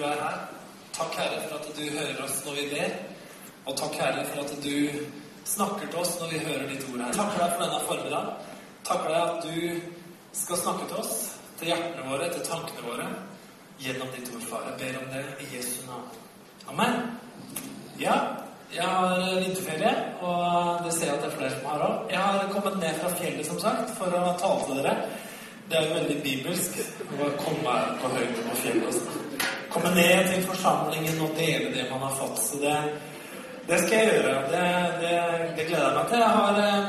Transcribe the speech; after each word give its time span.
du 0.00 0.06
er 0.08 0.20
her. 0.24 0.36
Takk, 0.96 1.16
Herre, 1.20 1.40
for 1.48 1.56
at 1.58 1.66
du 1.76 1.82
hører 1.92 2.20
oss 2.24 2.38
når 2.46 2.54
vi 2.58 2.66
ber. 2.72 2.94
Og 3.66 3.76
takk, 3.76 3.96
Herre, 4.00 4.24
for 4.30 4.44
at 4.44 4.54
du 4.64 4.76
snakker 5.44 5.90
til 5.90 6.00
oss 6.00 6.14
når 6.20 6.32
vi 6.32 6.44
hører 6.46 6.68
ditt 6.70 6.86
ord 6.88 7.02
her. 7.04 7.12
Takker 7.18 7.42
deg 7.42 7.52
for 7.52 7.64
denne 7.64 7.82
formiddagen. 7.88 8.56
Takker 8.88 9.12
deg 9.12 9.20
at 9.28 9.44
du 9.44 10.38
skal 10.40 10.62
snakke 10.62 10.88
til 10.88 11.02
oss, 11.02 11.14
til 11.60 11.72
hjertene 11.72 12.06
våre, 12.08 12.30
til 12.32 12.46
tankene 12.48 12.86
våre, 12.86 13.08
gjennom 13.82 14.12
ditt 14.16 14.32
ord, 14.32 14.46
far. 14.48 14.66
Jeg 14.70 14.78
ber 14.80 15.00
om 15.02 15.08
det 15.12 15.24
i 15.44 15.50
Jesu 15.56 15.80
navn. 15.88 16.08
Amen. 16.72 17.00
Ja, 18.00 18.16
jeg 18.72 18.86
har 18.86 19.24
vinterferie, 19.42 19.94
og 20.24 20.84
det 20.86 20.94
ser 20.96 21.10
jeg 21.10 21.18
at 21.18 21.24
det 21.26 21.32
er 21.32 21.38
flere 21.38 21.56
som 21.58 21.72
har 21.74 21.88
òg. 21.88 22.12
Jeg 22.14 22.20
har 22.24 22.52
kommet 22.54 22.78
ned 22.80 23.00
fra 23.02 23.12
fjellet, 23.20 23.46
som 23.50 23.60
sagt, 23.60 23.96
for 23.98 24.16
å 24.16 24.36
tale 24.40 24.68
til 24.68 24.80
dere. 24.80 24.94
Det 25.70 25.78
er 25.78 25.88
jo 25.88 25.98
veldig 25.98 26.20
bibelsk 26.24 26.78
å 27.18 27.34
komme 27.44 27.80
på 28.00 28.14
høyden 28.16 28.46
på 28.46 28.62
fjellet 28.64 28.88
og 28.88 28.96
sånn. 28.96 29.19
Komme 29.70 29.94
ned 29.94 30.28
til 30.32 30.46
forsamlingen 30.48 31.20
og 31.22 31.36
dele 31.38 31.70
det 31.74 31.86
man 31.90 32.02
har 32.02 32.14
fått. 32.18 32.38
Så 32.42 32.58
det, 32.58 32.76
det 33.68 33.78
skal 33.82 33.98
jeg 33.98 34.08
gjøre. 34.14 34.34
Det, 34.50 34.64
det, 35.02 35.14
det 35.56 35.66
gleder 35.68 35.86
jeg 35.86 35.96
meg 35.98 36.08
til. 36.08 36.18
Jeg 36.18 36.32
har, 36.38 36.58
eh, 36.64 36.88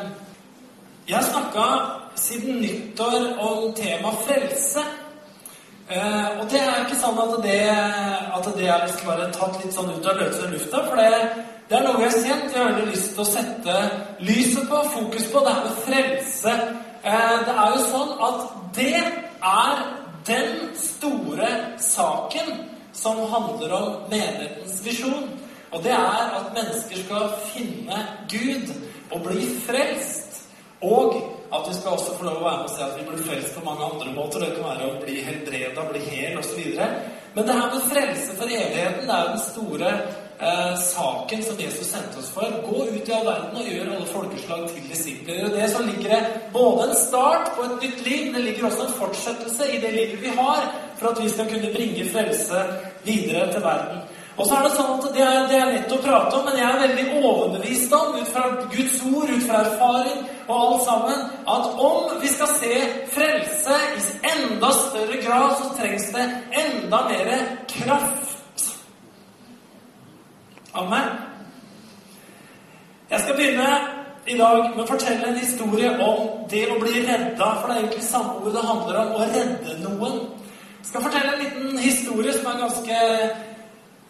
jeg 1.08 1.18
har 1.18 1.28
snakka 1.28 1.68
siden 2.16 2.62
nyttår 2.64 3.20
om 3.40 3.74
temaet 3.78 4.26
frelse. 4.28 4.86
Uh, 5.92 6.40
og 6.40 6.46
det 6.52 6.60
er 6.64 6.86
ikke 6.86 6.98
sånn 7.02 7.18
at 7.20 7.32
det, 7.44 7.56
at 8.38 8.46
det 8.56 8.68
er 8.70 8.84
liksom 8.86 9.10
bare 9.10 9.26
tatt 9.36 9.58
litt 9.60 9.74
sånn 9.76 9.90
ut 9.92 10.06
av 10.08 10.22
løse 10.22 10.48
lufta. 10.48 10.86
For 10.88 11.02
det, 11.02 11.48
det 11.68 11.78
er 11.78 11.84
noe 11.84 12.00
jeg 12.00 12.14
har 12.14 12.28
kjent. 12.30 12.56
Jeg 12.56 12.64
har 12.64 12.86
lyst 12.88 13.10
til 13.12 13.24
å 13.26 13.28
sette 13.28 13.80
lyset 14.24 14.70
på, 14.72 14.84
fokus 14.96 15.28
på, 15.34 15.44
det 15.44 15.52
er 15.52 15.66
med 15.66 15.82
frelse. 15.90 16.56
Uh, 17.04 17.38
det 17.46 17.58
er 17.58 17.76
jo 17.76 17.86
sånn 17.90 18.14
at 18.30 18.46
det 18.78 18.96
er 19.52 19.84
den 20.32 20.52
store 20.80 21.50
saken 21.84 22.54
som 22.94 23.20
handler 23.32 23.74
om 23.74 23.94
menighetens 24.10 24.82
visjon. 24.86 25.30
Og 25.72 25.84
det 25.84 25.94
er 25.96 26.34
at 26.36 26.50
mennesker 26.56 27.04
skal 27.06 27.30
finne 27.54 28.02
Gud 28.32 28.74
og 29.12 29.24
bli 29.28 29.48
frelst. 29.66 30.42
Og 30.82 31.16
at 31.54 31.68
vi 31.70 31.76
skal 31.78 31.96
også 31.96 32.18
få 32.18 32.26
lov 32.26 32.42
å 32.42 32.46
være 32.46 32.64
med 32.64 32.70
og 32.70 32.76
se 32.76 32.84
at 32.84 32.98
vi 32.98 33.06
blir 33.08 33.24
frelst 33.28 33.56
på 33.56 33.64
mange 33.66 33.88
andre 33.88 34.16
måter. 34.16 34.44
Det 34.44 34.58
kan 34.58 34.70
være 34.72 34.90
å 34.90 35.00
bli 35.04 35.22
helbreda, 35.28 35.86
bli 35.92 36.04
hel 36.10 36.40
osv. 36.42 36.60
Men 37.36 37.48
det 37.48 37.56
her 37.56 37.74
med 37.74 37.88
frelse 37.92 38.36
for 38.40 38.52
evigheten 38.52 39.08
det 39.08 39.16
er 39.18 39.32
den 39.32 39.44
store 39.46 39.92
eh, 40.42 40.78
saken 40.78 41.44
som 41.44 41.60
Jesus 41.60 41.88
sendte 41.88 42.20
oss 42.20 42.30
for. 42.36 42.54
Gå 42.70 42.86
ut 42.86 43.10
i 43.10 43.14
all 43.14 43.26
verden 43.26 43.58
og 43.58 43.68
gjør 43.70 43.92
alle 43.96 44.08
folkeslag 44.14 44.64
til 44.70 44.88
disipler. 44.90 45.44
Og 45.46 45.58
det 45.58 45.68
så 45.74 45.84
ligger 45.86 46.16
det 46.16 46.22
både 46.54 46.88
en 46.90 46.96
start 47.04 47.52
på 47.56 47.68
et 47.68 47.76
nytt 47.84 48.08
liv, 48.08 48.32
det 48.34 48.46
ligger 48.48 48.70
også 48.70 48.88
en 48.88 48.98
fortsettelse 49.02 49.70
i 49.76 49.82
det 49.84 49.94
livet 49.98 50.24
vi 50.24 50.34
har, 50.40 50.66
for 51.00 51.12
at 51.12 51.24
vi 51.24 51.30
skal 51.30 51.50
kunne 51.52 51.74
bringe 51.76 52.10
frelse 52.14 52.66
videre 53.06 53.52
til 53.54 53.64
verden. 53.64 54.02
Og 54.38 54.48
så 54.48 54.56
er 54.56 54.64
det 54.64 54.76
sånn 54.78 54.92
at 54.96 55.08
det 55.14 55.24
er, 55.26 55.42
det 55.52 55.58
er 55.60 55.72
lett 55.74 55.92
å 55.94 55.98
prate 56.02 56.38
om, 56.38 56.46
men 56.48 56.56
jeg 56.58 56.66
er 56.66 56.80
veldig 56.82 57.24
overbevist 57.30 57.92
om, 57.94 58.16
ut 58.16 58.32
fra 58.32 58.46
Guds 58.72 59.02
ord, 59.12 59.30
ut 59.30 59.44
fra 59.46 59.60
erfaring 59.68 60.22
og 60.48 60.56
alt 60.56 60.86
sammen, 60.88 61.26
at 61.56 61.82
om 61.90 62.16
vi 62.24 62.32
skal 62.32 62.56
se 62.56 62.80
frelse 63.12 63.78
i 64.00 64.02
enda 64.32 64.72
større 64.80 65.20
grad, 65.22 65.54
så 65.60 65.70
trengs 65.78 66.10
det 66.16 66.28
enda 66.64 67.04
mer 67.12 67.34
kraft 67.76 68.31
Amen. 70.74 71.08
Jeg 73.10 73.20
skal 73.22 73.36
begynne 73.36 73.72
i 74.28 74.38
dag 74.38 74.70
med 74.72 74.84
å 74.86 74.88
fortelle 74.88 75.28
en 75.28 75.40
historie 75.40 75.90
om 76.00 76.46
det 76.52 76.62
å 76.72 76.78
bli 76.80 77.02
redda. 77.04 77.50
For 77.60 77.68
det 77.68 77.76
er 77.76 77.82
egentlig 77.82 78.06
samme 78.08 78.38
ord 78.40 78.56
det 78.56 78.64
handler 78.70 79.00
om 79.02 79.12
å 79.18 79.26
redde 79.34 79.76
noen. 79.82 80.16
Jeg 80.80 80.88
skal 80.94 81.04
fortelle 81.08 81.34
en 81.34 81.44
liten 81.44 81.82
historie 81.84 82.38
som 82.38 82.48
er 82.54 82.62
ganske 82.62 83.02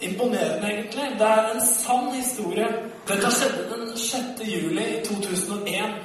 imponerende, 0.06 0.70
egentlig. 0.70 1.10
Det 1.18 1.32
er 1.32 1.50
en 1.50 1.66
sann 1.66 2.14
historie. 2.14 2.70
Dette 3.10 3.34
skjedde 3.34 3.68
den 3.72 3.98
6. 3.98 4.46
juli 4.46 4.88
2001 5.10 5.98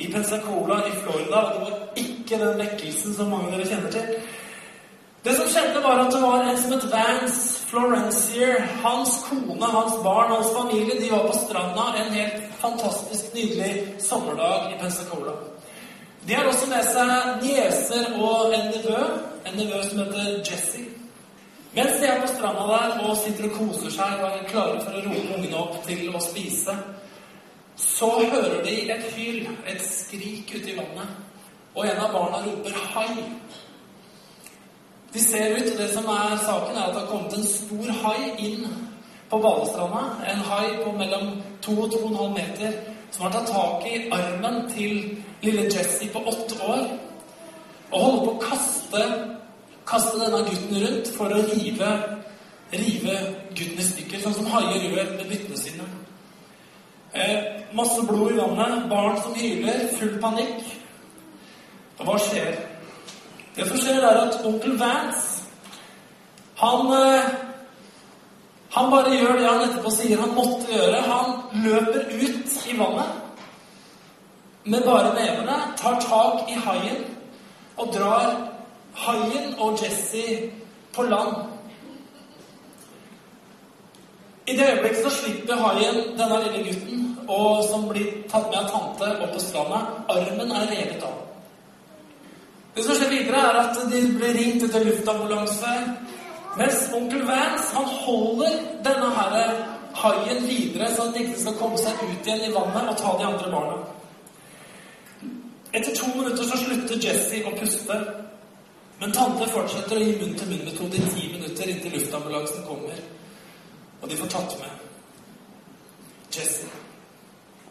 i 0.00 0.08
Pensacola 0.12 0.80
i 0.88 0.96
Florida. 1.02 1.44
Det 1.52 1.60
var 1.66 1.76
ikke 2.06 2.40
den 2.40 2.64
vekkelsen 2.64 3.20
som 3.20 3.34
mange 3.34 3.52
av 3.52 3.58
dere 3.58 3.68
kjenner 3.68 3.92
til. 3.98 4.16
Det 5.22 5.34
som 5.34 5.48
skjedde, 5.52 5.82
var 5.84 5.98
at 6.00 6.14
det 6.14 6.20
var 6.22 6.42
en 6.48 6.58
som 6.58 6.72
het 6.72 6.84
Vance 6.92 7.66
Florencier. 7.68 8.62
Hans 8.82 9.18
kone, 9.28 9.66
hans 9.66 9.98
barn, 10.04 10.30
hans 10.32 10.52
familie 10.56 11.00
de 11.00 11.10
var 11.10 11.26
på 11.26 11.34
stranda 11.38 11.82
en 11.98 12.12
helt 12.12 12.46
fantastisk 12.58 13.34
nydelig 13.34 13.96
sommerdag 13.98 14.72
i 14.72 14.78
Pensacola. 14.80 15.32
De 16.24 16.34
har 16.34 16.48
også 16.48 16.70
med 16.70 16.88
seg 16.88 17.12
nieser 17.42 18.08
og 18.16 18.54
en 18.56 18.72
nevø, 18.72 19.02
en 19.44 19.60
nevø 19.60 19.82
som 19.90 20.00
heter 20.00 20.40
Jesse. 20.48 20.86
Mens 21.76 22.00
de 22.00 22.08
er 22.08 22.20
på 22.20 22.32
stranda 22.32 22.64
der 22.72 23.04
og 23.04 23.16
sitter 23.20 23.50
og 23.50 23.58
koser 23.58 23.92
seg 23.98 24.24
og 24.24 24.30
er 24.30 24.48
klare 24.48 24.80
for 24.80 24.96
å 24.96 25.04
rope 25.04 25.36
ungene 25.36 25.60
opp 25.60 25.76
til 25.84 26.08
å 26.08 26.24
spise, 26.24 26.78
så 27.76 28.08
hører 28.24 28.64
de 28.64 28.80
et 28.88 29.04
hyl, 29.16 29.44
et 29.68 29.84
skrik 29.84 30.48
ute 30.56 30.72
i 30.72 30.80
vannet. 30.80 31.12
Og 31.76 31.84
en 31.86 32.04
av 32.08 32.12
barna 32.12 32.40
roper 32.46 32.70
'hai'. 32.70 33.49
De 35.14 35.20
ser 35.20 35.56
ut, 35.56 35.72
og 35.72 35.78
det 35.78 35.90
som 35.94 36.04
er 36.04 36.38
saken, 36.44 36.76
er 36.76 36.82
at 36.82 36.94
det 36.94 37.02
har 37.02 37.10
kommet 37.10 37.34
en 37.34 37.46
stor 37.46 37.90
hai 38.02 38.30
inn 38.38 38.66
på 39.30 39.38
badestranda. 39.42 40.02
En 40.32 40.44
hai 40.50 40.66
på 40.84 40.92
mellom 40.98 41.42
2 41.62 41.76
og 41.82 41.94
2,5 41.94 42.34
meter 42.38 42.72
som 43.10 43.26
har 43.26 43.32
tatt 43.34 43.50
tak 43.50 43.86
i 43.90 44.08
armen 44.14 44.70
til 44.70 45.16
lille 45.42 45.66
Jesse 45.66 46.08
på 46.12 46.22
åtte 46.30 46.62
år 46.62 46.84
og 47.90 48.02
holder 48.02 48.24
på 48.24 48.32
å 48.32 48.42
kaste, 48.44 49.04
kaste 49.86 50.18
denne 50.20 50.44
gutten 50.46 50.82
rundt 50.84 51.08
for 51.16 51.34
å 51.34 51.40
rive, 51.48 51.90
rive 52.70 53.16
gutten 53.50 53.82
i 53.82 53.86
stykker, 53.88 54.22
sånn 54.22 54.36
som 54.36 54.50
haier 54.52 54.84
gjør 54.84 55.16
med 55.16 55.26
byttene 55.26 55.58
sine. 55.58 55.88
Eh, 57.10 57.64
masse 57.74 58.04
blod 58.06 58.30
i 58.30 58.38
vannet, 58.38 58.86
barn 58.92 59.18
som 59.24 59.34
hyler, 59.34 59.88
full 59.98 60.20
panikk. 60.22 60.62
Og 61.98 62.06
hva 62.06 62.20
skjer? 62.22 62.54
Det 63.56 63.68
som 63.68 63.78
skjer, 63.78 64.02
er 64.04 64.24
at 64.26 64.40
onkel 64.46 64.78
Vance 64.78 65.40
han, 66.60 66.92
eh, 66.92 67.24
han 68.70 68.90
bare 68.90 69.16
gjør 69.16 69.38
det 69.38 69.46
han 69.46 69.62
etterpå 69.64 69.90
sier 69.94 70.20
han 70.20 70.34
måtte 70.36 70.68
gjøre. 70.68 70.98
Han 71.06 71.30
løper 71.64 72.10
ut 72.10 72.56
i 72.68 72.76
vannet 72.76 73.16
med 74.64 74.84
bare 74.84 75.14
nevene, 75.16 75.56
tar 75.80 75.96
tak 76.04 76.50
i 76.52 76.58
haien 76.66 77.00
og 77.80 77.94
drar 77.94 78.34
haien 79.06 79.54
og 79.58 79.80
Jesse 79.80 80.50
på 80.92 81.02
land. 81.08 81.36
I 84.46 84.56
det 84.56 84.68
øyeblikket 84.68 85.02
så 85.02 85.14
slipper 85.16 85.64
haien 85.64 86.02
denne 86.18 86.42
lille 86.44 86.64
gutten, 86.68 87.18
og 87.28 87.64
som 87.70 87.88
blir 87.88 88.12
tatt 88.28 88.52
med 88.52 88.60
av 88.60 88.70
tante 88.74 89.12
opp 89.16 89.32
på 89.32 89.40
stranda. 89.40 89.80
Armen 90.12 90.52
er 90.52 90.68
revet 90.74 91.08
av. 91.08 91.29
Det 92.74 92.84
som 92.86 92.94
skjer 92.94 93.10
videre, 93.10 93.42
er 93.50 93.58
at 93.64 93.78
de 93.90 94.00
blir 94.16 94.34
ringt 94.36 94.64
etter 94.66 94.84
luftambulanse. 94.86 95.74
Mens 96.58 96.86
onkel 96.94 97.22
Vance 97.26 97.74
han 97.74 97.88
holder 98.04 98.58
denne 98.86 99.10
her 99.16 99.36
haien 100.00 100.44
videre, 100.46 100.90
så 100.94 101.06
den 101.06 101.24
ikke 101.24 101.40
skal 101.40 101.56
komme 101.58 101.78
seg 101.78 102.02
ut 102.02 102.26
igjen 102.26 102.46
i 102.46 102.52
vannet 102.54 102.90
og 102.92 102.98
ta 102.98 103.14
de 103.18 103.26
andre 103.26 103.52
barna. 103.54 103.78
Etter 105.72 105.94
to 105.94 106.10
minutter 106.16 106.46
så 106.46 106.58
slutter 106.58 107.02
Jesse 107.06 107.42
å 107.46 107.54
puste. 107.58 107.98
Men 109.00 109.14
tante 109.16 109.46
fortsetter 109.48 109.96
å 109.96 110.04
gi 110.04 110.16
munn-til-munn-metode 110.20 110.98
i 110.98 111.10
ti 111.14 111.28
minutter 111.32 111.70
inntil 111.72 111.94
luftambulansen 111.96 112.66
kommer. 112.68 112.98
Og 114.02 114.08
de 114.10 114.18
får 114.18 114.32
tatt 114.34 114.56
med 114.60 116.32
Jesse. 116.36 116.68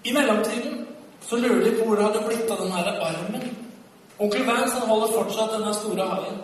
I 0.03 0.13
mellomtiden 0.15 0.85
så 1.27 1.37
lurer 1.37 1.65
de 1.65 1.75
på 1.77 1.85
hvor 1.85 1.99
det 1.99 2.07
hadde 2.07 2.23
blitt 2.25 2.51
av 2.51 2.63
den 2.63 2.71
her 2.73 2.89
armen. 3.09 3.68
Onkel 4.19 4.45
Vance 4.47 4.79
holder 4.87 5.13
fortsatt 5.15 5.53
denne 5.55 5.73
store 5.77 6.07
haien. 6.11 6.39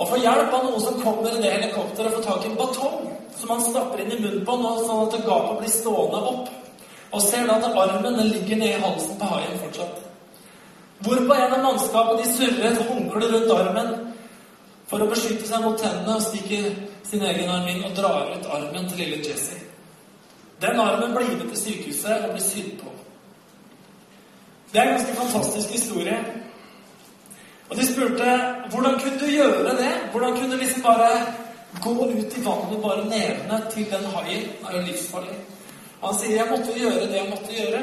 Og 0.00 0.08
får 0.08 0.22
hjelp 0.22 0.52
av 0.56 0.66
noen 0.66 0.84
som 0.84 1.00
kommer 1.02 1.32
i 1.34 1.40
det 1.42 1.50
helikopteret 1.56 2.12
og 2.12 2.20
får 2.20 2.28
tak 2.28 2.44
i 2.44 2.50
en 2.50 2.60
batong 2.60 3.08
som 3.40 3.50
han 3.54 3.64
stapper 3.64 4.02
inn 4.02 4.12
i 4.14 4.20
munnen 4.20 4.44
på 4.46 4.56
nå, 4.60 4.70
sånn 4.84 5.08
at 5.08 5.16
gapet 5.26 5.58
blir 5.60 5.72
stående 5.72 6.20
opp. 6.30 6.52
Og 7.10 7.24
ser 7.24 7.48
da 7.48 7.56
at 7.58 7.80
armen 7.82 8.20
ligger 8.22 8.60
nede 8.60 8.76
i 8.76 8.84
halsen 8.84 9.18
på 9.18 9.32
haien 9.32 9.58
fortsatt. 9.64 10.06
Hvorpå 11.00 11.34
en 11.34 11.56
av 11.56 11.64
mannskapet 11.64 12.22
de 12.22 12.32
surrer 12.36 12.66
et 12.70 12.82
håndkle 12.90 13.32
rundt 13.32 13.52
armen 13.56 13.90
for 14.90 15.02
å 15.02 15.08
beskytte 15.10 15.48
seg 15.48 15.64
mot 15.64 15.78
tennene 15.80 16.16
og 16.18 16.24
stikker 16.24 16.70
sin 17.08 17.24
egen 17.26 17.50
arm 17.50 17.68
inn 17.72 17.86
og 17.88 17.96
drar 17.96 18.30
ut 18.30 18.48
armen 18.54 18.88
til 18.90 19.02
lille 19.02 19.22
Jesse. 19.24 19.58
Den 20.60 20.80
armen 20.80 21.16
blir 21.16 21.32
med 21.38 21.48
til 21.48 21.62
sykehuset 21.64 22.26
og 22.26 22.34
blir 22.36 22.44
sydd 22.44 22.74
på. 22.82 22.89
Det 24.72 24.80
er 24.80 24.82
en 24.82 24.96
ganske 24.96 25.14
fantastisk 25.16 25.68
historie. 25.70 26.18
Og 27.70 27.76
de 27.76 27.86
spurte 27.86 28.26
hvordan 28.70 29.00
kunne 29.00 29.18
du 29.20 29.26
gjøre 29.26 29.76
det? 29.82 29.92
Hvordan 30.10 30.36
kunne 30.36 30.52
du 30.52 30.56
liksom 30.56 30.82
bare 30.82 31.10
gå 31.82 31.90
ut 31.90 32.36
i 32.38 32.44
vannet 32.44 32.70
med 32.72 32.82
bare 32.82 33.04
nevene 33.04 33.58
til 33.70 33.86
den 33.90 34.04
haien? 34.14 34.44
Det 34.60 34.68
er 34.68 34.76
jo 34.76 34.86
livsfarlig. 34.86 35.38
Han 36.04 36.14
sier 36.18 36.36
jeg 36.36 36.50
måtte 36.50 36.78
gjøre 36.78 37.08
det 37.10 37.18
jeg 37.18 37.30
måtte 37.30 37.58
gjøre. 37.58 37.82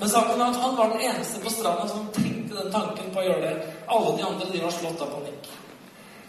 Men 0.00 0.08
saken 0.08 0.40
er 0.40 0.50
at 0.50 0.60
han 0.62 0.76
var 0.76 0.92
den 0.92 1.00
eneste 1.10 1.40
på 1.40 1.50
stranda 1.50 1.88
som 1.88 2.08
tenkte 2.12 2.58
den 2.58 2.72
tanken 2.72 3.12
på 3.14 3.22
å 3.22 3.26
gjøre 3.28 3.46
det. 3.46 3.54
Alle 3.88 4.16
de 4.18 4.26
andre 4.28 4.50
de 4.52 4.62
var 4.64 4.74
slått 4.74 5.02
av 5.02 5.14
panikk. 5.14 5.50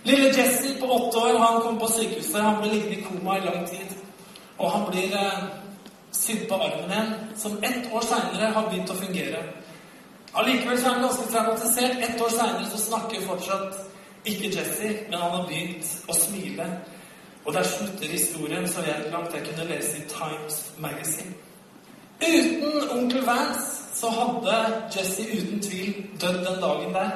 Lille 0.08 0.30
Jesse 0.38 0.76
på 0.80 0.88
åtte 0.98 1.20
år 1.20 1.40
han 1.42 1.62
kom 1.62 1.80
på 1.80 1.90
sykehuset. 1.92 2.42
Han 2.42 2.62
ble 2.62 2.72
liggende 2.72 3.00
i 3.00 3.04
koma 3.04 3.38
i 3.38 3.46
lang 3.46 3.66
tid. 3.68 3.98
Og 4.58 4.72
han 4.72 4.86
blir 4.92 5.14
eh, 5.20 5.42
sydd 6.16 6.48
på 6.50 6.56
armen 6.56 6.92
igjen, 6.92 7.16
som 7.38 7.58
ett 7.62 7.92
år 7.94 8.06
seinere 8.08 8.54
har 8.56 8.70
begynt 8.70 8.94
å 8.94 9.02
fungere. 9.02 9.44
Allikevel 10.38 10.80
så 10.80 10.88
er 10.88 10.94
han 10.94 11.02
ganske 11.02 11.32
traumatisert. 11.32 11.98
Ett 12.06 12.22
år 12.22 12.30
seinere 12.30 12.70
så 12.70 12.78
snakker 12.78 13.26
fortsatt 13.26 13.80
ikke 14.26 14.52
Jesse, 14.54 14.94
men 15.10 15.20
han 15.20 15.32
har 15.32 15.48
begynt 15.48 15.88
å 16.08 16.14
smile. 16.14 16.68
Og 17.46 17.54
der 17.56 17.64
slutter 17.64 18.12
historien 18.12 18.68
så 18.70 18.84
jeg 18.86 19.12
langt 19.12 19.34
jeg 19.34 19.46
kunne 19.48 19.70
lese 19.72 19.98
i 19.98 20.08
Times 20.12 20.60
Magazine. 20.78 21.34
Uten 22.22 22.90
onkel 22.92 23.26
Vance 23.26 23.98
så 23.98 24.10
hadde 24.14 24.58
Jesse 24.96 25.26
uten 25.32 25.62
tvil 25.64 25.94
dødd 26.22 26.46
den 26.46 26.62
dagen 26.62 26.94
der. 26.94 27.12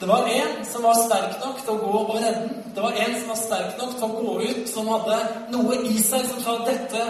Det 0.00 0.08
var 0.08 0.26
en 0.28 0.64
som 0.66 0.82
var 0.82 0.98
sterk 1.06 1.38
nok 1.40 1.60
til 1.62 1.74
å 1.74 1.78
gå 1.80 1.92
og 1.98 2.16
redde 2.16 2.40
den. 2.40 2.64
Det 2.74 2.82
var 2.82 2.98
en 3.02 3.14
som 3.20 3.28
var 3.30 3.38
sterk 3.40 3.78
nok 3.78 3.94
til 3.98 4.04
å 4.04 4.16
gå 4.18 4.34
ut, 4.42 4.64
som 4.68 4.90
hadde 4.90 5.18
noe 5.54 5.78
i 5.86 5.94
seg 6.02 6.26
som 6.28 6.42
sa 6.42 6.56
dette, 6.66 7.06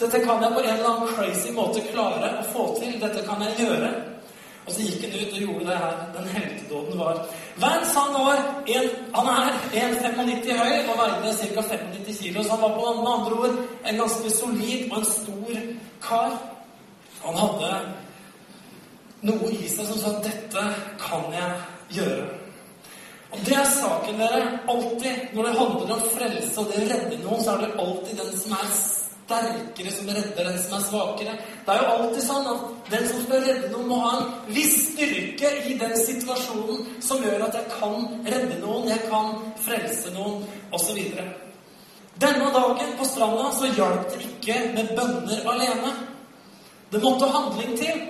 dette 0.00 0.22
kan 0.24 0.42
jeg 0.42 0.54
på 0.54 0.62
en 0.62 0.70
eller 0.72 0.88
annen 0.88 1.10
crazy 1.14 1.50
måte 1.52 1.82
klare 1.90 2.30
å 2.38 2.46
få 2.54 2.70
til. 2.78 2.94
Dette 3.02 3.26
kan 3.26 3.42
jeg 3.44 3.66
gjøre. 3.66 3.90
Og 4.66 4.72
så 4.74 4.84
gikk 4.84 5.04
han 5.06 5.14
ut 5.16 5.32
og 5.34 5.40
gjorde 5.44 5.66
det 5.70 5.78
her. 5.82 5.94
Den 6.16 6.28
heltedåden 6.34 6.98
var 6.98 7.22
Vance 7.60 7.98
han 7.98 8.12
var 8.14 8.42
en, 8.66 8.90
han 9.14 9.30
er 9.32 9.56
1,95 9.72 10.60
høy 10.60 10.74
og 10.90 11.00
veide 11.00 11.32
ca. 11.38 11.62
95 11.62 12.18
kilo. 12.20 12.42
Så 12.42 12.50
han 12.50 12.62
var 12.62 12.76
på 12.76 12.92
med 13.00 13.12
andre 13.14 13.40
ord 13.40 13.56
en 13.86 14.00
ganske 14.02 14.30
solid 14.36 14.92
og 14.92 14.98
en 14.98 15.04
stor 15.04 15.64
kar. 16.02 16.36
Han 17.24 17.40
hadde 17.42 17.72
noe 19.28 19.50
i 19.52 19.68
seg 19.68 19.86
som 19.86 19.98
sa 19.98 20.12
'Dette 20.20 20.64
kan 21.00 21.32
jeg 21.32 21.50
gjøre'. 21.98 22.40
Og 23.30 23.38
det 23.46 23.56
er 23.56 23.64
saken, 23.64 24.18
dere. 24.18 24.58
Alltid 24.68 25.34
når 25.34 25.42
det 25.42 25.58
handler 25.58 25.94
om 25.94 26.02
frelse 26.14 26.60
og 26.60 26.66
det 26.72 26.80
å 26.82 26.88
redde 26.92 27.18
noen, 27.24 27.44
så 27.44 27.50
er 27.52 27.60
det 27.64 27.76
alltid 27.78 28.18
den 28.18 28.38
som 28.38 28.52
er 28.52 28.72
sterkere, 29.30 29.92
som 29.94 30.08
redder 30.10 30.48
den 30.48 30.58
som 30.58 30.76
er 30.76 30.86
svakere. 30.86 31.34
Det 31.66 31.74
er 31.74 31.82
jo 31.82 31.92
alltid 31.94 32.24
sånn 32.26 32.48
at 32.50 32.90
den 32.90 33.06
som 33.08 33.22
skal 33.24 33.44
redde 33.46 33.70
noen, 33.70 33.86
må 33.90 34.00
ha 34.02 34.12
en 34.18 34.32
viss 34.54 34.76
styrke 34.90 35.52
i 35.70 35.76
den 35.78 35.94
situasjonen 35.98 36.82
som 37.04 37.22
gjør 37.24 37.46
at 37.46 37.58
jeg 37.58 37.70
kan 37.76 38.08
redde 38.26 38.58
noen, 38.64 38.90
jeg 38.90 39.06
kan 39.06 39.38
frelse 39.62 40.14
noen, 40.16 40.42
osv. 40.74 40.98
Denne 42.20 42.52
dagen 42.52 42.94
på 42.98 43.06
stranda 43.08 43.48
så 43.56 43.70
hjalp 43.78 44.10
det 44.12 44.24
ikke 44.26 44.60
med 44.74 44.94
bønner 44.98 45.46
alene. 45.54 45.94
Det 46.90 47.00
måtte 47.02 47.30
handling 47.30 47.76
til. 47.78 48.06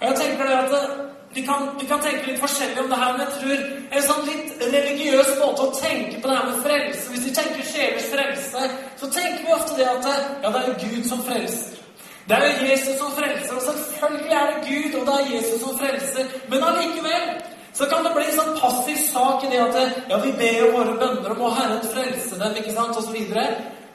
Og 0.00 0.06
jeg 0.08 0.20
tenker 0.22 0.48
det 0.48 0.60
at 0.64 1.03
vi 1.34 1.42
kan, 1.46 1.68
vi 1.80 1.86
kan, 1.86 2.00
tenke 2.00 2.28
litt 2.30 2.40
forskjellig 2.42 2.78
om 2.84 2.90
det 2.90 2.98
her, 3.00 3.12
men 3.12 3.22
jeg 3.24 3.32
tror 3.38 3.62
en 3.96 4.04
sånn 4.08 4.26
litt 4.28 4.66
religiøs 4.74 5.32
måte 5.40 5.64
å 5.64 5.72
tenke 5.74 6.20
på 6.20 6.30
det 6.30 6.36
her 6.38 6.50
med 6.50 6.60
frelse 6.66 7.08
Hvis 7.10 7.24
vi 7.26 7.32
tenker 7.38 7.70
sjelers 7.70 8.10
frelse, 8.12 8.68
så 9.00 9.08
tenker 9.16 9.40
vi 9.46 9.56
ofte 9.56 9.78
det 9.80 9.88
at 9.90 10.06
ja, 10.06 10.50
det 10.50 10.60
er 10.60 10.68
jo 10.68 10.76
Gud 10.84 11.08
som 11.08 11.24
frelser. 11.26 11.80
Det 12.28 12.36
er 12.36 12.46
jo 12.46 12.68
Jesus 12.70 12.94
som 13.00 13.10
frelser, 13.18 13.56
og 13.56 13.66
selvfølgelig 13.66 14.36
er 14.40 14.46
det 14.52 14.62
Gud, 14.68 14.94
og 15.00 15.08
det 15.08 15.16
er 15.16 15.32
Jesus 15.34 15.60
som 15.60 15.74
frelser. 15.78 16.30
Men 16.48 16.64
allikevel 16.70 17.26
så 17.74 17.88
kan 17.90 18.06
det 18.06 18.14
bli 18.14 18.24
en 18.30 18.38
sånn 18.38 18.56
passiv 18.60 18.98
sak 19.02 19.44
i 19.44 19.50
det 19.50 19.60
at 19.60 20.08
ja, 20.08 20.20
vi 20.22 20.32
ber 20.38 20.60
jo 20.60 20.70
våre 20.76 20.94
bønner 21.00 21.34
om 21.34 21.42
å 21.48 21.54
Herren 21.58 21.82
frelse 21.90 22.38
dem, 22.38 22.60
ikke 22.62 22.76
sant, 22.76 22.96
osv. 22.96 23.18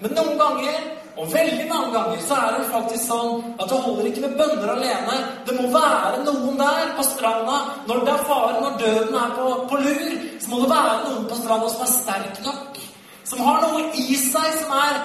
Men 0.03 0.15
noen 0.17 0.35
ganger 0.43 0.81
og 1.19 1.33
veldig 1.33 1.65
mange 1.67 1.89
ganger 1.91 2.19
så 2.23 2.35
er 2.39 2.53
det 2.55 2.67
faktisk 2.71 3.03
sånn 3.09 3.41
at 3.59 3.67
det 3.67 3.79
holder 3.83 4.05
ikke 4.07 4.21
med 4.23 4.35
bønner 4.39 4.69
alene. 4.71 5.15
Det 5.47 5.55
må 5.57 5.65
være 5.73 6.21
noen 6.23 6.59
der 6.61 6.93
på 6.95 7.03
stranda 7.09 7.57
når 7.89 8.05
det 8.07 8.13
er 8.13 8.23
fare, 8.29 8.61
når 8.63 8.77
døden 8.79 9.17
er 9.19 9.33
på, 9.35 9.47
på 9.71 9.79
lur. 9.83 10.13
Så 10.39 10.51
må 10.51 10.61
det 10.61 10.69
være 10.71 10.93
noen 11.09 11.25
på 11.27 11.39
stranda 11.41 11.71
som 11.73 11.83
er 11.83 11.91
sterk 11.91 12.39
nok. 12.45 12.79
Som 13.27 13.43
har 13.43 13.59
noe 13.65 13.83
i 13.99 14.15
seg 14.21 14.47
som 14.61 14.71
er 14.79 15.01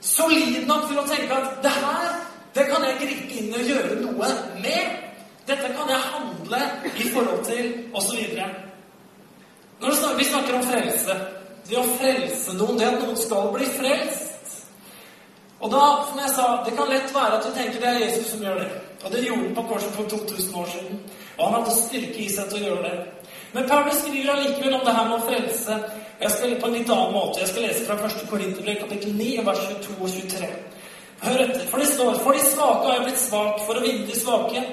solid 0.00 0.64
nok 0.70 0.88
til 0.88 1.02
å 1.02 1.06
tenke 1.10 1.42
at 1.42 1.60
det 1.66 1.74
her, 1.76 2.08
det 2.56 2.66
kan 2.72 2.88
jeg 2.88 2.98
gripe 3.02 3.42
inn 3.42 3.52
og 3.60 3.68
gjøre 3.74 4.00
noe 4.00 4.32
med. 4.64 4.96
Dette 5.50 5.74
kan 5.76 5.92
jeg 5.92 6.08
handle 6.14 6.62
i 6.88 7.12
forhold 7.12 7.44
til, 7.44 7.68
osv. 7.92 8.24
Når 9.80 10.16
vi 10.16 10.24
snakker 10.28 10.56
om 10.56 10.66
frelse 10.68 11.14
Det 11.68 11.78
å 11.78 11.84
frelse 11.98 12.54
noen, 12.56 12.78
det 12.80 12.86
at 12.88 13.00
noen 13.02 13.16
skal 13.18 13.52
bli 13.54 13.68
frelst 13.76 14.29
og 15.60 15.72
da, 15.72 15.86
som 16.08 16.18
jeg 16.18 16.30
sa, 16.34 16.44
Det 16.64 16.76
kan 16.76 16.88
lett 16.88 17.14
være 17.14 17.38
at 17.38 17.44
du 17.44 17.50
tenker 17.52 17.80
det 17.80 17.88
er 17.88 18.04
Jesus 18.06 18.30
som 18.32 18.44
gjør 18.44 18.60
det. 18.62 18.68
Og 19.04 19.12
det 19.12 19.24
gjorde 19.24 19.42
han 19.42 19.54
på 19.54 19.64
korset 19.68 19.96
for 19.96 20.08
2000 20.08 20.54
år 20.60 20.68
siden. 20.72 21.00
Og 21.38 21.44
han 21.46 21.56
hadde 21.58 21.76
styrke 21.76 22.22
i 22.24 22.28
seg 22.32 22.48
til 22.48 22.62
å 22.62 22.66
gjøre 22.68 22.88
det. 22.88 23.28
Men 23.52 23.68
Paulus 23.68 24.00
skriver 24.00 24.32
allikevel 24.32 24.74
om 24.78 24.84
det 24.86 24.94
her 24.96 25.08
med 25.08 25.16
å 25.18 25.26
frelse. 25.28 25.78
Jeg 26.20 26.32
skal 26.34 26.56
på 26.60 26.68
en 26.68 26.76
litt 26.78 26.92
annen 26.94 27.14
måte. 27.16 27.40
Jeg 27.42 27.52
skal 27.52 27.66
lese 27.66 27.86
fra 27.86 27.96
1. 28.08 28.26
Korinterbrev, 28.30 28.80
kapittel 28.84 29.14
9, 29.18 29.30
vers 29.46 29.62
22 29.68 29.96
og 29.98 30.10
23. 30.16 30.50
Hør 31.20 31.44
etter. 31.44 31.64
For 31.68 31.82
det 31.82 31.88
står 31.92 32.20
For 32.24 32.36
de 32.36 32.44
svake 32.46 32.86
har 32.86 32.96
jeg 32.96 33.06
blitt 33.08 33.22
svak 33.24 33.62
for 33.66 33.76
å 33.76 33.84
vinne 33.84 34.08
de 34.08 34.16
svake. 34.16 34.64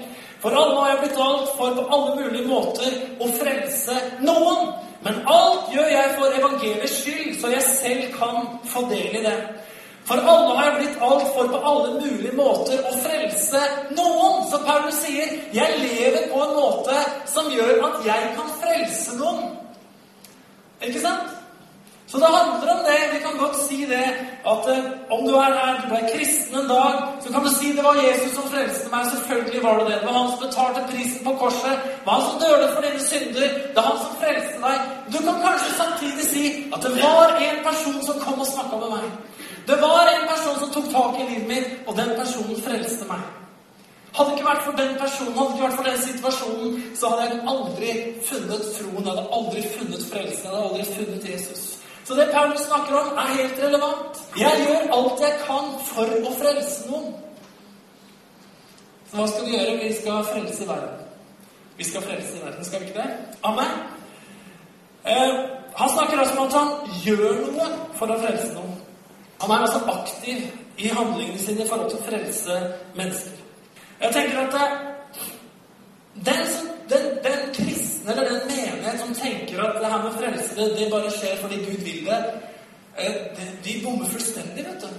For 0.41 0.55
alle 0.55 0.79
har 0.79 0.91
jeg 0.93 1.03
blitt 1.03 1.21
alt 1.27 1.53
for 1.57 1.75
på 1.75 1.87
alle 1.97 2.15
mulige 2.19 2.47
måter 2.47 2.99
å 3.19 3.31
frelse 3.39 3.95
noen. 4.23 4.75
Men 5.03 5.23
alt 5.29 5.71
gjør 5.73 5.89
jeg 5.91 6.13
for 6.17 6.35
evangeliets 6.39 6.99
skyld, 7.01 7.33
så 7.41 7.51
jeg 7.53 7.65
selv 7.67 8.05
kan 8.17 8.59
få 8.71 8.85
del 8.91 9.19
i 9.19 9.23
det. 9.25 9.37
For 10.07 10.17
alle 10.17 10.55
har 10.55 10.77
blitt 10.79 11.01
alt 11.03 11.33
for 11.35 11.47
på 11.51 11.59
alle 11.69 11.95
mulige 11.99 12.35
måter 12.35 12.79
å 12.79 12.93
frelse 13.03 13.63
noen. 13.97 14.45
Så 14.51 14.61
Paulus 14.67 15.01
sier, 15.03 15.27
'Jeg 15.53 15.79
lever 15.79 16.29
på 16.33 16.43
en 16.43 16.55
måte 16.55 16.95
som 17.25 17.51
gjør 17.51 17.83
at 17.87 18.05
jeg 18.05 18.21
kan 18.35 18.49
frelse 18.61 19.17
noen'. 19.17 19.51
Ikke 20.81 21.01
sant? 21.01 21.37
Så 22.07 22.17
det 22.17 22.25
handler 22.25 22.71
om 22.75 22.81
det. 22.89 22.99
Vi 23.13 23.19
kan 23.25 23.37
godt 23.43 23.57
si 23.67 23.85
det 23.85 24.07
at 24.53 24.63
eh, 24.73 24.83
om 25.15 25.27
du 25.27 25.33
er 25.35 25.51
her, 25.59 25.73
du 25.89 25.95
er 25.95 26.09
kristen 26.13 26.55
en 26.59 26.69
dag, 26.69 26.93
så 27.23 27.33
kan 27.33 27.43
du 27.43 27.49
si 27.49 27.67
det 27.77 27.83
var 27.83 27.95
Jesus 28.07 28.31
som 28.35 28.45
frelste 28.53 28.87
meg. 28.93 29.01
Selvfølgelig 29.11 29.63
var 29.63 29.73
det 29.77 29.85
det. 29.87 29.97
Det 29.99 30.07
var 30.07 30.17
han 30.19 30.31
som 30.31 30.41
betalte 30.47 30.87
prisen 30.91 31.25
på 31.25 31.33
korset. 31.41 31.75
Det 31.99 32.05
var 32.05 32.13
han 32.13 32.27
som 32.29 32.39
døde 32.45 32.67
for 32.73 32.81
dine 32.87 33.01
synder. 33.11 33.47
Det 33.73 33.79
er 33.81 33.89
han 33.91 33.99
som 34.03 34.13
frelste 34.21 34.57
deg. 34.67 34.77
Du 35.13 35.17
kan 35.25 35.37
kanskje 35.47 35.71
samtidig 35.81 36.25
si 36.33 36.43
at 36.73 36.79
det 36.85 36.93
var 37.03 37.27
en 37.47 37.59
person 37.69 37.99
som 38.07 38.15
kom 38.25 38.39
og 38.43 38.49
snakka 38.53 38.75
med 38.83 38.89
meg. 38.95 39.05
Det 39.67 39.77
var 39.81 40.07
en 40.07 40.27
person 40.27 40.59
som 40.59 40.69
tok 40.71 40.91
tak 40.91 41.19
i 41.19 41.25
livet 41.29 41.47
mitt, 41.47 41.73
og 41.87 41.97
den 41.97 42.13
personen 42.19 42.61
frelste 42.63 43.07
meg. 43.09 43.25
Hadde 44.15 44.29
det 44.31 44.37
ikke 44.37 44.49
vært 44.49 44.63
for 44.65 44.77
den 44.81 44.93
personen, 45.01 45.33
hadde 45.37 45.49
det 45.49 45.57
ikke 45.57 45.65
vært 45.67 45.79
for 45.79 45.89
den 45.89 45.99
situasjonen, 46.05 46.77
så 46.99 47.09
hadde 47.11 47.25
jeg 47.25 47.41
aldri 47.53 47.89
funnet 48.29 48.63
troen, 48.77 49.01
jeg 49.03 49.11
hadde 49.11 49.25
aldri 49.39 49.65
funnet 49.73 50.05
frelsen, 50.11 50.45
jeg 50.45 50.53
hadde 50.53 50.69
aldri 50.69 50.85
funnet 50.93 51.27
Jesus. 51.33 51.65
Så 52.07 52.15
det 52.15 52.29
Paulus 52.33 52.63
snakker 52.69 52.95
om, 53.01 53.17
er 53.17 53.33
helt 53.35 53.59
relevant. 53.63 54.21
Jeg 54.39 54.63
gjør 54.63 54.93
alt 54.97 55.23
jeg 55.25 55.33
kan 55.43 55.73
for 55.89 56.15
å 56.29 56.31
frelse 56.39 56.87
noen. 56.87 57.11
Så 59.09 59.19
hva 59.19 59.27
skal 59.31 59.45
vi 59.49 59.57
gjøre? 59.57 59.75
Vi 59.83 59.91
skal 59.99 60.25
frelse 60.31 60.67
verden. 60.69 61.03
Vi 61.77 61.89
skal 61.89 62.07
frelse 62.07 62.39
verden, 62.45 62.65
skal 62.65 62.81
vi 62.81 62.87
ikke 62.87 63.03
det? 63.03 63.35
Amen. 63.51 63.75
Eh, 65.03 65.35
han 65.75 65.89
snakker 65.89 66.23
også 66.23 66.39
om 66.39 66.47
at 66.47 66.57
han 66.61 66.97
gjør 67.03 67.43
noe 67.43 67.69
for 67.99 68.15
å 68.15 68.19
frelse 68.23 68.49
noen. 68.55 68.66
Han 69.41 69.51
er 69.51 69.65
altså 69.65 69.79
aktiv 69.93 70.37
i 70.77 70.87
handlingene 70.87 71.39
sine 71.39 71.63
i 71.63 71.67
forhold 71.69 71.89
til 71.89 71.99
å 71.99 72.07
frelse 72.09 72.57
mennesker. 72.97 73.43
Jeg 74.01 74.13
tenker 74.13 74.39
at 74.43 74.55
eh, 74.61 74.73
den, 76.25 76.43
den, 76.89 77.05
den 77.25 77.45
kristne 77.53 78.11
eller 78.11 78.29
den 78.29 78.41
menighet 78.49 78.99
som 79.01 79.13
tenker 79.17 79.61
at 79.63 79.79
det 79.81 79.91
her 79.91 80.03
med 80.03 80.17
frelse 80.21 80.69
det, 80.79 80.89
bare 80.91 81.13
skjer 81.13 81.37
fordi 81.41 81.61
Gud 81.65 81.85
vil 81.85 82.09
det, 82.09 82.19
eh, 82.97 83.45
de 83.65 83.77
bommer 83.83 84.09
fullstendig, 84.09 84.65
vet 84.65 84.81
du. 84.85 84.89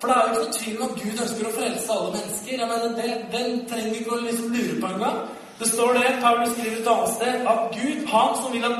For 0.00 0.08
det 0.08 0.16
er 0.16 0.22
jo 0.22 0.30
ikke 0.30 0.44
noe 0.44 0.58
tvil 0.58 0.78
om 0.80 0.86
at 0.86 1.02
Gud 1.02 1.22
ønsker 1.24 1.48
å 1.48 1.56
frelse 1.56 1.96
alle 1.96 2.14
mennesker. 2.16 2.54
Jeg 2.56 2.68
mener, 2.72 2.96
det, 2.96 3.10
Den 3.34 3.50
trenger 3.68 3.90
vi 3.90 4.00
ikke 4.00 4.16
å 4.16 4.22
liksom 4.24 4.54
lure 4.56 4.80
på 4.80 4.92
engang. 4.94 5.18
Det 5.60 5.68
står 5.68 5.92
det, 5.98 6.06
Paulus 6.22 6.54
skriver 6.54 6.78
et 6.78 6.88
annet 6.94 7.10
sted, 7.16 7.42
at 7.52 7.60
Gud, 7.76 8.06
han 8.12 8.38
som 8.40 8.54
vil 8.54 8.64
at 8.64 8.78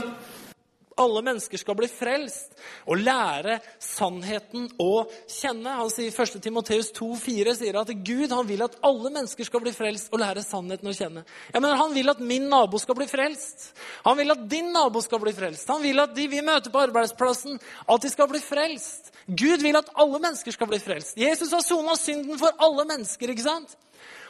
alle 0.99 1.23
mennesker 1.23 1.61
skal 1.61 1.77
bli 1.79 1.89
frelst 1.91 2.57
og 2.91 3.01
lære 3.01 3.59
sannheten 3.83 4.67
å 4.81 5.05
kjenne. 5.31 5.77
Han 5.79 5.91
sier 5.93 6.11
1. 6.13 6.41
Timoteus 6.43 6.91
2,4 6.97 7.55
sier 7.59 7.79
at 7.81 7.93
Gud 8.07 8.33
han 8.35 8.49
vil 8.49 8.65
at 8.67 8.77
alle 8.87 9.13
mennesker 9.13 9.47
skal 9.47 9.63
bli 9.65 9.73
frelst 9.75 10.11
og 10.13 10.23
lære 10.23 10.45
sannheten 10.45 10.91
å 10.91 10.97
kjenne. 10.97 11.25
Ja, 11.55 11.61
men 11.61 11.77
Han 11.81 11.95
vil 11.95 12.11
at 12.13 12.21
min 12.21 12.49
nabo 12.51 12.79
skal 12.79 12.99
bli 12.99 13.07
frelst. 13.11 13.71
Han 14.05 14.19
vil 14.19 14.35
at 14.35 14.49
din 14.51 14.73
nabo 14.75 15.01
skal 15.05 15.23
bli 15.23 15.33
frelst. 15.37 15.69
Han 15.71 15.83
vil 15.83 16.01
at 16.03 16.15
de 16.17 16.27
vi 16.29 16.43
møter 16.45 16.73
på 16.73 16.83
arbeidsplassen, 16.83 17.61
at 17.89 18.03
de 18.03 18.11
skal 18.11 18.29
bli 18.29 18.41
frelst. 18.43 19.13
Gud 19.27 19.63
vil 19.63 19.79
at 19.79 19.93
alle 19.95 20.19
mennesker 20.19 20.53
skal 20.53 20.69
bli 20.71 20.81
frelst. 20.83 21.17
Jesus 21.17 21.53
har 21.55 21.65
sona 21.65 21.97
synden 21.97 22.39
for 22.39 22.53
alle 22.59 22.85
mennesker. 22.89 23.31
ikke 23.31 23.47
sant? 23.47 23.77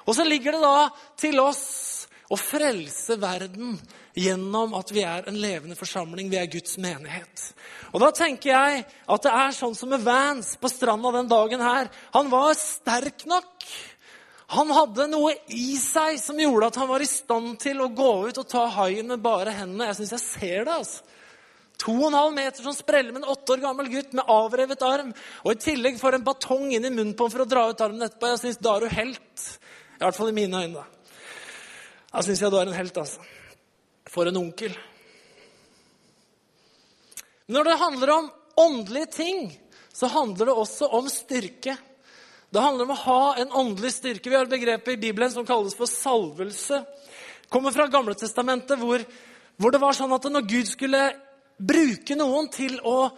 Og 0.07 0.15
så 0.17 0.25
ligger 0.25 0.53
det 0.57 0.63
da 0.63 0.89
til 1.21 1.41
oss 1.43 2.07
å 2.31 2.39
frelse 2.39 3.17
verden 3.21 3.75
gjennom 4.15 4.75
at 4.79 4.91
vi 4.95 5.05
er 5.07 5.29
en 5.29 5.39
levende 5.41 5.77
forsamling. 5.79 6.31
Vi 6.31 6.39
er 6.41 6.51
Guds 6.51 6.79
menighet. 6.83 7.45
Og 7.93 8.01
Da 8.03 8.11
tenker 8.15 8.51
jeg 8.51 8.85
at 8.85 9.23
det 9.27 9.33
er 9.33 9.55
sånn 9.57 9.77
som 9.79 9.91
med 9.93 10.05
Vance 10.07 10.59
på 10.61 10.71
stranda 10.71 11.13
den 11.15 11.31
dagen 11.31 11.63
her. 11.63 11.91
Han 12.15 12.31
var 12.33 12.55
sterk 12.59 13.27
nok. 13.31 13.67
Han 14.51 14.73
hadde 14.75 15.07
noe 15.13 15.37
i 15.55 15.77
seg 15.79 16.19
som 16.19 16.39
gjorde 16.41 16.73
at 16.73 16.79
han 16.81 16.91
var 16.91 17.03
i 17.05 17.07
stand 17.07 17.55
til 17.63 17.85
å 17.85 17.93
gå 17.95 18.11
ut 18.27 18.41
og 18.43 18.49
ta 18.51 18.65
haien 18.81 19.07
med 19.07 19.23
bare 19.23 19.55
hendene. 19.55 19.87
Jeg 19.93 20.01
syns 20.01 20.15
jeg 20.17 20.27
ser 20.27 20.65
det. 20.67 20.75
altså. 20.75 21.07
To 21.81 21.95
og 21.95 22.09
en 22.11 22.19
halv 22.19 22.35
meter 22.37 22.65
som 22.65 22.75
spreller 22.77 23.15
med 23.15 23.23
en 23.23 23.33
åtte 23.33 23.55
år 23.55 23.63
gammel 23.63 23.89
gutt 23.89 24.13
med 24.13 24.29
avrevet 24.29 24.83
arm. 24.85 25.13
Og 25.47 25.55
i 25.55 25.61
tillegg 25.65 26.01
får 26.01 26.19
en 26.19 26.27
batong 26.27 26.67
inn 26.75 26.85
i 26.85 26.93
munnen 26.93 27.15
på 27.17 27.25
ham 27.25 27.33
for 27.33 27.45
å 27.47 27.49
dra 27.49 27.69
ut 27.71 27.85
armen 27.85 28.05
etterpå. 28.05 28.35
Jeg 28.35 28.43
syns 28.43 28.61
da 28.61 28.75
er 28.75 28.85
du 28.85 28.97
helt. 28.99 29.47
I 29.97 30.03
hvert 30.03 30.19
fall 30.19 30.33
i 30.33 30.37
mine 30.37 30.65
øyne. 30.67 30.85
Da 32.11 32.25
syns 32.27 32.43
jeg 32.43 32.53
du 32.53 32.59
er 32.59 32.69
en 32.69 32.77
helt, 32.77 33.01
altså. 33.01 33.23
For 34.11 34.27
en 34.27 34.41
onkel. 34.41 34.75
Når 37.51 37.67
det 37.67 37.79
handler 37.81 38.11
om 38.15 38.31
åndelige 38.61 39.07
ting, 39.07 39.47
så 39.93 40.07
handler 40.11 40.51
det 40.51 40.59
også 40.63 40.89
om 40.99 41.09
styrke. 41.11 41.77
Det 42.51 42.63
handler 42.63 42.87
om 42.87 42.95
å 42.95 43.03
ha 43.05 43.23
en 43.39 43.53
åndelig 43.63 43.93
styrke. 43.95 44.31
Vi 44.31 44.37
har 44.37 44.47
et 44.47 44.53
begrep 44.53 44.89
i 44.91 44.99
Bibelen 44.99 45.31
som 45.31 45.47
kalles 45.47 45.77
for 45.79 45.91
salvelse. 45.91 46.83
Det 46.83 47.51
kommer 47.51 47.75
fra 47.75 47.87
Gamle 47.91 48.15
Testamentet, 48.19 48.79
hvor, 48.79 49.03
hvor 49.59 49.75
det 49.75 49.83
var 49.83 49.95
sånn 49.99 50.15
at 50.15 50.27
når 50.31 50.47
Gud 50.51 50.71
skulle 50.71 51.03
bruke 51.59 52.17
noen 52.19 52.49
til 52.51 52.79
å 52.87 53.11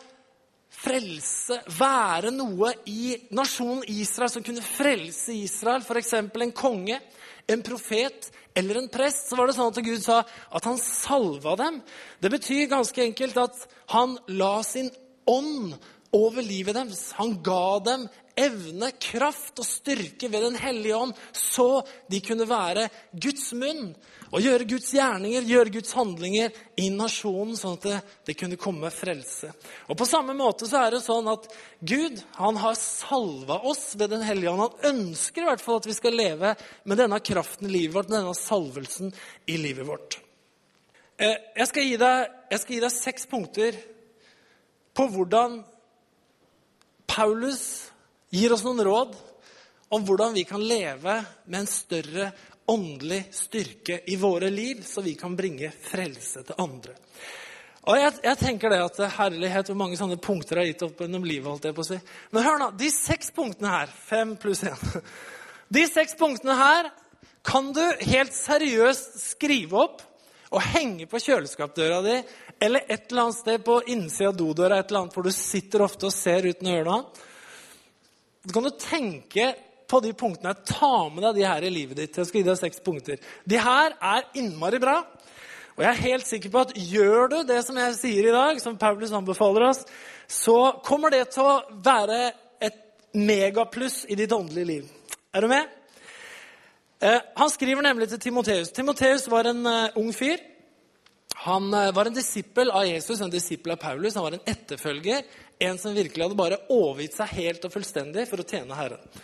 frelse, 0.73 1.61
være 1.79 2.33
noe 2.35 2.73
i 2.89 3.15
nasjonen 3.37 3.85
Israel 3.93 4.33
som 4.33 4.45
kunne 4.45 4.65
frelse 4.65 5.37
Israel, 5.37 5.85
f.eks. 5.85 6.15
en 6.17 6.55
konge, 6.57 6.99
en 7.51 7.63
profet 7.65 8.31
eller 8.55 8.79
en 8.79 8.91
prest, 8.93 9.29
så 9.29 9.39
var 9.39 9.49
det 9.49 9.57
sånn 9.57 9.73
at 9.73 9.85
Gud 9.85 10.03
sa 10.05 10.21
at 10.23 10.69
han 10.69 10.79
salva 10.81 11.57
dem. 11.59 11.81
Det 12.21 12.31
betyr 12.33 12.71
ganske 12.71 13.03
enkelt 13.05 13.41
at 13.41 13.65
han 13.95 14.19
la 14.29 14.59
sin 14.67 14.91
ånd 15.29 15.75
over 16.13 16.45
livet 16.45 16.77
deres. 16.77 17.11
Han 17.19 17.39
ga 17.45 17.79
dem 17.85 18.07
evne, 18.39 18.93
kraft 19.01 19.61
og 19.61 19.67
styrke 19.67 20.31
ved 20.33 20.47
Den 20.47 20.57
hellige 20.59 20.97
ånd, 20.97 21.13
så 21.33 21.83
de 22.11 22.21
kunne 22.25 22.49
være 22.49 22.89
Guds 23.13 23.53
munn 23.59 23.93
og 24.33 24.41
gjøre 24.41 24.65
Guds 24.65 24.89
gjerninger, 24.97 25.45
gjøre 25.45 25.75
Guds 25.75 25.93
handlinger 25.93 26.55
i 26.81 26.87
nasjonen, 26.95 27.53
sånn 27.59 27.77
at 27.77 27.85
det, 27.85 27.99
det, 28.31 28.37
kunne 28.41 28.57
komme 28.61 28.89
frelse. 28.95 29.51
Og 29.93 29.99
På 30.01 30.09
samme 30.09 30.33
måte 30.37 30.69
så 30.69 30.87
er 30.87 30.97
det 30.97 31.03
sånn 31.05 31.29
at 31.29 31.51
Gud 31.85 32.23
han 32.39 32.61
har 32.63 32.79
salva 32.81 33.61
oss 33.69 33.91
ved 34.01 34.15
Den 34.15 34.25
hellige 34.25 34.55
ånd. 34.55 34.65
Han 34.65 34.95
ønsker 34.95 35.45
i 35.45 35.51
hvert 35.51 35.65
fall 35.65 35.83
at 35.83 35.91
vi 35.91 35.99
skal 35.99 36.17
leve 36.17 36.55
med 36.89 37.03
denne 37.03 37.21
kraften 37.21 37.69
i 37.69 37.75
livet 37.77 37.99
vårt, 37.99 38.09
med 38.09 38.23
denne 38.23 38.37
salvelsen 38.39 39.13
i 39.53 39.61
livet 39.61 39.89
vårt. 39.89 40.17
Eh, 41.21 41.37
jeg 41.61 41.69
skal 41.69 41.91
gi 41.91 42.01
deg, 42.01 42.37
skal 42.57 42.79
gi 42.79 42.83
deg 42.87 42.95
seks 42.97 43.29
punkter 43.29 43.77
på 44.97 45.09
hvordan 45.13 45.61
Paulus 47.13 47.92
gir 48.33 48.55
oss 48.55 48.65
noen 48.65 48.81
råd 48.87 49.15
om 49.93 50.05
hvordan 50.09 50.33
vi 50.35 50.47
kan 50.49 50.63
leve 50.65 51.19
med 51.45 51.61
en 51.61 51.69
større 51.69 52.31
åndelig 52.73 53.27
styrke 53.35 54.01
i 54.09 54.17
våre 54.17 54.49
liv, 54.51 54.81
så 54.87 55.03
vi 55.05 55.15
kan 55.19 55.37
bringe 55.37 55.73
frelse 55.85 56.45
til 56.47 56.63
andre. 56.63 56.95
Og 57.83 57.99
jeg, 57.99 58.15
jeg 58.23 58.39
tenker 58.39 58.71
det 58.71 58.79
at 58.85 59.01
Herlighet, 59.17 59.69
hvor 59.69 59.79
mange 59.81 59.99
sånne 59.99 60.17
punkter 60.23 60.61
har 60.61 60.69
gitt 60.69 60.85
opp 60.87 61.01
gjennom 61.03 61.25
livet. 61.27 61.51
holdt 61.51 61.67
jeg 61.67 61.75
på 61.75 61.83
å 61.83 61.89
si. 61.89 61.99
Men 62.31 62.47
hør 62.47 62.61
nå, 62.61 62.69
de 62.79 62.91
seks 62.95 63.33
punktene 63.35 63.73
her, 63.73 63.91
fem 64.07 64.37
pluss 64.39 64.63
én 64.69 65.03
De 65.73 65.83
seks 65.89 66.15
punktene 66.21 66.55
her 66.57 66.93
kan 67.43 67.73
du 67.75 67.83
helt 68.07 68.35
seriøst 68.37 69.19
skrive 69.33 69.83
opp 69.83 70.03
og 70.53 70.63
henge 70.75 71.09
på 71.11 71.21
kjøleskapdøra 71.25 72.01
di 72.05 72.17
eller 72.63 72.85
et 72.87 73.11
eller 73.11 73.25
annet 73.25 73.39
sted 73.41 73.65
på 73.67 73.81
innsida 73.91 74.31
av 74.31 74.37
dodøra 74.39 74.79
et 74.79 74.93
eller 74.93 75.01
annet, 75.03 75.17
hvor 75.17 75.27
du 75.27 75.33
sitter 75.35 75.83
ofte 75.83 76.07
og 76.07 76.15
ser 76.15 76.47
uten 76.47 76.69
å 76.69 76.77
gjøre 76.77 76.91
noe. 76.93 77.31
Så 78.47 78.55
kan 78.55 78.67
du 78.67 78.73
tenke 78.75 79.53
på 79.91 80.01
de 80.01 80.13
punktene. 80.17 80.55
Ta 80.67 81.09
med 81.13 81.23
deg 81.29 81.41
de 81.41 81.47
her 81.47 81.67
i 81.67 81.73
livet 81.73 82.01
ditt. 82.01 82.17
Jeg 82.17 82.29
skal 82.29 82.41
gi 82.41 82.47
deg 82.49 82.59
seks 82.59 82.81
punkter. 82.85 83.21
De 83.49 83.61
her 83.61 83.95
er 83.99 84.31
innmari 84.41 84.81
bra. 84.83 85.03
Og 85.77 85.85
jeg 85.85 85.91
er 85.91 86.05
helt 86.05 86.29
sikker 86.29 86.53
på 86.53 86.65
at 86.67 86.75
gjør 86.77 87.31
du 87.33 87.39
det 87.49 87.61
som 87.65 87.79
jeg 87.81 87.97
sier 87.97 88.29
i 88.29 88.35
dag, 88.35 88.59
som 88.61 88.79
Paulus 88.81 89.13
anbefaler 89.17 89.71
oss, 89.71 89.85
så 90.29 90.59
kommer 90.85 91.13
det 91.13 91.27
til 91.33 91.47
å 91.49 91.61
være 91.85 92.19
et 92.61 92.77
megapluss 93.17 94.03
i 94.09 94.19
ditt 94.19 94.33
åndelige 94.37 94.69
liv. 94.69 94.91
Er 95.33 95.45
du 95.45 95.49
med? 95.53 95.71
Eh, 97.03 97.21
han 97.37 97.51
skriver 97.51 97.83
nemlig 97.83 98.11
til 98.13 98.21
Timoteus. 98.21 98.73
Timoteus 98.73 99.25
var 99.33 99.49
en 99.51 99.65
uh, 99.67 99.97
ung 99.99 100.13
fyr. 100.15 100.39
Han 101.47 101.73
uh, 101.75 101.89
var 101.97 102.07
en 102.07 102.15
disippel 102.15 102.71
av 102.71 102.85
Jesus, 102.87 103.21
en 103.21 103.33
disippel 103.33 103.75
av 103.75 103.81
Paulus. 103.83 104.15
Han 104.15 104.29
var 104.29 104.37
en 104.37 104.45
etterfølger, 104.53 105.25
en 105.67 105.79
som 105.81 105.95
virkelig 105.97 106.27
hadde 106.27 106.39
bare 106.39 106.61
overgitt 106.73 107.17
seg 107.17 107.37
helt 107.39 107.67
og 107.67 107.75
fullstendig 107.75 108.27
for 108.31 108.43
å 108.43 108.47
tjene 108.47 108.79
Herren. 108.79 109.21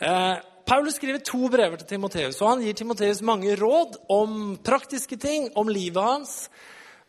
Eh, 0.00 0.36
Paulus 0.70 0.96
skriver 1.00 1.22
to 1.26 1.48
brever 1.50 1.80
til 1.80 1.88
Timoteus, 1.96 2.38
og 2.40 2.52
han 2.52 2.64
gir 2.64 2.76
Timoteus 2.78 3.22
mange 3.26 3.56
råd 3.58 3.96
om 4.12 4.36
praktiske 4.62 5.18
ting, 5.18 5.48
om 5.58 5.70
livet 5.72 6.04
hans. 6.04 6.34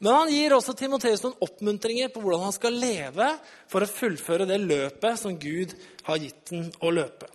Men 0.02 0.16
han 0.16 0.32
gir 0.34 0.56
også 0.56 0.74
Timoteus 0.74 1.22
noen 1.22 1.38
oppmuntringer 1.46 2.10
på 2.10 2.24
hvordan 2.24 2.48
han 2.48 2.56
skal 2.56 2.80
leve 2.82 3.28
for 3.70 3.86
å 3.86 3.90
fullføre 3.90 4.48
det 4.50 4.58
løpet 4.64 5.20
som 5.22 5.36
Gud 5.38 5.76
har 6.08 6.24
gitt 6.24 6.50
den 6.50 6.72
å 6.82 6.90
løpe. 6.94 7.30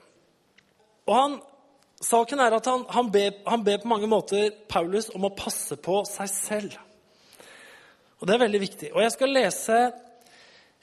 Og 1.06 1.14
han, 1.14 1.36
Saken 2.02 2.42
er 2.42 2.56
at 2.58 2.66
han, 2.68 2.82
han, 2.92 3.06
ber, 3.14 3.38
han 3.46 3.62
ber 3.64 3.78
på 3.80 3.88
mange 3.88 4.08
måter 4.10 4.50
Paulus 4.68 5.06
om 5.14 5.28
å 5.28 5.34
passe 5.38 5.78
på 5.80 6.02
seg 6.10 6.32
selv. 6.32 6.74
Og 8.18 8.26
Det 8.26 8.34
er 8.34 8.42
veldig 8.42 8.60
viktig. 8.60 8.90
Og 8.96 9.00
Jeg 9.04 9.14
skal 9.14 9.32
lese, 9.32 9.78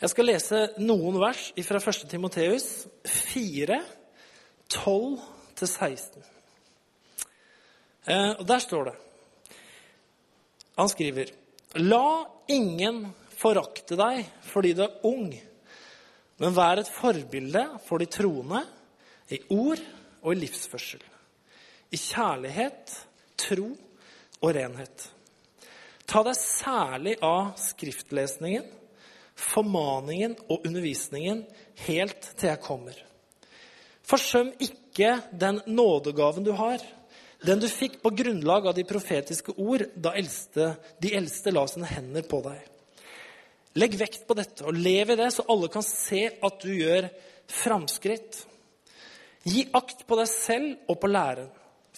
jeg 0.03 0.11
skal 0.11 0.27
lese 0.27 0.57
noen 0.83 1.15
vers 1.15 1.45
fra 1.63 1.79
1. 1.79 2.01
Timoteus 2.11 2.65
4 3.07 3.77
12-16. 4.67 6.25
Eh, 8.11 8.41
der 8.43 8.59
står 8.59 8.89
det 8.89 8.95
Han 10.75 10.91
skriver 10.91 11.31
La 11.79 12.27
ingen 12.51 13.05
forakte 13.31 13.95
deg 13.95 14.27
fordi 14.49 14.73
du 14.75 14.83
er 14.83 14.99
ung, 15.07 15.31
men 16.43 16.55
vær 16.59 16.83
et 16.83 16.91
forbilde 16.91 17.63
for 17.87 18.03
de 18.03 18.11
troende 18.11 18.59
i 19.31 19.39
ord 19.55 19.79
og 20.19 20.29
i 20.33 20.39
livsførsel, 20.43 20.99
i 21.95 21.97
kjærlighet, 21.97 22.91
tro 23.39 23.71
og 24.43 24.51
renhet. 24.51 25.09
Ta 26.03 26.27
deg 26.27 26.35
særlig 26.37 27.15
av 27.23 27.53
skriftlesningen, 27.71 28.67
formaningen 29.39 30.35
og 30.47 30.65
undervisningen 30.67 31.43
helt 31.87 32.33
til 32.37 32.51
jeg 32.51 32.61
kommer. 32.63 32.97
Forsøm 34.03 34.51
ikke 34.61 35.15
den 35.31 35.61
nådegaven 35.65 36.45
du 36.45 36.51
har, 36.57 36.81
den 37.43 37.59
du 37.59 37.67
fikk 37.67 37.99
på 38.03 38.11
grunnlag 38.15 38.69
av 38.69 38.75
de 38.77 38.85
profetiske 38.87 39.55
ord 39.59 39.85
da 39.95 40.13
eldste, 40.19 40.73
de 41.03 41.11
eldste 41.17 41.51
la 41.51 41.65
sine 41.67 41.89
hender 41.89 42.25
på 42.27 42.39
deg. 42.45 42.59
Legg 43.79 43.95
vekt 43.97 44.27
på 44.27 44.37
dette 44.37 44.65
og 44.69 44.77
lev 44.77 45.11
i 45.11 45.17
det, 45.17 45.31
så 45.33 45.45
alle 45.49 45.69
kan 45.73 45.83
se 45.85 46.27
at 46.29 46.59
du 46.61 46.71
gjør 46.75 47.09
framskritt. 47.49 48.43
Gi 49.43 49.65
akt 49.75 50.05
på 50.07 50.17
deg 50.19 50.29
selv 50.29 50.91
og 50.91 50.99
på 51.01 51.09
læren. 51.09 51.49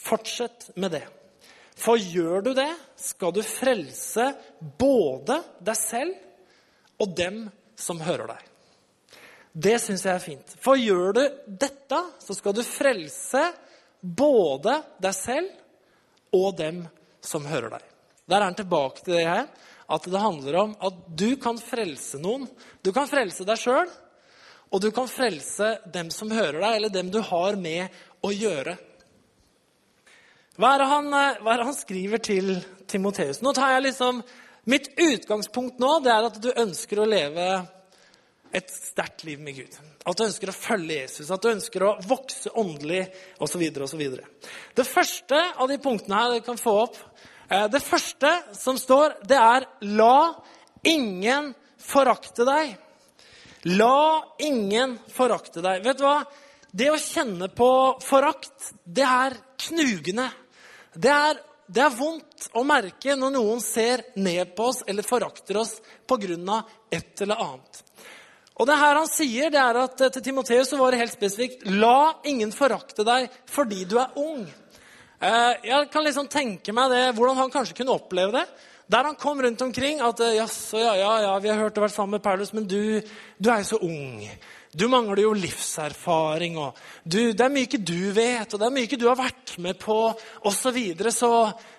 Fortsett 0.05 0.69
med 0.79 0.95
det. 0.95 1.03
For 1.75 1.99
gjør 1.99 2.45
du 2.45 2.53
det, 2.55 2.71
skal 2.95 3.33
du 3.35 3.41
frelse 3.43 4.29
både 4.79 5.41
deg 5.65 5.77
selv 5.77 6.15
og 7.01 7.15
dem 7.17 7.45
som 7.79 7.99
hører 8.03 8.35
deg. 8.35 8.51
Det 9.55 9.77
syns 9.79 10.03
jeg 10.03 10.15
er 10.15 10.23
fint. 10.23 10.55
For 10.59 10.79
gjør 10.79 11.15
du 11.15 11.21
dette, 11.47 11.99
så 12.19 12.35
skal 12.35 12.55
du 12.55 12.63
frelse 12.67 13.43
både 14.01 14.81
deg 15.01 15.15
selv 15.15 16.35
og 16.35 16.57
dem 16.59 16.83
som 17.23 17.45
hører 17.47 17.77
deg. 17.77 17.85
Der 18.25 18.41
er 18.41 18.49
han 18.49 18.57
tilbake 18.57 19.05
til 19.05 19.15
det 19.15 19.27
her, 19.27 19.45
at 19.85 20.07
det 20.09 20.21
handler 20.21 20.57
om 20.63 20.73
at 20.83 20.97
du 21.07 21.29
kan 21.41 21.59
frelse 21.61 22.19
noen. 22.21 22.47
Du 22.83 22.91
kan 22.93 23.07
frelse 23.09 23.45
deg 23.47 23.61
sjøl, 23.61 23.87
og 24.73 24.81
du 24.81 24.89
kan 24.91 25.07
frelse 25.07 25.75
dem 25.93 26.09
som 26.11 26.33
hører 26.33 26.59
deg, 26.59 26.77
eller 26.79 26.93
dem 26.93 27.11
du 27.13 27.21
har 27.23 27.55
med 27.55 27.93
å 28.25 28.33
gjøre. 28.33 28.75
Hva 30.55 30.71
er 30.73 30.81
det 30.81 30.89
han, 30.89 31.11
hva 31.11 31.53
er 31.53 31.61
det 31.61 31.67
han 31.69 31.77
skriver 31.77 32.23
til 32.23 32.51
Timoteus? 32.91 33.41
Nå 33.43 33.53
tar 33.55 33.75
jeg 33.75 33.89
liksom, 33.89 34.23
Mitt 34.65 34.89
utgangspunkt 34.97 35.79
nå 35.81 35.99
det 36.01 36.11
er 36.13 36.27
at 36.27 36.37
du 36.41 36.49
ønsker 36.51 37.01
å 37.01 37.07
leve 37.09 37.49
et 38.55 38.71
sterkt 38.71 39.25
liv 39.27 39.41
med 39.43 39.57
Gud. 39.57 39.75
At 40.07 40.17
du 40.17 40.23
ønsker 40.25 40.49
å 40.49 40.55
følge 40.55 41.01
Jesus, 41.01 41.31
at 41.33 41.43
du 41.43 41.51
ønsker 41.51 41.83
å 41.83 41.95
vokse 42.07 42.53
åndelig 42.57 43.03
osv. 43.43 43.65
osv. 43.83 44.03
Det 44.77 44.87
første 44.87 45.41
av 45.59 45.69
de 45.69 45.77
punktene 45.81 46.21
her 46.21 46.33
dere 46.33 46.45
kan 46.45 46.59
få 46.61 46.75
opp, 46.85 46.97
eh, 47.49 47.67
det 47.67 47.83
første 47.83 48.31
som 48.55 48.79
står, 48.79 49.19
det 49.27 49.37
er 49.37 49.67
'la 49.81 50.35
ingen 50.83 51.53
forakte 51.77 52.45
deg'. 52.45 52.77
La 53.65 54.23
ingen 54.39 54.99
forakte 55.09 55.61
deg. 55.61 55.83
Vet 55.83 55.97
du 55.97 56.03
hva? 56.03 56.23
Det 56.71 56.91
å 56.91 56.99
kjenne 56.99 57.47
på 57.49 57.99
forakt, 58.03 58.73
det 58.85 59.03
er 59.03 59.33
knugende. 59.57 60.29
Det 60.95 61.11
er, 61.11 61.39
det 61.65 61.81
er 61.81 61.93
vondt 61.97 62.49
å 62.53 62.61
merke 62.67 63.15
når 63.17 63.33
noen 63.33 63.61
ser 63.63 64.03
ned 64.21 64.53
på 64.57 64.69
oss 64.69 64.83
eller 64.85 65.05
forakter 65.05 65.57
oss 65.57 65.79
pga. 66.07 66.63
et 66.91 67.21
eller 67.21 67.35
annet. 67.35 67.81
Og 68.55 68.67
det 68.69 68.75
her 68.79 68.95
han 68.95 69.09
sier, 69.11 69.49
det 69.51 69.59
er 69.59 69.79
at 69.81 70.01
eh, 70.01 70.11
til 70.15 70.23
Timoteus 70.23 70.71
var 70.79 70.93
det 70.93 71.01
helt 71.01 71.15
spesifikt 71.15 71.65
La 71.67 72.21
ingen 72.23 72.53
forakte 72.55 73.03
deg 73.03 73.27
fordi 73.51 73.83
du 73.83 73.97
er 73.99 74.13
ung. 74.15 74.45
Eh, 75.19 75.53
jeg 75.65 75.89
kan 75.91 76.05
liksom 76.05 76.29
tenke 76.31 76.71
meg 76.75 76.93
det, 76.93 77.03
hvordan 77.17 77.41
han 77.41 77.51
kanskje 77.51 77.75
kunne 77.75 77.95
oppleve 77.95 78.35
det 78.35 78.45
Der 78.91 79.03
han 79.07 79.15
kom 79.15 79.41
rundt 79.41 79.61
omkring 79.61 79.99
at 79.99 80.19
jaså, 80.37 80.77
ja, 80.77 80.93
ja, 80.95 81.13
ja, 81.21 81.33
vi 81.39 81.49
har 81.49 81.57
hørt 81.57 81.77
og 81.77 81.87
vært 81.87 81.95
sammen 81.95 82.19
med 82.19 82.23
Paulus, 82.23 82.53
men 82.53 82.67
du, 82.69 83.01
du 83.41 83.49
er 83.49 83.63
jo 83.63 83.71
så 83.73 83.81
ung. 83.81 84.21
Du 84.75 84.89
mangler 84.91 85.21
jo 85.23 85.31
livserfaring, 85.39 86.57
og 86.59 86.75
du, 87.03 87.31
det 87.31 87.45
er 87.45 87.53
mye 87.53 87.63
ikke 87.63 87.79
du 87.79 88.11
vet, 88.15 88.51
og 88.51 88.59
det 88.59 88.67
er 88.67 88.73
mye 88.75 88.87
ikke 88.89 88.99
du 88.99 89.07
har 89.07 89.19
vært 89.19 89.53
med 89.63 89.79
på, 89.79 89.95
osv. 90.43 90.59
Så, 90.65 90.73
videre, 90.75 91.13
så 91.15 91.29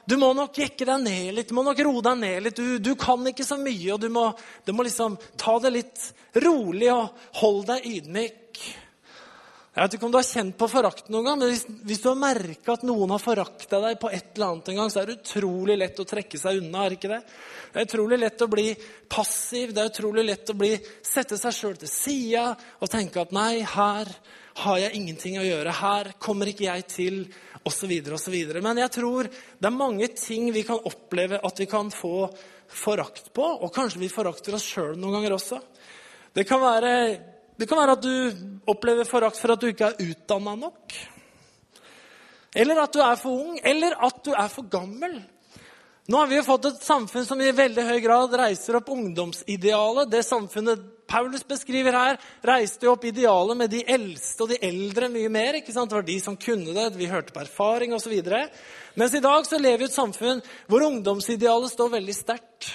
du 0.09 0.17
må 0.21 0.31
nok 0.37 0.57
jekke 0.63 0.87
deg 0.89 1.05
ned 1.05 1.35
litt, 1.37 1.51
du 1.51 1.59
må 1.59 1.67
nok 1.67 1.83
roe 1.85 2.05
deg 2.07 2.19
ned 2.23 2.47
litt. 2.47 2.57
Du, 2.57 2.79
du 2.81 2.95
kan 2.97 3.27
ikke 3.29 3.45
så 3.45 3.59
mye, 3.61 3.91
og 3.93 4.01
du 4.01 4.09
må, 4.15 4.31
du 4.65 4.73
må 4.73 4.87
liksom 4.87 5.19
ta 5.37 5.59
det 5.61 5.75
litt 5.75 6.09
rolig 6.47 6.89
og 6.95 7.29
holde 7.43 7.75
deg 7.75 7.91
ydmyk. 7.99 8.65
Jeg 9.77 9.85
vet 9.85 9.95
ikke 9.99 10.07
om 10.09 10.13
du 10.15 10.17
har 10.17 10.25
kjent 10.25 10.55
på 10.57 10.67
forakt 10.73 11.11
noen 11.13 11.27
gang, 11.27 11.37
men 11.37 11.51
hvis, 11.53 11.67
hvis 11.85 11.99
du 12.01 12.07
har 12.09 12.17
merka 12.17 12.79
at 12.79 12.85
noen 12.89 13.11
har 13.13 13.21
forakta 13.21 13.77
deg 13.83 13.99
på 14.01 14.09
et 14.09 14.31
eller 14.33 14.55
annet 14.55 14.71
en 14.73 14.79
gang, 14.81 14.93
så 14.93 15.03
er 15.03 15.11
det 15.11 15.17
utrolig 15.19 15.77
lett 15.77 16.01
å 16.01 16.07
trekke 16.09 16.41
seg 16.41 16.63
unna. 16.63 16.87
er 16.87 16.97
ikke 16.97 17.11
Det 17.11 17.19
Det 17.75 17.83
er 17.83 17.89
utrolig 17.91 18.19
lett 18.23 18.41
å 18.41 18.49
bli 18.49 18.65
passiv, 19.13 19.75
det 19.77 19.83
er 19.83 19.91
utrolig 19.91 20.25
lett 20.25 20.55
å 20.55 20.57
bli, 20.57 20.71
sette 21.05 21.37
seg 21.37 21.53
sjøl 21.59 21.77
til 21.77 21.93
sida 21.93 22.47
og 22.81 22.89
tenke 22.89 23.21
at 23.21 23.37
nei, 23.37 23.61
her 23.69 24.15
har 24.65 24.81
jeg 24.81 24.97
ingenting 24.97 25.37
å 25.43 25.45
gjøre, 25.45 25.77
her 25.83 26.13
kommer 26.25 26.49
ikke 26.49 26.71
jeg 26.71 26.89
til, 26.89 27.21
osv. 27.69 27.93
osv. 28.17 28.41
Men 28.65 28.81
jeg 28.81 28.97
tror 28.97 29.29
det 29.29 29.69
er 29.69 29.77
mange 29.77 30.09
ting 30.17 30.49
vi 30.57 30.65
kan 30.65 30.81
oppleve 30.89 31.45
at 31.45 31.61
vi 31.61 31.69
kan 31.69 31.93
få 31.93 32.31
forakt 32.65 33.29
på, 33.37 33.45
og 33.45 33.75
kanskje 33.77 34.07
vi 34.07 34.09
forakter 34.09 34.57
oss 34.57 34.73
sjøl 34.73 34.97
noen 34.97 35.21
ganger 35.21 35.37
også. 35.37 35.61
Det 36.33 36.49
kan 36.49 36.65
være 36.65 36.93
det 37.57 37.69
kan 37.69 37.81
være 37.81 37.97
at 37.97 38.05
du 38.05 38.67
opplever 38.69 39.09
forakt 39.09 39.39
for 39.41 39.55
at 39.55 39.63
du 39.63 39.71
ikke 39.71 39.93
er 39.93 40.11
utdanna 40.11 40.57
nok. 40.59 40.97
Eller 42.57 42.83
at 42.83 42.93
du 42.93 43.01
er 43.05 43.17
for 43.21 43.37
ung, 43.37 43.57
eller 43.65 43.97
at 44.07 44.21
du 44.25 44.33
er 44.33 44.49
for 44.53 44.69
gammel. 44.73 45.19
Nå 46.07 46.21
har 46.21 46.29
vi 46.31 46.37
jo 46.39 46.45
fått 46.47 46.69
et 46.69 46.85
samfunn 46.87 47.25
som 47.27 47.41
i 47.43 47.51
veldig 47.51 47.83
høy 47.83 47.97
grad 48.05 48.35
reiser 48.39 48.79
opp 48.79 48.93
ungdomsidealet. 48.95 50.11
Det 50.13 50.23
samfunnet 50.23 50.85
Paulus 51.11 51.43
beskriver 51.47 51.97
her, 51.99 52.19
reiste 52.47 52.87
jo 52.87 52.93
opp 52.95 53.05
idealet 53.07 53.59
med 53.59 53.73
de 53.75 53.83
eldste 53.91 54.45
og 54.45 54.53
de 54.53 54.61
eldre 54.69 55.09
mye 55.11 55.31
mer. 55.33 55.59
ikke 55.59 55.75
sant? 55.75 55.91
Det 55.91 55.99
var 55.99 56.07
de 56.07 56.19
som 56.23 56.39
kunne 56.39 56.75
det, 56.77 56.87
vi 56.99 57.11
hørte 57.11 57.35
på 57.35 57.43
erfaring 57.43 57.95
osv. 57.95 58.15
Mens 58.95 59.15
i 59.15 59.23
dag 59.25 59.47
så 59.47 59.59
lever 59.59 59.83
vi 59.83 59.89
i 59.89 59.91
et 59.91 59.99
samfunn 59.99 60.43
hvor 60.71 60.87
ungdomsidealet 60.87 61.75
står 61.75 61.95
veldig 61.99 62.17
sterkt. 62.17 62.71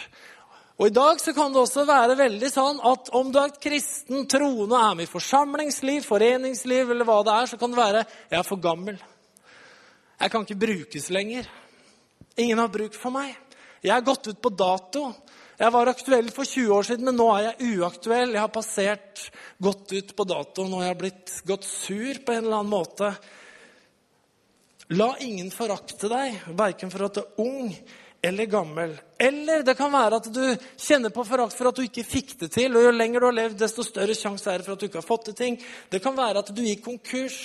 Og 0.82 0.88
I 0.90 0.94
dag 0.96 1.20
så 1.22 1.30
kan 1.38 1.54
det 1.54 1.62
også 1.62 1.84
være 1.86 2.16
veldig 2.18 2.48
sånn 2.50 2.80
at 2.90 3.12
om 3.14 3.28
du 3.30 3.36
er 3.38 3.52
et 3.52 3.60
kristen, 3.62 4.24
troende, 4.26 4.80
er 4.80 4.96
med 4.98 5.06
i 5.06 5.12
forsamlingsliv, 5.12 6.02
foreningsliv 6.10 6.90
eller 6.90 7.06
hva 7.06 7.20
det 7.28 7.36
er, 7.36 7.50
så 7.52 7.60
kan 7.62 7.70
det 7.70 7.78
være 7.78 8.02
'jeg 8.32 8.40
er 8.40 8.48
for 8.48 8.58
gammel'. 8.58 8.98
Jeg 10.20 10.32
kan 10.32 10.42
ikke 10.42 10.66
brukes 10.66 11.10
lenger. 11.10 11.46
Ingen 12.38 12.58
har 12.58 12.68
bruk 12.68 12.96
for 12.96 13.12
meg. 13.12 13.38
Jeg 13.84 13.96
er 13.96 14.02
gått 14.02 14.28
ut 14.28 14.42
på 14.42 14.50
dato. 14.50 15.14
Jeg 15.60 15.72
var 15.72 15.88
aktuell 15.88 16.32
for 16.32 16.44
20 16.44 16.74
år 16.74 16.84
siden, 16.84 17.06
men 17.06 17.16
nå 17.16 17.30
er 17.38 17.42
jeg 17.44 17.78
uaktuell. 17.78 18.32
Jeg 18.32 18.42
har 18.42 18.48
passert 18.48 19.32
gått 19.62 19.92
ut 19.94 20.16
på 20.16 20.24
dato. 20.24 20.64
Nå 20.66 20.80
har 20.82 20.88
jeg 20.88 20.98
blitt 20.98 21.42
gått 21.46 21.64
sur 21.64 22.14
på 22.26 22.34
en 22.34 22.46
eller 22.46 22.58
annen 22.58 22.70
måte. 22.70 23.18
La 24.90 25.16
ingen 25.20 25.52
forakte 25.52 26.10
deg, 26.10 26.42
verken 26.48 26.90
for 26.90 27.06
at 27.06 27.14
du 27.14 27.22
er 27.22 27.38
ung 27.38 27.78
eller 28.22 28.46
gammel. 28.46 28.94
Eller 29.18 29.63
det 29.63 29.74
kan 29.78 29.92
være 29.92 30.22
at 30.22 30.30
du 30.34 30.44
kjenner 30.78 31.10
på 31.10 31.25
forakt 31.25 31.58
for 31.58 31.72
at 31.72 31.80
du 31.80 31.86
ikke 31.88 32.06
fikk 32.06 32.38
det 32.44 32.51
til. 32.54 32.78
Og 32.78 32.86
jo 32.86 32.94
lenger 32.94 33.20
du 33.20 33.28
har 33.32 33.40
levd, 33.40 33.58
desto 33.63 33.86
større 33.86 34.16
sjanse 34.18 34.51
er 34.51 34.62
det 34.62 34.68
for 34.68 34.78
at 34.78 34.84
du 34.84 34.88
ikke 34.90 35.01
har 35.01 35.10
fått 35.10 35.30
til 35.32 35.38
ting. 35.38 35.60
Det 35.90 36.04
kan 36.04 36.18
være 36.18 36.44
at 36.44 36.54
du 36.54 36.62
gikk 36.66 36.86
konkurs 36.86 37.42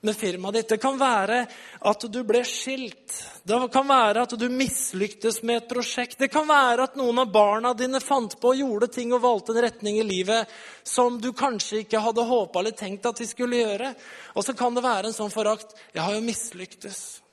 med 0.00 0.16
firmaet 0.16 0.54
ditt. 0.54 0.68
Det 0.68 0.80
kan 0.80 0.96
være 1.00 1.42
at 1.90 2.08
du 2.08 2.18
ble 2.24 2.40
skilt. 2.46 3.18
Det 3.42 3.60
kan 3.74 3.88
være 3.88 4.24
at 4.24 4.34
du 4.38 4.46
mislyktes 4.48 5.42
med 5.42 5.62
et 5.62 5.68
prosjekt. 5.68 6.18
Det 6.22 6.30
kan 6.32 6.48
være 6.48 6.88
at 6.88 6.96
noen 6.96 7.20
av 7.24 7.32
barna 7.34 7.74
dine 7.76 8.00
fant 8.00 8.38
på 8.40 8.54
og 8.54 8.64
gjorde 8.64 8.90
ting 8.94 9.12
og 9.12 9.24
valgte 9.26 9.56
en 9.56 9.62
retning 9.66 10.00
i 10.00 10.08
livet 10.08 10.48
som 10.88 11.20
du 11.20 11.34
kanskje 11.36 11.82
ikke 11.84 12.00
hadde 12.04 12.28
håpa 12.32 12.62
eller 12.62 12.76
tenkt 12.78 13.08
at 13.10 13.20
de 13.20 13.28
skulle 13.28 13.60
gjøre. 13.60 13.94
Og 14.36 14.46
så 14.46 14.56
kan 14.56 14.76
det 14.76 14.86
være 14.86 15.10
en 15.10 15.20
sånn 15.20 15.34
forakt. 15.34 15.74
'Jeg 15.92 16.02
har 16.02 16.14
jo 16.14 16.24
mislyktes'. 16.24 17.27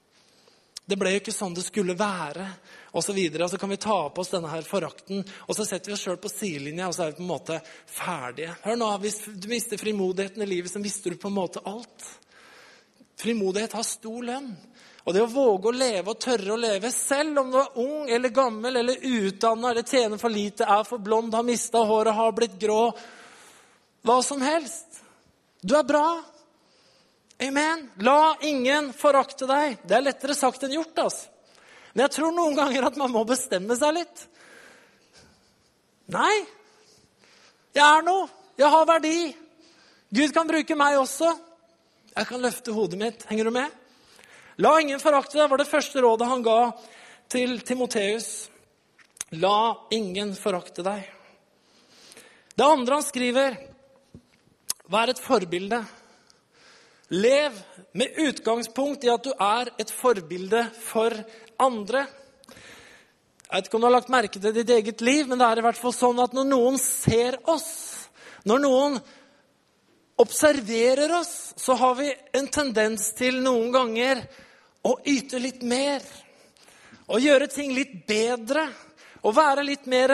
Det 0.85 0.97
ble 1.01 1.15
jo 1.15 1.21
ikke 1.23 1.33
sånn 1.33 1.55
det 1.57 1.63
skulle 1.65 1.95
være. 1.97 2.45
Og 2.93 3.03
så, 3.03 3.13
videre, 3.15 3.47
og 3.47 3.51
så 3.51 3.57
kan 3.59 3.71
vi 3.73 3.79
ta 3.81 3.97
på 4.13 4.21
oss 4.21 4.29
denne 4.31 4.51
her 4.51 4.67
forakten, 4.67 5.23
og 5.47 5.57
så 5.57 5.65
setter 5.65 5.91
vi 5.91 5.95
oss 5.97 6.03
sjøl 6.05 6.19
på 6.21 6.31
sidelinja, 6.31 6.87
og 6.87 6.95
så 6.95 7.03
er 7.03 7.11
vi 7.11 7.17
på 7.17 7.25
en 7.25 7.31
måte 7.31 7.57
ferdige. 7.89 8.53
Hør 8.63 8.77
nå, 8.79 8.91
Hvis 9.01 9.17
du 9.33 9.49
mister 9.51 9.81
frimodigheten 9.81 10.45
i 10.45 10.51
livet, 10.51 10.71
så 10.71 10.79
mister 10.79 11.11
du 11.11 11.19
på 11.19 11.31
en 11.31 11.39
måte 11.39 11.63
alt. 11.65 12.05
Frimodighet 13.19 13.73
har 13.73 13.87
stor 13.87 14.23
lønn. 14.29 14.53
Og 15.05 15.13
det 15.13 15.21
å 15.21 15.29
våge 15.29 15.69
å 15.69 15.75
leve 15.75 16.13
og 16.13 16.21
tørre 16.21 16.53
å 16.55 16.59
leve, 16.59 16.89
selv 16.93 17.41
om 17.43 17.51
du 17.53 17.59
er 17.61 17.81
ung 17.81 18.07
eller 18.09 18.33
gammel 18.33 18.79
eller 18.81 19.03
utdanna 19.05 19.71
eller 19.71 19.85
tjener 19.85 20.21
for 20.21 20.33
lite, 20.33 20.65
er 20.65 20.85
for 20.87 21.01
blond, 21.01 21.33
har 21.33 21.45
mista 21.45 21.83
håret, 21.85 22.13
har 22.15 22.33
blitt 22.37 22.57
grå 22.61 22.89
Hva 24.05 24.19
som 24.21 24.41
helst. 24.41 25.01
Du 25.61 25.73
er 25.77 25.85
bra. 25.85 26.34
Amen. 27.41 27.89
La 27.99 28.35
ingen 28.41 28.93
forakte 28.95 29.47
deg. 29.49 29.79
Det 29.83 29.97
er 29.97 30.05
lettere 30.05 30.35
sagt 30.37 30.63
enn 30.63 30.75
gjort. 30.77 30.97
altså. 30.97 31.31
Men 31.93 32.05
jeg 32.05 32.15
tror 32.17 32.35
noen 32.35 32.55
ganger 32.55 32.87
at 32.89 32.97
man 32.99 33.11
må 33.11 33.23
bestemme 33.27 33.75
seg 33.79 33.95
litt. 33.95 34.25
Nei. 36.11 36.35
Jeg 37.75 37.85
er 37.85 38.05
noe. 38.07 38.27
Jeg 38.59 38.71
har 38.71 38.87
verdi. 38.87 39.17
Gud 40.15 40.31
kan 40.35 40.47
bruke 40.47 40.77
meg 40.79 40.99
også. 40.99 41.33
Jeg 42.15 42.27
kan 42.29 42.43
løfte 42.43 42.75
hodet 42.75 42.99
mitt. 42.99 43.25
Henger 43.27 43.49
du 43.49 43.55
med? 43.55 43.81
La 44.63 44.77
ingen 44.79 45.01
forakte 45.03 45.35
deg, 45.35 45.49
var 45.51 45.59
det 45.59 45.67
første 45.67 45.99
rådet 45.99 46.27
han 46.29 46.43
ga 46.45 46.59
til 47.31 47.57
Timoteus. 47.67 48.47
La 49.35 49.75
ingen 49.91 50.31
forakte 50.39 50.85
deg. 50.85 51.09
Det 52.55 52.63
andre 52.63 52.95
han 52.95 53.03
skriver, 53.03 53.57
vær 54.87 55.11
et 55.11 55.19
forbilde. 55.19 55.81
Lev 57.09 57.63
med 57.91 58.17
utgangspunkt 58.17 59.03
i 59.03 59.11
at 59.13 59.23
du 59.23 59.29
er 59.37 59.69
et 59.77 59.91
forbilde 59.93 60.63
for 60.87 61.13
andre. 61.61 62.07
Jeg 63.45 63.51
vet 63.51 63.67
ikke 63.67 63.77
om 63.77 63.83
du 63.83 63.87
har 63.87 63.93
lagt 63.93 64.09
merke 64.09 64.41
til 64.41 64.55
ditt 64.55 64.71
eget 64.73 65.03
liv, 65.05 65.27
men 65.29 65.37
det 65.37 65.45
er 65.45 65.61
i 65.61 65.65
hvert 65.67 65.77
fall 65.77 65.93
sånn 65.93 66.23
at 66.23 66.33
når 66.33 66.47
noen 66.49 66.79
ser 66.81 67.37
oss, 67.51 67.69
når 68.49 68.63
noen 68.63 68.97
observerer 70.17 71.13
oss, 71.19 71.53
så 71.61 71.75
har 71.77 71.93
vi 71.99 72.09
en 72.39 72.49
tendens 72.49 73.11
til 73.13 73.37
noen 73.43 73.69
ganger 73.75 74.23
å 74.85 74.95
yte 75.05 75.37
litt 75.43 75.61
mer. 75.61 76.01
Å 77.05 77.21
gjøre 77.21 77.51
ting 77.53 77.75
litt 77.75 77.99
bedre. 78.09 78.65
Å 79.21 79.33
være 79.33 79.65
litt 79.67 79.85
mer 79.89 80.13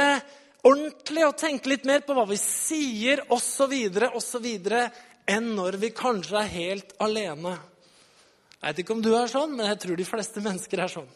ordentlig 0.68 1.24
og 1.24 1.40
tenke 1.40 1.72
litt 1.72 1.88
mer 1.88 2.04
på 2.04 2.16
hva 2.20 2.28
vi 2.28 2.38
sier, 2.40 3.24
osv., 3.32 3.78
osv 4.12 4.48
enn 5.32 5.54
når 5.58 5.80
vi 5.82 5.94
kanskje 5.96 6.38
er 6.42 6.54
helt 6.56 6.94
alene. 7.02 7.56
Jeg 8.62 8.68
vet 8.68 8.84
ikke 8.84 8.96
om 8.98 9.02
du 9.04 9.12
er 9.18 9.32
sånn, 9.32 9.56
men 9.58 9.72
jeg 9.72 9.82
tror 9.82 9.98
de 9.98 10.06
fleste 10.06 10.44
mennesker 10.44 10.84
er 10.84 10.92
sånn. 10.92 11.10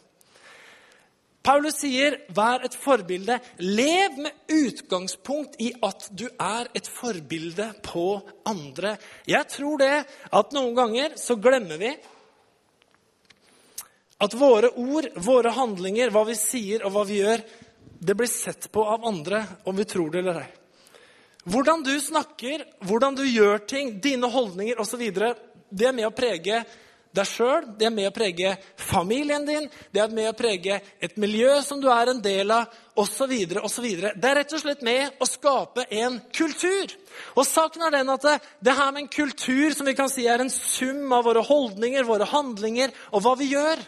Paulus 1.46 1.76
sier, 1.78 2.16
'Vær 2.34 2.64
et 2.66 2.74
forbilde. 2.74 3.38
Lev 3.58 4.18
med 4.18 4.32
utgangspunkt 4.50 5.54
i 5.62 5.70
at 5.82 6.08
du 6.10 6.26
er 6.26 6.66
et 6.74 6.88
forbilde 6.90 7.68
på 7.82 8.20
andre.' 8.44 8.98
Jeg 9.26 9.46
tror 9.48 9.78
det 9.78 10.06
at 10.32 10.52
noen 10.52 10.74
ganger 10.74 11.14
så 11.14 11.38
glemmer 11.38 11.78
vi 11.78 11.94
at 14.18 14.34
våre 14.34 14.72
ord, 14.74 15.06
våre 15.14 15.52
handlinger, 15.52 16.10
hva 16.10 16.24
vi 16.26 16.34
sier 16.34 16.84
og 16.84 16.92
hva 16.92 17.04
vi 17.06 17.20
gjør, 17.20 17.44
det 18.00 18.16
blir 18.16 18.30
sett 18.30 18.72
på 18.72 18.82
av 18.82 19.04
andre, 19.06 19.46
om 19.64 19.76
vi 19.76 19.84
tror 19.84 20.10
det 20.10 20.24
eller 20.24 20.40
ei. 20.42 20.55
Hvordan 21.46 21.84
du 21.86 21.94
snakker, 22.02 22.64
hvordan 22.82 23.14
du 23.14 23.22
gjør 23.22 23.60
ting, 23.70 23.94
dine 24.02 24.26
holdninger 24.30 24.80
osv., 24.82 25.04
det 25.70 25.86
er 25.86 25.94
med 25.94 26.08
å 26.08 26.14
prege 26.14 26.64
deg 27.16 27.28
sjøl, 27.28 27.64
det 27.78 27.86
er 27.88 27.94
med 27.94 28.08
å 28.10 28.14
prege 28.14 28.52
familien 28.80 29.46
din, 29.46 29.68
det 29.94 30.02
er 30.02 30.12
med 30.14 30.28
å 30.30 30.36
prege 30.36 30.80
et 31.02 31.16
miljø 31.20 31.54
som 31.64 31.80
du 31.80 31.88
er 31.92 32.10
en 32.12 32.20
del 32.22 32.50
av, 32.52 32.72
osv. 32.98 33.32
osv. 33.62 33.86
Det 34.16 34.28
er 34.30 34.38
rett 34.40 34.54
og 34.56 34.62
slett 34.62 34.84
med 34.86 35.22
å 35.22 35.28
skape 35.28 35.86
en 36.02 36.18
kultur. 36.34 36.92
Og 37.36 37.46
saken 37.48 37.86
er 37.86 37.98
den 37.98 38.12
at 38.12 38.26
det, 38.26 38.36
det 38.66 38.76
her 38.76 38.92
med 38.92 39.04
en 39.04 39.12
kultur 39.12 39.76
som 39.76 39.88
vi 39.88 39.96
kan 39.96 40.10
si 40.12 40.26
er 40.28 40.44
en 40.44 40.52
sum 40.52 41.12
av 41.14 41.26
våre 41.28 41.44
holdninger, 41.46 42.08
våre 42.08 42.28
handlinger 42.30 42.94
og 43.12 43.24
hva 43.24 43.36
vi 43.40 43.52
gjør. 43.54 43.84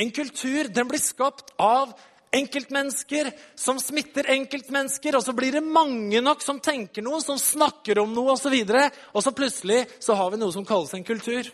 En 0.00 0.12
kultur 0.14 0.70
den 0.72 0.88
blir 0.88 1.02
skapt 1.02 1.52
av 1.60 1.92
enkeltmennesker 2.34 3.32
som 3.58 3.80
smitter 3.82 4.28
enkeltmennesker, 4.36 5.16
og 5.16 5.24
så 5.24 5.34
blir 5.36 5.56
det 5.58 5.64
mange 5.66 6.22
nok 6.22 6.44
som 6.44 6.60
tenker 6.62 7.04
noe, 7.04 7.18
som 7.24 7.38
snakker 7.40 7.98
om 8.02 8.12
noe 8.14 8.36
osv., 8.36 8.54
og, 8.54 8.70
så 8.70 8.86
og 9.14 9.26
så 9.26 9.34
plutselig 9.34 9.82
så 9.98 10.16
har 10.18 10.30
vi 10.30 10.40
noe 10.40 10.54
som 10.54 10.66
kalles 10.66 10.94
en 10.94 11.06
kultur. 11.06 11.50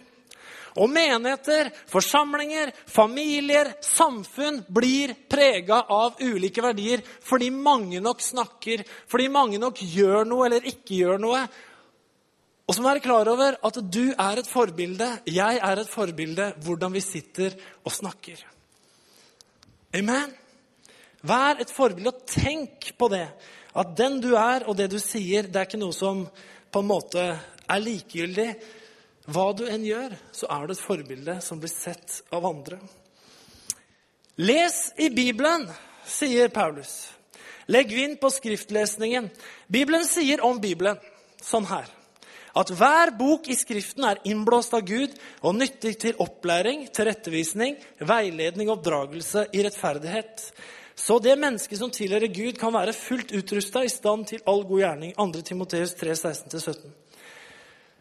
Og 0.77 0.91
menigheter, 0.93 1.71
forsamlinger, 1.89 2.73
familier, 2.93 3.73
samfunn 3.81 4.61
blir 4.69 5.15
prega 5.31 5.81
av 5.89 6.21
ulike 6.21 6.61
verdier 6.61 7.01
fordi 7.25 7.49
mange 7.55 8.03
nok 8.05 8.21
snakker, 8.21 8.85
fordi 9.09 9.31
mange 9.33 9.61
nok 9.63 9.81
gjør 9.81 10.29
noe 10.29 10.51
eller 10.51 10.69
ikke 10.69 11.01
gjør 11.01 11.23
noe. 11.23 11.47
Og 12.67 12.75
så 12.75 12.83
må 12.83 12.91
være 12.91 13.05
klar 13.05 13.29
over 13.31 13.57
at 13.65 13.81
du 13.81 14.11
er 14.11 14.43
et 14.43 14.51
forbilde, 14.51 15.09
jeg 15.31 15.61
er 15.65 15.81
et 15.81 15.89
forbilde, 15.89 16.51
hvordan 16.67 16.93
vi 16.93 17.05
sitter 17.05 17.57
og 17.87 17.95
snakker. 17.95 18.43
Amen. 19.97 20.35
Vær 21.27 21.63
et 21.63 21.73
forbilde, 21.73 22.13
og 22.13 22.27
tenk 22.29 22.91
på 22.99 23.09
det. 23.13 23.27
At 23.77 23.95
den 23.97 24.21
du 24.21 24.35
er, 24.37 24.67
og 24.69 24.77
det 24.77 24.91
du 24.93 24.99
sier, 25.01 25.49
det 25.49 25.61
er 25.61 25.69
ikke 25.69 25.81
noe 25.81 25.97
som 25.97 26.27
på 26.73 26.83
en 26.83 26.91
måte 26.91 27.25
er 27.25 27.83
likegyldig. 27.83 28.51
Hva 29.33 29.49
du 29.57 29.65
enn 29.69 29.85
gjør, 29.87 30.15
så 30.35 30.49
er 30.53 30.67
du 30.67 30.77
et 30.77 30.85
forbilde 30.85 31.41
som 31.43 31.61
blir 31.61 31.73
sett 31.73 32.21
av 32.35 32.47
andre. 32.47 32.79
Les 34.37 34.77
i 35.01 35.11
Bibelen, 35.11 35.67
sier 36.07 36.53
Paulus. 36.55 37.09
Legg 37.73 37.91
vind 37.91 38.21
på 38.21 38.31
skriftlesningen. 38.31 39.31
Bibelen 39.67 40.05
sier 40.07 40.45
om 40.47 40.61
Bibelen 40.63 41.01
sånn 41.43 41.67
her 41.67 41.89
at 42.57 42.71
hver 42.73 43.13
bok 43.19 43.51
i 43.53 43.57
Skriften 43.57 44.07
er 44.09 44.23
innblåst 44.29 44.73
av 44.77 44.87
Gud 44.89 45.13
og 45.45 45.59
nyttig 45.59 45.97
til 46.01 46.23
opplæring, 46.23 46.87
tilrettevisning, 46.89 47.77
veiledning 48.01 48.71
og 48.71 48.79
oppdragelse 48.79 49.47
i 49.53 49.65
rettferdighet. 49.67 50.47
Så 50.97 51.19
det 51.21 51.37
mennesket 51.39 51.79
som 51.79 51.91
tilhører 51.93 52.33
Gud, 52.33 52.57
kan 52.59 52.73
være 52.73 52.95
fullt 52.97 53.35
utrusta 53.37 53.83
i 53.85 53.93
stand 53.93 54.31
til 54.31 54.45
all 54.49 54.65
god 54.65 54.81
gjerning. 54.81 55.13
2. 55.19 55.43
Timoteus 55.45 55.93
3, 56.01 56.15
16-17. 56.17 56.95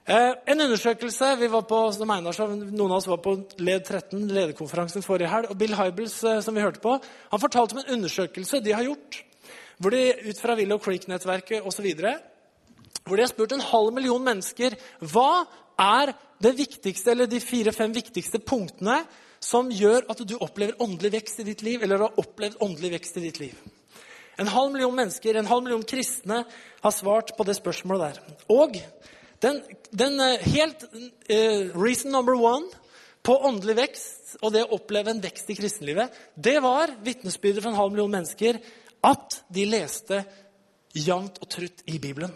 Eh, 0.05 0.31
en 0.47 0.61
undersøkelse 0.61 1.31
vi 1.39 1.49
var 1.51 1.65
på, 1.67 1.79
som 1.91 2.11
Einar 2.13 2.35
sa, 2.37 2.45
Noen 2.47 2.91
av 2.93 2.99
oss 3.01 3.09
var 3.09 3.19
på 3.25 3.35
LED 3.57 3.87
13, 3.89 4.27
lederkonferansen 4.29 5.03
forrige 5.03 5.31
helg. 5.31 5.49
og 5.49 5.57
Bill 5.57 5.75
Hybels, 5.75 6.23
eh, 6.23 6.39
som 6.45 6.55
vi 6.55 6.63
hørte 6.63 6.79
på, 6.79 6.95
han 7.31 7.41
fortalte 7.41 7.75
om 7.75 7.83
en 7.83 7.93
undersøkelse 7.97 8.61
de 8.63 8.71
har 8.71 8.85
gjort. 8.85 9.23
Hvor 9.77 9.91
de 9.91 10.29
ut 10.29 10.39
fra 10.39 10.55
Willow 10.55 10.79
Creek-nettverket 10.79 11.65
osv 11.65 11.89
hvor 13.05 13.19
de 13.19 13.21
har 13.21 13.29
spurt 13.29 13.53
en 13.53 13.61
halv 13.61 13.93
million 13.93 14.23
mennesker 14.23 14.73
hva 15.13 15.45
er 15.77 16.13
det 16.41 16.55
viktigste, 16.57 17.11
eller 17.11 17.29
de 17.29 17.41
fire-fem 17.43 17.93
viktigste 17.93 18.41
punktene 18.41 19.03
som 19.45 19.69
gjør 19.69 20.07
at 20.09 20.21
du 20.25 20.35
opplever 20.41 20.81
åndelig 20.81 21.11
vekst 21.19 21.41
i 21.43 21.47
ditt 21.47 21.61
liv, 21.65 21.83
eller 21.83 22.07
har 22.07 22.21
opplevd 22.21 22.61
åndelig 22.65 22.95
vekst 22.95 23.19
i 23.19 23.25
ditt 23.27 23.41
liv. 23.43 23.57
En 24.41 24.49
halv 24.51 24.73
million 24.73 24.95
mennesker, 24.95 25.37
en 25.37 25.47
halv 25.47 25.63
million 25.63 25.83
kristne, 25.87 26.41
har 26.81 26.93
svart 26.93 27.35
på 27.37 27.45
det 27.47 27.55
spørsmålet 27.59 28.17
der. 28.17 28.39
Og 28.51 28.79
den, 29.43 29.61
den 29.95 30.19
eh, 30.23 30.47
helt 30.55 30.83
uh, 30.89 31.75
reason 31.77 32.11
number 32.11 32.35
one 32.35 32.67
på 33.25 33.37
åndelig 33.47 33.77
vekst 33.77 34.35
og 34.41 34.51
det 34.53 34.65
å 34.65 34.75
oppleve 34.77 35.13
en 35.13 35.21
vekst 35.23 35.49
i 35.53 35.57
kristenlivet, 35.57 36.13
det 36.35 36.57
var 36.63 36.93
vitnesbyrdet 37.05 37.63
fra 37.63 37.71
en 37.71 37.79
halv 37.79 37.93
million 37.93 38.11
mennesker 38.11 38.59
at 39.05 39.39
de 39.53 39.67
leste 39.69 40.23
jevnt 40.95 41.39
og 41.43 41.49
trutt 41.51 41.85
i 41.91 41.99
Bibelen. 42.01 42.33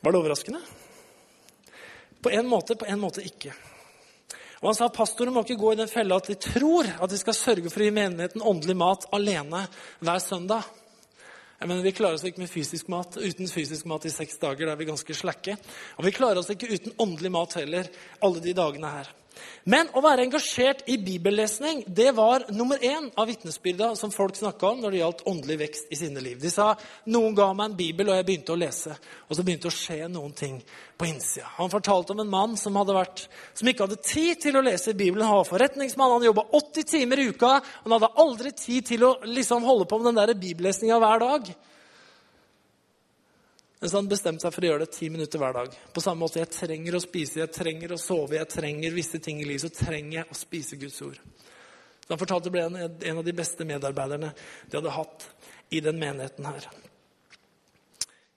Var 0.00 0.12
det 0.12 0.20
overraskende? 0.22 0.62
På 2.20 2.32
en 2.32 2.48
måte, 2.48 2.76
på 2.76 2.88
en 2.88 3.00
måte 3.00 3.24
ikke. 3.24 3.52
Og 4.60 4.68
Han 4.68 4.76
sa 4.76 4.90
at 4.90 4.96
pastorer 4.96 5.32
må 5.32 5.40
ikke 5.44 5.60
gå 5.60 5.72
i 5.72 5.78
den 5.80 5.88
fella 5.88 6.18
at 6.20 6.28
de 6.28 6.36
tror 6.36 6.88
at 6.88 7.10
de 7.10 7.18
skal 7.20 7.36
sørge 7.36 7.70
for 7.72 7.80
å 7.80 7.86
gi 7.86 7.94
menigheten 7.96 8.44
åndelig 8.44 8.76
mat 8.76 9.06
alene 9.16 9.64
hver 10.04 10.20
søndag. 10.20 10.68
Jeg 11.60 11.68
mener, 11.68 11.82
Vi 11.84 11.92
klarer 11.92 12.16
oss 12.16 12.24
ikke 12.24 12.40
med 12.40 12.52
fysisk 12.52 12.88
mat 12.88 13.16
uten 13.16 13.48
fysisk 13.48 13.88
mat 13.88 14.04
i 14.04 14.12
seks 14.12 14.38
dager. 14.40 14.66
Da 14.66 14.72
er 14.72 14.80
vi 14.80 14.88
ganske 14.88 15.16
slakke. 15.16 15.56
Og 15.98 16.04
vi 16.04 16.12
klarer 16.16 16.40
oss 16.40 16.52
ikke 16.52 16.68
uten 16.72 16.94
åndelig 17.00 17.32
mat 17.32 17.56
heller 17.56 17.88
alle 18.20 18.40
de 18.40 18.54
dagene 18.56 18.92
her. 18.94 19.10
Men 19.64 19.90
å 19.94 20.00
være 20.04 20.24
engasjert 20.24 20.82
i 20.90 20.96
bibellesning 21.00 21.82
det 21.86 22.10
var 22.16 22.46
nummer 22.54 22.80
én 22.80 23.10
av 23.18 23.28
vitnesbyrda 23.28 23.92
som 23.98 24.12
folk 24.14 24.38
snakka 24.38 24.70
om 24.70 24.80
når 24.80 24.94
det 24.94 25.00
gjaldt 25.02 25.24
åndelig 25.30 25.58
vekst 25.60 25.92
i 25.92 25.98
sine 26.00 26.22
liv. 26.24 26.38
De 26.40 26.52
sa 26.52 26.72
noen 27.12 27.36
ga 27.36 27.50
meg 27.52 27.70
en 27.70 27.78
bibel, 27.78 28.08
og 28.10 28.18
jeg 28.18 28.26
begynte 28.28 28.54
å 28.54 28.60
lese. 28.60 28.96
Og 29.28 29.36
så 29.36 29.44
begynte 29.46 29.68
det 29.68 29.72
å 29.74 29.78
skje 29.78 30.08
noen 30.12 30.32
ting 30.36 30.60
på 31.00 31.08
innsida. 31.08 31.48
Han 31.58 31.72
fortalte 31.72 32.14
om 32.14 32.22
en 32.24 32.32
mann 32.32 32.56
som, 32.60 32.76
vært, 32.76 33.26
som 33.56 33.68
ikke 33.68 33.86
hadde 33.86 34.00
tid 34.04 34.40
til 34.46 34.58
å 34.58 34.64
lese 34.64 34.96
Bibelen. 34.96 35.26
Han 35.28 35.42
var 35.42 35.50
forretningsmann, 35.50 36.16
han 36.16 36.28
jobba 36.30 36.46
80 36.60 36.88
timer 36.94 37.20
i 37.20 37.28
uka. 37.34 37.56
Han 37.84 37.96
hadde 37.96 38.14
aldri 38.24 38.54
tid 38.56 38.88
til 38.94 39.04
å 39.08 39.16
liksom 39.28 39.66
holde 39.68 39.88
på 39.90 40.00
med 40.00 40.16
den 40.16 40.40
bibellesninga 40.40 41.00
hver 41.00 41.24
dag. 41.26 41.52
Mens 43.80 43.94
han 43.96 44.08
bestemte 44.08 44.44
seg 44.44 44.52
for 44.52 44.64
å 44.64 44.68
gjøre 44.68 44.84
det 44.84 44.92
ti 44.92 45.08
minutter 45.08 45.40
hver 45.40 45.54
dag. 45.56 45.76
På 45.94 46.02
samme 46.04 46.20
måte, 46.26 46.42
Jeg 46.42 46.52
trenger 46.52 46.96
å 46.96 47.00
spise, 47.00 47.40
jeg 47.40 47.52
trenger 47.52 47.94
å 47.94 48.00
sove, 48.00 48.36
jeg 48.36 48.48
trenger 48.48 48.92
visse 48.92 49.18
ting 49.18 49.40
i 49.40 49.46
livet. 49.48 49.62
Så 49.62 49.86
trenger 49.86 50.18
jeg 50.18 50.26
å 50.28 50.36
spise 50.36 50.76
Guds 50.76 51.00
ord. 51.02 51.16
Så 52.04 52.12
Han 52.12 52.20
fortalte 52.20 52.50
det 52.50 52.52
ble 52.52 52.66
en, 52.66 52.76
en 52.76 53.18
av 53.18 53.24
de 53.24 53.32
beste 53.32 53.64
medarbeiderne 53.64 54.34
de 54.68 54.76
hadde 54.76 54.92
hatt 54.92 55.26
i 55.70 55.80
den 55.80 55.96
menigheten 55.96 56.44
her. 56.44 56.68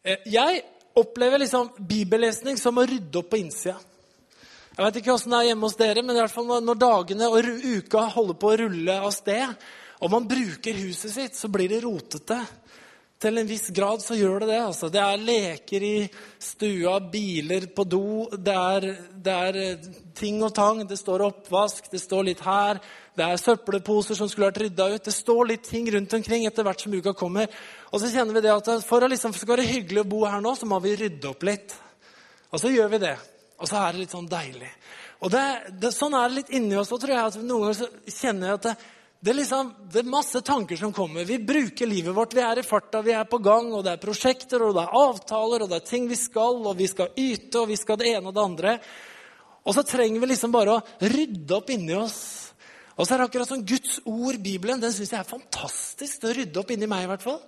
Eh, 0.04 0.24
jeg 0.32 0.64
opplever 0.96 1.42
liksom 1.44 1.74
bibellesning 1.78 2.58
som 2.58 2.78
å 2.78 2.86
rydde 2.88 3.20
opp 3.20 3.32
på 3.34 3.42
innsida. 3.42 3.80
Jeg 4.74 4.86
vet 4.88 4.96
ikke 5.02 5.14
åssen 5.14 5.34
det 5.34 5.40
er 5.42 5.48
hjemme 5.52 5.68
hos 5.68 5.78
dere, 5.78 6.02
men 6.02 6.16
i 6.16 6.22
hvert 6.24 6.34
fall 6.34 6.48
når 6.66 6.80
dagene 6.82 7.30
og 7.30 7.50
uka 7.62 8.08
holder 8.16 8.38
på 8.42 8.50
å 8.50 8.60
rulle 8.64 8.96
av 9.06 9.12
sted, 9.14 9.58
og 10.02 10.12
man 10.12 10.26
bruker 10.28 10.80
huset 10.82 11.14
sitt, 11.14 11.38
så 11.38 11.50
blir 11.52 11.70
det 11.70 11.84
rotete. 11.84 12.40
Til 13.24 13.40
en 13.40 13.48
viss 13.48 13.70
grad 13.72 14.02
så 14.04 14.18
gjør 14.20 14.44
det 14.44 14.50
det. 14.52 14.60
altså. 14.60 14.90
Det 14.92 15.00
er 15.00 15.22
leker 15.22 15.84
i 15.88 15.98
stua, 16.44 16.98
biler 17.00 17.70
på 17.72 17.86
do, 17.88 18.26
det 18.36 18.56
er, 18.56 18.88
det 19.24 19.36
er, 19.48 19.60
eh, 19.62 19.86
ting 20.14 20.42
og 20.44 20.52
tang. 20.54 20.82
Det 20.88 20.98
står 21.00 21.24
oppvask, 21.30 21.88
det 21.92 22.02
står 22.04 22.26
litt 22.28 22.42
her. 22.44 22.82
Det 23.16 23.24
er 23.24 23.40
søppelposer 23.40 24.20
som 24.20 24.28
skulle 24.28 24.50
vært 24.50 24.60
rydda 24.66 24.90
ut. 24.96 25.06
Det 25.06 25.16
står 25.16 25.48
litt 25.54 25.64
ting 25.70 25.88
rundt 25.94 26.14
omkring 26.20 26.44
etter 26.50 26.68
hvert 26.68 26.84
som 26.84 26.94
uka 26.94 27.14
kommer. 27.16 27.48
Og 27.94 28.02
så 28.02 28.12
kjenner 28.12 28.36
vi 28.36 28.44
det 28.44 28.52
at 28.52 28.72
for 28.84 29.06
å 29.06 29.12
liksom 29.12 29.36
skal 29.38 29.56
være 29.56 29.70
hyggelig 29.70 30.04
å 30.04 30.10
bo 30.16 30.26
her 30.26 30.44
nå, 30.44 30.56
så 30.60 30.68
må 30.68 30.82
vi 30.84 30.98
rydde 31.00 31.30
opp 31.32 31.48
litt. 31.48 31.78
Og 32.52 32.60
så 32.60 32.74
gjør 32.74 32.92
vi 32.92 33.04
det. 33.06 33.16
Og 33.62 33.70
så 33.70 33.80
er 33.80 33.94
det 33.94 34.04
litt 34.04 34.18
sånn 34.18 34.28
deilig. 34.28 34.74
Og 35.24 35.32
det, 35.32 35.46
det, 35.80 35.94
Sånn 35.96 36.18
er 36.20 36.28
det 36.28 36.42
litt 36.42 36.52
inni 36.58 36.76
oss. 36.76 36.92
Og 36.92 37.00
tror 37.00 37.16
jeg 37.16 37.24
at 37.24 37.40
Noen 37.40 37.70
ganger 37.70 37.80
så 37.80 38.18
kjenner 38.20 38.52
jeg 38.52 38.60
at 38.60 38.68
det, 38.68 38.76
det 39.24 39.32
er, 39.32 39.38
liksom, 39.38 39.70
det 39.88 40.02
er 40.02 40.08
masse 40.12 40.40
tanker 40.44 40.76
som 40.76 40.92
kommer. 40.92 41.24
Vi 41.24 41.38
bruker 41.40 41.88
livet 41.88 42.12
vårt. 42.12 42.34
Vi 42.36 42.42
er 42.44 42.60
i 42.60 42.66
farta, 42.68 43.00
vi 43.06 43.14
er 43.16 43.24
på 43.24 43.38
gang, 43.40 43.70
og 43.72 43.86
det 43.86 43.94
er 43.94 44.02
prosjekter, 44.02 44.66
og 44.66 44.74
det 44.76 44.82
er 44.84 44.98
avtaler, 45.00 45.64
og 45.64 45.70
det 45.72 45.78
er 45.78 45.86
ting 45.88 46.10
vi 46.10 46.18
skal, 46.20 46.60
og 46.60 46.76
vi 46.76 46.90
skal 46.92 47.14
yte, 47.16 47.62
og 47.62 47.70
vi 47.72 47.78
skal 47.80 48.02
det 48.02 48.10
ene 48.12 48.28
og 48.28 48.36
det 48.36 48.44
andre. 48.44 48.74
Og 49.64 49.78
så 49.78 49.86
trenger 49.88 50.20
vi 50.20 50.28
liksom 50.34 50.52
bare 50.52 50.76
å 50.76 51.08
rydde 51.14 51.56
opp 51.56 51.72
inni 51.72 51.96
oss. 51.96 52.20
Og 52.98 53.08
så 53.08 53.16
er 53.16 53.24
det 53.24 53.30
akkurat 53.30 53.54
sånn 53.54 53.64
Guds 53.70 54.02
ord, 54.04 54.42
Bibelen, 54.44 54.84
den 54.84 54.92
syns 54.92 55.16
jeg 55.16 55.22
er 55.22 55.32
fantastisk 55.32 56.28
å 56.28 56.36
rydde 56.36 56.60
opp 56.60 56.76
inni 56.76 56.92
meg. 56.92 57.06
I 57.06 57.12
hvert 57.14 57.24
fall. 57.24 57.40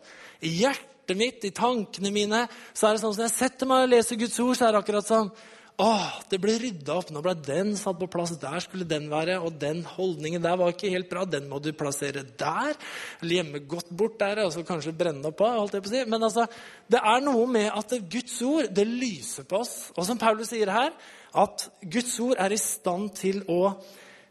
I 0.47 0.53
hjertet 0.61 1.19
mitt, 1.19 1.43
i 1.43 1.51
tankene 1.59 2.13
mine. 2.15 2.45
så 2.71 2.87
er 2.87 2.95
det 2.95 3.03
sånn 3.03 3.19
som 3.19 3.27
jeg 3.27 3.35
setter 3.35 3.67
meg 3.67 3.83
og 3.83 3.91
leser 3.97 4.23
Guds 4.23 4.39
ord, 4.39 4.55
så 4.55 4.69
er 4.69 4.77
det 4.77 4.85
akkurat 4.85 5.11
sånn 5.11 5.27
Åh, 5.75 6.11
det 6.31 6.37
ble 6.39 6.53
rydda 6.55 6.93
opp. 6.95 7.09
Nå 7.11 7.19
ble 7.23 7.33
den 7.43 7.73
satt 7.75 7.97
på 7.99 8.07
plass. 8.11 8.31
Der 8.39 8.61
skulle 8.63 8.87
den 8.87 9.09
være. 9.11 9.41
Og 9.43 9.57
den 9.59 9.81
holdningen 9.83 10.43
der 10.43 10.55
var 10.59 10.71
ikke 10.71 10.91
helt 10.93 11.09
bra. 11.11 11.25
Den 11.27 11.49
må 11.51 11.59
du 11.59 11.73
plassere 11.75 12.23
der. 12.23 12.77
Eller 13.19 13.41
gjemme 13.41 13.63
godt 13.67 13.91
bort 13.91 14.15
der. 14.21 14.45
Og 14.45 14.53
så 14.55 14.63
kanskje 14.67 14.95
brenne 14.95 15.27
opp 15.33 15.43
av. 15.43 15.59
holdt 15.59 15.75
jeg 15.75 15.83
på 15.83 15.91
å 15.91 15.95
si. 15.97 16.05
Men 16.13 16.27
altså, 16.29 16.47
det 16.87 17.03
er 17.11 17.27
noe 17.27 17.43
med 17.51 17.67
at 17.73 17.97
Guds 18.15 18.37
ord 18.47 18.71
det 18.71 18.87
lyser 18.87 19.49
på 19.49 19.59
oss. 19.65 19.75
Og 19.97 20.07
som 20.07 20.21
Paulus 20.21 20.53
sier 20.53 20.71
her, 20.71 20.95
at 21.35 21.67
Guds 21.83 22.15
ord 22.23 22.39
er 22.39 22.55
i 22.55 22.61
stand 22.61 23.11
til 23.19 23.43
å, 23.51 23.75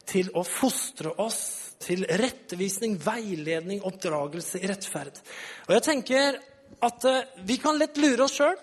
til 0.09 0.33
å 0.33 0.46
fostre 0.48 1.12
oss 1.20 1.42
til 1.85 2.07
rettevisning, 2.09 2.96
veiledning, 3.04 3.83
oppdragelse 3.85 4.62
i 4.62 4.70
rettferd. 4.70 5.20
Og 5.68 5.74
jeg 5.76 5.85
tenker 5.90 6.38
at 6.85 7.04
uh, 7.04 7.26
vi 7.44 7.59
kan 7.61 7.76
lett 7.76 8.00
lure 8.00 8.24
oss 8.24 8.38
sjøl 8.38 8.57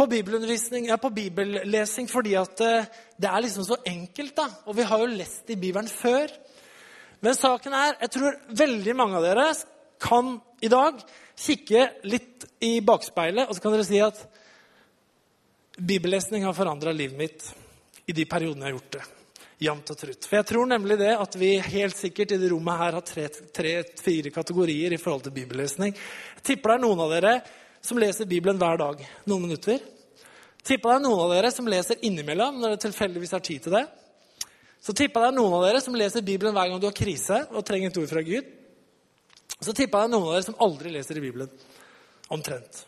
på 0.00 0.06
bibelundervisning, 0.06 0.86
ja, 0.88 0.96
på 0.96 1.10
bibellesing 1.12 2.06
fordi 2.08 2.32
at 2.40 2.60
eh, 2.64 2.86
det 3.20 3.28
er 3.28 3.42
liksom 3.44 3.66
så 3.68 3.76
enkelt. 3.84 4.32
da. 4.36 4.46
Og 4.64 4.76
vi 4.78 4.86
har 4.88 5.02
jo 5.02 5.10
lest 5.12 5.50
i 5.52 5.58
Bibelen 5.60 5.90
før. 5.92 6.32
Men 7.20 7.36
saken 7.36 7.76
er 7.76 7.98
jeg 7.98 8.14
tror 8.14 8.38
veldig 8.62 8.94
mange 8.96 9.18
av 9.18 9.26
dere 9.28 9.50
kan 10.00 10.38
i 10.64 10.72
dag 10.72 11.02
kikke 11.36 11.84
litt 12.08 12.48
i 12.64 12.78
bakspeilet 12.80 13.48
og 13.48 13.56
så 13.56 13.60
kan 13.60 13.76
dere 13.76 13.84
si 13.84 14.00
at 14.00 14.24
bibellesning 15.76 16.48
har 16.48 16.56
forandra 16.56 16.96
livet 16.96 17.20
mitt 17.20 17.50
i 18.08 18.16
de 18.16 18.24
periodene 18.24 18.64
jeg 18.64 18.70
har 18.70 18.78
gjort 18.78 18.96
det. 18.96 19.06
Jevnt 19.60 19.92
og 19.92 20.00
trutt. 20.00 20.24
For 20.24 20.40
jeg 20.40 20.48
tror 20.48 20.68
nemlig 20.72 20.96
det 21.02 21.12
at 21.12 21.36
vi 21.36 21.58
helt 21.60 22.00
sikkert 22.00 22.32
i 22.32 22.40
det 22.40 22.48
rommet 22.48 22.80
her 22.80 22.96
har 22.96 23.04
tre-fire 23.60 24.32
kategorier 24.32 24.96
i 24.96 25.02
forhold 25.02 25.28
til 25.28 25.36
bibellesning. 25.42 25.92
Jeg 25.92 26.46
tipper 26.54 26.72
det 26.72 26.80
er 26.80 26.86
noen 26.88 27.04
av 27.04 27.18
dere 27.18 27.40
som 27.82 27.98
leser 27.98 28.28
Bibelen 28.28 28.58
hver 28.60 28.78
dag 28.80 29.00
noen 29.28 29.46
minutter. 29.46 29.80
Tippa 30.66 30.92
det 30.92 30.98
er 31.00 31.04
noen 31.06 31.24
av 31.24 31.32
dere 31.34 31.50
som 31.54 31.68
leser 31.70 32.02
innimellom 32.04 32.60
når 32.60 32.74
det 32.74 32.84
tilfeldigvis 32.84 33.32
har 33.36 33.44
tid 33.44 33.64
til 33.64 33.76
det. 33.78 33.86
Så 34.80 34.94
tippa 34.96 35.22
det 35.24 35.30
er 35.30 35.36
noen 35.36 35.56
av 35.58 35.64
dere 35.66 35.80
som 35.84 35.96
leser 35.96 36.24
Bibelen 36.24 36.56
hver 36.56 36.70
gang 36.70 36.80
du 36.80 36.88
har 36.88 36.96
krise 36.96 37.42
og 37.50 37.64
trenger 37.68 37.92
et 37.92 38.00
ord 38.00 38.12
fra 38.12 38.24
Gud. 38.24 38.52
Så 39.60 39.74
tippa 39.76 40.02
det 40.02 40.10
er 40.10 40.14
noen 40.14 40.28
av 40.28 40.36
dere 40.36 40.46
som 40.48 40.60
aldri 40.64 40.92
leser 40.92 41.20
i 41.20 41.24
Bibelen. 41.24 41.50
Omtrent. 42.32 42.84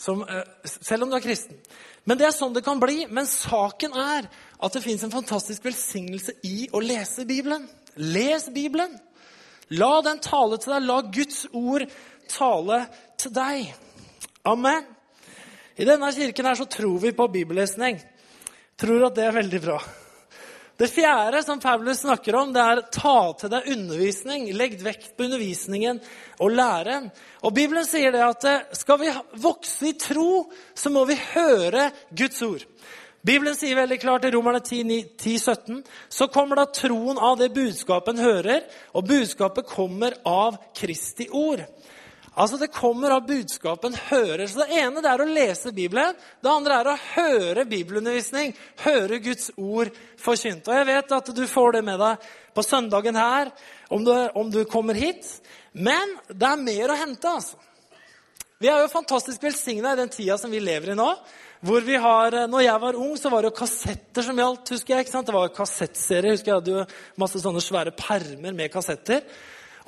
Som, 0.00 0.22
eh, 0.24 0.44
selv 0.64 1.04
om 1.04 1.10
du 1.10 1.16
er 1.16 1.24
kristen. 1.24 1.56
Men 2.04 2.18
det 2.18 2.26
er 2.26 2.36
sånn 2.36 2.54
det 2.54 2.64
kan 2.64 2.80
bli. 2.80 3.06
Men 3.06 3.28
saken 3.28 3.92
er 3.92 4.28
at 4.60 4.72
det 4.72 4.82
fins 4.82 5.04
en 5.04 5.12
fantastisk 5.12 5.64
velsignelse 5.64 6.36
i 6.44 6.68
å 6.72 6.80
lese 6.80 7.26
Bibelen. 7.28 7.68
Les 7.96 8.48
Bibelen. 8.48 8.98
La 9.70 10.00
den 10.02 10.18
tale 10.18 10.58
til 10.58 10.72
deg. 10.74 10.88
La 10.88 11.00
Guds 11.02 11.46
ord 11.52 11.84
tale 12.28 12.86
til 13.20 13.34
deg. 13.36 13.74
Amen. 14.42 14.84
I 15.76 15.84
denne 15.84 16.12
kirken 16.12 16.46
her 16.48 16.54
så 16.56 16.64
tror 16.64 16.98
vi 16.98 17.12
på 17.12 17.28
bibellesning. 17.28 17.98
Tror 18.80 19.10
at 19.10 19.18
det 19.18 19.26
er 19.26 19.36
veldig 19.36 19.60
bra. 19.60 19.80
Det 20.80 20.88
fjerde 20.88 21.42
som 21.44 21.60
Paulus 21.60 21.98
snakker 22.00 22.38
om, 22.38 22.54
det 22.54 22.62
er 22.64 22.80
ta 22.88 23.18
til 23.36 23.50
deg 23.52 23.66
undervisning. 23.74 24.46
Legg 24.56 24.78
vekt 24.80 25.10
på 25.12 25.26
undervisningen 25.26 26.00
og 26.40 26.54
læren. 26.56 27.10
Og 27.44 27.52
Bibelen 27.52 27.84
sier 27.84 28.14
det 28.14 28.22
at 28.24 28.46
eh, 28.48 28.62
skal 28.78 29.02
vi 29.02 29.12
vokse 29.44 29.90
i 29.90 29.98
tro, 30.00 30.46
så 30.72 30.92
må 30.92 31.04
vi 31.04 31.18
høre 31.34 31.90
Guds 32.16 32.40
ord. 32.48 32.64
Bibelen 33.20 33.52
sier 33.52 33.76
veldig 33.76 34.00
klart 34.00 34.24
i 34.24 34.32
Romerne 34.32 34.62
10, 34.64 34.80
10, 35.20 35.36
17, 35.36 35.82
så 36.08 36.30
kommer 36.32 36.62
da 36.62 36.70
troen 36.72 37.20
av 37.20 37.36
det 37.36 37.50
budskapet 37.52 38.16
en 38.16 38.24
hører, 38.24 38.64
og 38.96 39.04
budskapet 39.04 39.68
kommer 39.68 40.16
av 40.24 40.56
Kristi 40.80 41.28
ord. 41.28 41.60
Altså 42.34 42.56
Det 42.60 42.70
kommer 42.72 43.10
av 43.10 43.26
budskapet 43.26 43.90
en 43.90 43.98
hører. 44.10 44.46
Så 44.46 44.62
Det 44.62 44.78
ene 44.82 45.02
det 45.02 45.10
er 45.10 45.22
å 45.22 45.28
lese 45.28 45.72
Bibelen. 45.74 46.14
Det 46.42 46.50
andre 46.50 46.78
er 46.78 46.90
å 46.92 46.98
høre 47.14 47.66
bibelundervisning. 47.66 48.54
Høre 48.84 49.18
Guds 49.18 49.50
ord 49.56 49.90
forkynt. 50.20 50.68
Og 50.68 50.74
Jeg 50.74 50.86
vet 50.92 51.16
at 51.18 51.34
du 51.34 51.42
får 51.50 51.78
det 51.78 51.84
med 51.84 51.98
deg 52.00 52.30
på 52.54 52.66
søndagen 52.66 53.18
her 53.18 53.50
om 53.90 54.04
du, 54.04 54.14
om 54.34 54.50
du 54.50 54.62
kommer 54.64 54.94
hit. 54.94 55.26
Men 55.72 56.16
det 56.28 56.46
er 56.46 56.62
mer 56.62 56.94
å 56.94 57.00
hente. 57.02 57.28
altså. 57.28 57.58
Vi 58.60 58.68
er 58.68 58.82
jo 58.82 58.92
fantastisk 58.92 59.42
velsigna 59.42 59.94
i 59.94 60.02
den 60.02 60.10
tida 60.12 60.36
som 60.38 60.50
vi 60.52 60.60
lever 60.60 60.92
i 60.92 60.98
nå. 60.98 61.08
Hvor 61.64 61.84
vi 61.84 61.96
har, 62.00 62.34
når 62.48 62.62
jeg 62.64 62.80
var 62.80 62.96
ung, 62.96 63.14
så 63.20 63.28
var 63.32 63.42
det 63.42 63.50
jo 63.50 63.58
kassetter 63.58 64.24
som 64.24 64.38
gjaldt. 64.38 64.70
husker 64.72 64.94
jeg, 64.94 65.04
ikke 65.04 65.12
sant? 65.12 65.26
Det 65.28 65.34
var 65.36 65.52
kassettserie. 65.52 66.32
husker 66.32 66.52
Jeg 66.52 66.60
hadde 66.60 66.74
jo 66.74 66.84
masse 67.20 67.40
sånne 67.40 67.60
svære 67.64 67.92
permer 67.96 68.56
med 68.56 68.72
kassetter. 68.72 69.24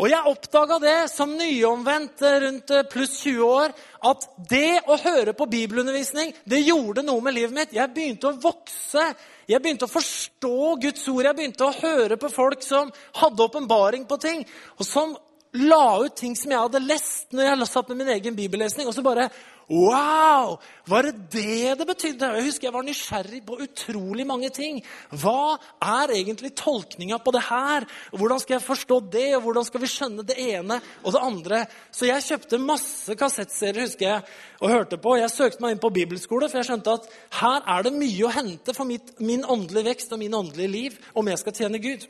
Og 0.03 0.11
jeg 0.11 0.27
oppdaga 0.27 0.81
det 0.83 0.97
som 1.13 1.31
nyomvendt 1.39 2.25
eh, 2.27 2.39
rundt 2.43 2.73
eh, 2.75 2.87
pluss 2.91 3.21
20 3.23 3.43
år, 3.47 3.75
at 4.11 4.25
det 4.51 4.81
å 4.91 4.97
høre 4.99 5.35
på 5.39 5.47
bibelundervisning 5.47 6.33
det 6.43 6.65
gjorde 6.65 7.05
noe 7.07 7.23
med 7.23 7.37
livet 7.37 7.55
mitt. 7.55 7.77
Jeg 7.77 7.95
begynte 7.95 8.33
å 8.33 8.41
vokse. 8.43 9.05
Jeg 9.47 9.63
begynte 9.63 9.87
å 9.87 9.93
forstå 9.93 10.73
Guds 10.83 11.07
ord. 11.13 11.29
Jeg 11.29 11.39
begynte 11.39 11.69
å 11.69 11.77
høre 11.77 12.19
på 12.19 12.33
folk 12.35 12.67
som 12.67 12.91
hadde 13.21 13.47
åpenbaring 13.47 14.09
på 14.11 14.19
ting, 14.25 14.43
og 14.75 14.89
som 14.89 15.15
la 15.53 16.01
ut 16.01 16.15
ting 16.17 16.37
som 16.39 16.53
jeg 16.53 16.61
hadde 16.65 16.81
lest 16.85 17.35
når 17.35 17.51
jeg 17.51 17.69
satt 17.69 17.91
med 17.93 18.03
min 18.03 18.15
egen 18.15 18.37
bibellesning. 18.37 18.89
Og 18.89 18.97
så 18.97 19.05
bare 19.05 19.31
Wow! 19.73 20.59
Var 20.85 21.07
det 21.07 21.13
det 21.33 21.79
det 21.79 21.87
betydde? 21.87 22.29
Jeg 22.37 22.45
husker 22.45 22.67
jeg 22.67 22.75
var 22.75 22.85
nysgjerrig 22.85 23.39
på 23.47 23.57
utrolig 23.63 24.27
mange 24.29 24.51
ting. 24.53 24.81
Hva 25.23 25.57
er 25.81 26.13
egentlig 26.19 26.51
tolkninga 26.59 27.17
på 27.23 27.33
det 27.33 27.45
her? 27.47 27.87
Hvordan 28.11 28.43
skal 28.43 28.59
jeg 28.59 28.67
forstå 28.67 28.99
det? 29.15 29.29
Og 29.37 29.47
hvordan 29.47 29.65
skal 29.65 29.81
vi 29.81 29.91
skjønne 29.93 30.27
det 30.29 30.37
ene 30.43 30.81
og 31.03 31.15
det 31.15 31.25
andre? 31.25 31.61
Så 31.95 32.11
jeg 32.11 32.27
kjøpte 32.27 32.61
masse 32.61 33.17
kassettserier 33.17 33.87
husker 33.87 34.09
jeg, 34.09 34.27
og 34.61 34.75
hørte 34.75 34.99
på. 35.01 35.17
Jeg 35.23 35.33
søkte 35.33 35.65
meg 35.65 35.77
inn 35.77 35.85
på 35.85 35.95
bibelskole, 35.95 36.51
for 36.51 36.61
jeg 36.61 36.69
skjønte 36.69 36.99
at 36.99 37.09
her 37.39 37.63
er 37.77 37.87
det 37.87 37.95
mye 37.97 38.27
å 38.29 38.35
hente 38.35 38.75
for 38.77 38.89
mitt, 38.89 39.15
min 39.23 39.47
åndelige 39.47 39.93
vekst 39.93 40.13
og 40.13 40.21
min 40.21 40.37
åndelige 40.37 40.75
liv 40.75 40.99
om 41.15 41.33
jeg 41.33 41.41
skal 41.41 41.57
tjene 41.63 41.81
Gud. 41.83 42.05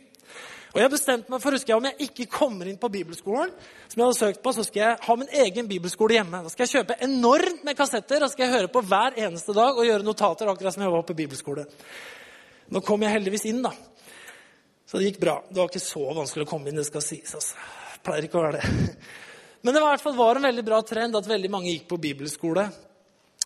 Og 0.72 0.80
jeg 0.80 0.92
bestemte 0.94 1.28
meg 1.28 1.42
for, 1.42 1.52
husker 1.52 1.74
jeg, 1.74 1.78
Om 1.78 1.88
jeg 1.90 2.08
ikke 2.08 2.26
kommer 2.32 2.68
inn 2.68 2.78
på 2.80 2.88
bibelskolen, 2.92 3.50
som 3.88 4.00
jeg 4.00 4.06
hadde 4.06 4.18
søkt 4.18 4.42
på, 4.44 4.52
så 4.56 4.64
skal 4.64 4.82
jeg 4.82 5.00
ha 5.04 5.16
min 5.20 5.34
egen 5.44 5.68
bibelskole 5.68 6.16
hjemme. 6.16 6.40
Da 6.46 6.52
skal 6.52 6.64
jeg 6.64 6.72
kjøpe 6.78 6.96
enormt 7.04 7.66
med 7.66 7.76
kassetter 7.76 8.24
og 8.24 8.32
skal 8.32 8.46
jeg 8.46 8.54
høre 8.56 8.70
på 8.72 8.84
hver 8.88 9.18
eneste 9.20 9.52
dag 9.56 9.76
og 9.76 9.84
gjøre 9.88 10.06
notater. 10.06 10.48
akkurat 10.48 10.74
som 10.74 10.86
jeg 10.86 10.94
var 10.94 11.04
på 11.08 11.18
bibelskole. 11.18 11.66
Nå 12.72 12.80
kom 12.80 13.04
jeg 13.04 13.12
heldigvis 13.12 13.44
inn, 13.52 13.60
da. 13.64 13.74
Så 14.88 14.96
det 14.96 15.12
gikk 15.12 15.20
bra. 15.20 15.36
Det 15.48 15.60
var 15.60 15.68
ikke 15.68 15.84
så 15.84 16.08
vanskelig 16.16 16.48
å 16.48 16.50
komme 16.54 16.72
inn. 16.72 16.80
det 16.80 16.88
skal 16.88 17.04
sies. 17.04 17.34
Altså. 17.36 17.54
Pleier 18.02 18.24
ikke 18.24 18.40
å 18.40 18.46
være 18.46 18.62
det. 18.62 18.96
Men 19.62 19.74
det 19.76 19.82
var, 19.82 19.92
i 19.92 19.94
hvert 19.94 20.06
fall 20.08 20.16
var 20.16 20.40
en 20.40 20.48
veldig 20.48 20.64
bra 20.66 20.80
trend 20.82 21.16
at 21.16 21.28
veldig 21.28 21.52
mange 21.52 21.68
gikk 21.68 21.84
på 21.92 22.00
bibelskole. 22.00 22.64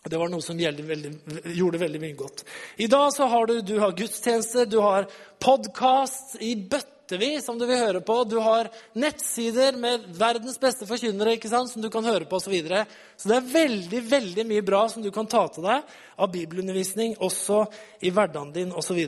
Det 0.07 0.15
var 0.15 0.29
noe 0.31 0.41
som 0.41 0.55
veldig, 0.55 1.11
gjorde 1.51 1.81
veldig 1.81 1.99
mye 1.99 2.15
godt. 2.15 2.45
I 2.79 2.87
dag 2.87 3.09
så 3.11 3.27
har 3.27 3.49
du, 3.49 3.57
du 3.61 3.79
har 3.81 3.91
gudstjenester, 3.97 4.65
du 4.65 4.79
har 4.79 5.09
podkast 5.43 6.37
i 6.39 6.55
bøtte 6.55 6.96
bøttevis 7.07 7.45
som 7.45 7.57
du 7.57 7.65
vil 7.65 7.79
høre 7.79 8.01
på. 8.01 8.23
Du 8.27 8.37
har 8.39 8.67
nettsider 8.93 9.77
med 9.79 10.03
verdens 10.17 10.59
beste 10.59 10.85
forkynnere 10.85 11.37
ikke 11.37 11.49
sant, 11.49 11.71
som 11.71 11.81
du 11.81 11.89
kan 11.89 12.03
høre 12.03 12.25
på 12.25 12.35
osv. 12.35 12.47
Så, 12.47 12.51
videre. 12.51 12.85
så 13.17 13.29
det 13.29 13.37
er 13.37 13.47
veldig 13.53 14.01
veldig 14.09 14.45
mye 14.47 14.63
bra 14.63 14.87
som 14.89 15.03
du 15.03 15.11
kan 15.11 15.27
ta 15.27 15.47
til 15.47 15.63
deg 15.63 15.83
av 16.17 16.31
bibelundervisning 16.31 17.17
også 17.19 17.65
i 18.01 18.11
hverdagen 18.11 18.53
din 18.53 18.71
osv. 18.71 18.99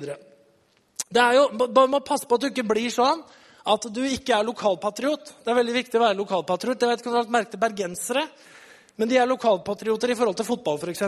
Det 1.09 1.21
er 1.21 1.35
jo, 1.35 1.49
Bare 1.57 1.87
må 1.87 1.99
passe 1.99 2.27
på 2.27 2.35
at 2.35 2.41
du 2.41 2.49
ikke 2.49 2.67
blir 2.67 2.91
sånn 2.91 3.23
at 3.69 3.87
du 3.91 4.01
ikke 4.07 4.35
er 4.35 4.47
lokalpatriot. 4.47 5.33
Det 5.43 5.51
er 5.51 5.59
veldig 5.59 5.75
viktig 5.75 5.99
å 5.99 6.03
være 6.03 6.19
lokalpatriot. 6.19 6.81
Jeg 6.81 6.89
vet 6.89 7.01
ikke 7.01 7.09
om 7.09 7.13
du 7.13 7.19
har 7.19 7.25
lagt 7.25 7.35
merke 7.35 7.53
til 7.53 7.61
bergensere, 7.61 8.25
men 8.95 9.09
de 9.09 9.19
er 9.19 9.27
lokalpatrioter 9.29 10.11
i 10.11 10.19
forhold 10.19 10.39
til 10.39 10.47
fotball, 10.47 10.79
f.eks. 10.79 11.03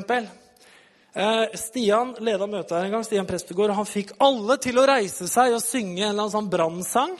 Eh, 1.14 1.58
Stian 1.60 2.14
leda 2.24 2.48
møtet 2.48 2.72
her 2.78 2.86
en 2.88 2.94
gang, 2.96 3.04
Stian 3.04 3.28
Prestegård, 3.28 3.74
han 3.76 3.88
fikk 3.88 4.14
alle 4.24 4.56
til 4.64 4.80
å 4.80 4.86
reise 4.88 5.28
seg 5.28 5.58
og 5.58 5.64
synge 5.64 6.06
en 6.06 6.14
eller 6.14 6.24
annen 6.24 6.36
sånn 6.38 6.52
brannsang. 6.52 7.18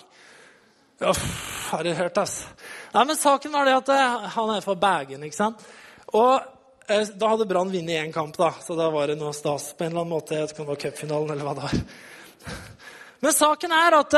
Ja, 1.02 1.12
har 1.72 1.84
du 1.84 1.92
hørt, 1.98 2.20
ass? 2.22 2.38
Nei, 2.94 3.04
men 3.10 3.20
Saken 3.20 3.52
var 3.52 3.68
det 3.68 3.76
at 3.82 3.92
eh, 3.92 4.30
han 4.38 4.54
er 4.56 4.64
fra 4.64 4.78
Bergen. 4.80 5.26
ikke 5.28 5.40
sant? 5.40 5.66
Og 6.14 6.38
eh, 6.88 7.04
Da 7.20 7.34
hadde 7.34 7.48
Brann 7.50 7.74
vunnet 7.74 8.00
én 8.00 8.16
kamp, 8.16 8.38
da, 8.40 8.54
så 8.64 8.78
da 8.80 8.88
var 8.94 9.12
det 9.12 9.18
noe 9.20 9.34
stas 9.36 9.74
på 9.76 9.84
en 9.84 9.92
eller 9.92 10.06
annen 10.06 10.16
måte. 10.16 10.38
Jeg 10.38 10.46
vet 10.46 10.56
ikke 10.56 10.64
om 10.64 10.70
det 10.70 10.76
var 10.76 10.84
cupfinalen 10.86 11.36
eller 11.36 11.50
hva 11.50 11.58
det 11.58 11.68
var. 11.68 11.76
Men 13.26 13.36
saken 13.36 13.76
er 13.76 14.00
at 14.00 14.18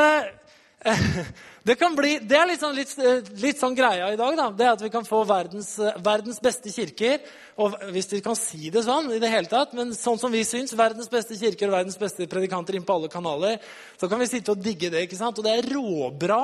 det, 1.63 1.77
bli, 1.95 2.17
det 2.27 2.35
er 2.35 2.49
litt 2.49 2.59
sånn, 2.59 2.75
litt, 2.75 2.91
litt 3.39 3.59
sånn, 3.59 3.75
greia 3.75 4.09
i 4.11 4.17
dag. 4.19 4.35
Da. 4.35 4.49
Det 4.51 4.65
at 4.67 4.81
vi 4.83 4.89
kan 4.91 5.05
få 5.07 5.21
verdens, 5.23 5.69
verdens, 6.03 6.41
beste 6.43 6.73
kirker. 6.75 7.21
Og 7.63 7.77
hvis 7.95 8.09
vi 8.11 8.19
kan 8.25 8.35
si 8.35 8.67
det 8.73 8.83
sånn, 8.83 9.07
i 9.15 9.19
det 9.23 9.29
hele 9.31 9.47
tatt, 9.47 9.71
men 9.77 9.93
sånn 9.95 10.19
som 10.19 10.33
vi 10.33 10.41
syns, 10.43 10.75
verdens 10.75 11.07
beste 11.11 11.37
kirker 11.39 11.71
og 11.71 11.77
verdens 11.77 11.99
beste 12.01 12.27
predikanter 12.27 12.75
inn 12.75 12.83
på 12.83 12.97
alle 12.97 13.11
kanaler, 13.13 13.63
så 13.95 14.11
kan 14.11 14.19
vi 14.19 14.27
sitte 14.27 14.51
og 14.51 14.59
digge 14.59 14.91
det. 14.91 15.05
ikke 15.07 15.21
sant? 15.21 15.39
Og 15.39 15.47
det 15.47 15.55
er 15.55 15.71
råbra. 15.71 16.41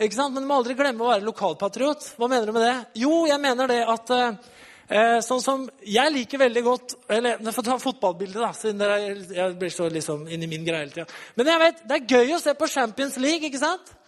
ikke 0.00 0.16
sant? 0.16 0.32
Men 0.32 0.46
du 0.46 0.48
må 0.48 0.62
aldri 0.62 0.80
glemme 0.80 1.04
å 1.04 1.12
være 1.12 1.28
lokalpatriot. 1.28 2.14
Hva 2.16 2.32
mener 2.32 2.48
du 2.48 2.56
med 2.56 2.68
det? 2.70 2.74
Jo, 3.04 3.26
jeg 3.28 3.44
mener 3.44 3.68
det 3.68 3.80
at 3.84 4.16
eh, 4.16 5.18
sånn 5.20 5.44
som 5.44 5.70
Jeg 5.84 6.16
liker 6.16 6.40
veldig 6.40 6.62
godt 6.64 6.94
eller 7.12 7.40
Jeg 7.44 7.54
får 7.56 7.68
ta 7.68 7.76
fotballbildet, 7.80 8.40
da, 8.40 8.54
siden 8.56 9.36
jeg 9.36 9.56
blir 9.60 9.72
så 9.74 9.92
liksom 9.92 10.30
inn 10.32 10.48
i 10.48 10.48
min 10.48 10.64
greie 10.64 10.86
hele 10.86 10.96
tida. 10.96 11.10
Men 11.36 11.52
jeg 11.52 11.68
vet, 11.68 11.88
det 11.90 11.98
er 11.98 12.14
gøy 12.16 12.38
å 12.38 12.40
se 12.40 12.56
på 12.56 12.72
Champions 12.80 13.20
League. 13.20 13.52
ikke 13.52 13.60
sant? 13.60 13.98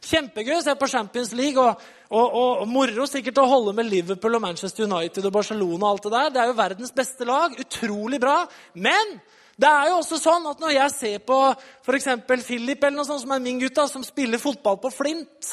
Kjempegøy 0.00 0.54
å 0.56 0.62
se 0.64 0.74
på 0.80 0.88
Champions 0.88 1.32
League. 1.36 1.60
Og, 1.60 1.88
og, 2.08 2.24
og, 2.26 2.52
og, 2.62 2.68
moro 2.70 3.06
sikkert 3.08 3.40
å 3.42 3.48
holde 3.50 3.74
med 3.76 3.90
Liverpool 3.90 4.38
og 4.38 4.44
Manchester 4.46 4.86
United 4.88 5.26
og 5.28 5.34
Barcelona. 5.34 5.82
og 5.82 5.90
alt 5.90 6.06
Det 6.06 6.12
der. 6.14 6.30
Det 6.30 6.42
er 6.42 6.52
jo 6.52 6.60
verdens 6.62 6.94
beste 6.96 7.28
lag. 7.28 7.58
Utrolig 7.60 8.20
bra. 8.22 8.38
Men 8.74 9.18
det 9.60 9.68
er 9.68 9.90
jo 9.90 9.98
også 10.00 10.16
sånn 10.20 10.46
at 10.48 10.62
når 10.62 10.72
jeg 10.78 10.94
ser 10.94 11.18
på 11.26 11.38
f.eks. 11.84 12.08
Philip, 12.46 12.80
eller 12.80 12.96
noe 12.96 13.08
sånt, 13.08 13.24
som 13.26 13.34
er 13.36 13.44
min 13.44 13.60
gutt, 13.60 13.82
som 13.92 14.04
spiller 14.06 14.40
fotball 14.40 14.78
på 14.80 14.92
Flint 14.94 15.50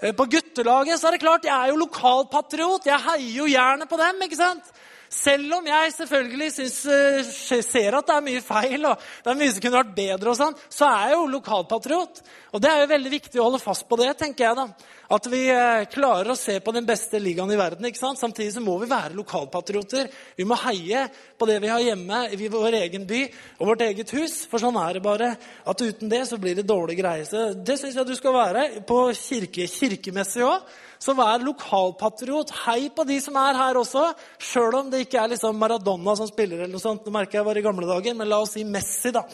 eh, 0.00 0.10
på 0.16 0.26
guttelaget, 0.26 0.98
så 0.98 1.08
er 1.08 1.14
det 1.14 1.22
klart, 1.22 1.46
jeg 1.46 1.54
er 1.54 1.70
jo 1.70 1.78
lokalpatriot. 1.84 2.90
Jeg 2.90 3.06
heier 3.06 3.38
jo 3.38 3.46
gjerne 3.52 3.86
på 3.86 4.00
dem. 4.00 4.26
ikke 4.26 4.40
sant? 4.42 4.74
Selv 5.12 5.58
om 5.58 5.66
jeg 5.68 5.92
selvfølgelig 5.94 6.50
synes, 6.52 6.78
uh, 6.86 7.60
ser 7.62 7.98
at 7.98 8.08
det 8.08 8.16
er 8.16 8.26
mye 8.26 8.42
feil, 8.44 8.86
og 8.88 9.04
det 9.24 9.32
er 9.32 9.38
mye 9.38 9.52
som 9.52 9.64
kunne 9.64 9.80
vært 9.80 9.94
bedre, 9.96 10.32
og 10.32 10.38
sånn, 10.38 10.58
så 10.72 10.88
er 10.88 11.12
jeg 11.12 11.18
jo 11.18 11.30
lokalpatriot. 11.34 12.22
Og 12.54 12.62
det 12.62 12.70
er 12.70 12.82
jo 12.82 12.90
veldig 12.92 13.12
viktig 13.12 13.40
å 13.40 13.48
holde 13.48 13.62
fast 13.62 13.86
på 13.90 13.98
det, 14.00 14.10
tenker 14.20 14.46
jeg. 14.46 14.58
da. 14.58 14.94
At 15.14 15.28
vi 15.30 15.42
uh, 15.52 15.84
klarer 15.92 16.32
å 16.32 16.38
se 16.38 16.56
på 16.64 16.74
den 16.74 16.86
beste 16.88 17.20
ligaen 17.22 17.52
i 17.52 17.58
verden. 17.60 17.86
ikke 17.88 18.00
sant? 18.00 18.20
Samtidig 18.20 18.54
så 18.56 18.62
må 18.64 18.78
vi 18.80 18.90
være 18.90 19.16
lokalpatrioter. 19.18 20.08
Vi 20.38 20.46
må 20.48 20.58
heie 20.64 21.06
på 21.38 21.48
det 21.50 21.60
vi 21.62 21.72
har 21.72 21.84
hjemme 21.84 22.24
i 22.32 22.48
vår 22.50 22.78
egen 22.84 23.04
by 23.08 23.20
og 23.58 23.68
vårt 23.72 23.84
eget 23.88 24.14
hus. 24.16 24.40
For 24.50 24.62
sånn 24.62 24.78
er 24.80 24.96
det 24.96 25.04
bare. 25.04 25.34
At 25.68 25.84
uten 25.84 26.10
det 26.10 26.24
så 26.30 26.40
blir 26.40 26.56
det 26.58 26.66
dårlig 26.68 26.98
greie. 27.02 27.28
Så 27.28 27.52
det 27.54 27.78
syns 27.80 27.98
jeg 28.00 28.08
du 28.08 28.16
skal 28.18 28.34
være 28.36 28.66
på 28.88 29.04
kirke, 29.18 29.68
kirkemessig 29.70 30.46
òg. 30.46 30.64
Så 31.04 31.12
vær 31.12 31.42
lokalpatriot. 31.44 32.52
Hei 32.64 32.88
på 32.94 33.04
de 33.04 33.18
som 33.20 33.36
er 33.36 33.58
her 33.58 33.76
også, 33.76 34.06
sjøl 34.40 34.78
om 34.78 34.86
det 34.92 35.02
ikke 35.04 35.18
er 35.20 35.34
liksom 35.34 35.58
Maradona 35.60 36.14
som 36.16 36.28
spiller. 36.30 36.62
eller 36.62 36.72
noe 36.72 36.80
sånt. 36.80 37.04
Nå 37.04 37.12
merker 37.12 37.38
jeg 37.38 37.44
bare 37.44 37.60
i 37.60 37.66
gamle 37.66 37.88
dager, 37.90 38.14
men 38.16 38.30
la 38.30 38.38
oss 38.40 38.54
si 38.56 38.64
Messi, 38.64 39.12
da. 39.12 39.26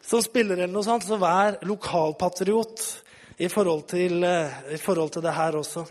Som 0.00 0.22
spiller 0.24 0.56
eller 0.56 0.72
noe 0.72 0.86
sånt. 0.86 1.04
Så 1.04 1.18
vær 1.20 1.58
lokalpatriot 1.68 2.86
i 3.36 3.50
forhold 3.52 3.86
til, 3.92 4.24
eh, 4.24 4.72
i 4.72 4.80
forhold 4.80 5.12
til 5.12 5.22
det 5.22 5.34
her 5.36 5.60
også. 5.60 5.84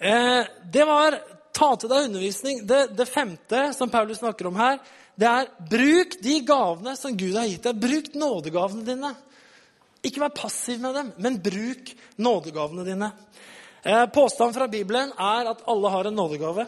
Eh, 0.00 0.44
det 0.70 0.84
var 0.86 1.18
ta 1.52 1.76
til 1.76 1.88
deg 1.88 2.10
undervisning. 2.10 2.66
Det, 2.66 2.96
det 2.96 3.08
femte 3.08 3.72
som 3.72 3.88
Paulus 3.88 4.18
snakker 4.18 4.48
om 4.48 4.56
her, 4.56 4.78
det 5.16 5.26
er 5.26 5.48
bruk 5.70 6.20
de 6.20 6.40
gavene 6.44 6.96
som 6.96 7.16
Gud 7.16 7.34
har 7.34 7.48
gitt 7.48 7.62
deg. 7.62 7.80
Bruk 7.80 8.12
nådegavene 8.14 8.84
dine. 8.84 9.14
Ikke 10.06 10.22
vær 10.22 10.34
passiv 10.36 10.80
med 10.82 10.94
dem, 10.94 11.12
men 11.18 11.40
bruk 11.42 11.92
nådegavene 12.22 12.86
dine. 12.86 13.10
Eh, 13.82 14.06
påstanden 14.14 14.54
fra 14.54 14.68
Bibelen 14.70 15.12
er 15.12 15.50
at 15.50 15.64
alle 15.66 15.90
har 15.90 16.08
en 16.08 16.16
nådegave. 16.18 16.66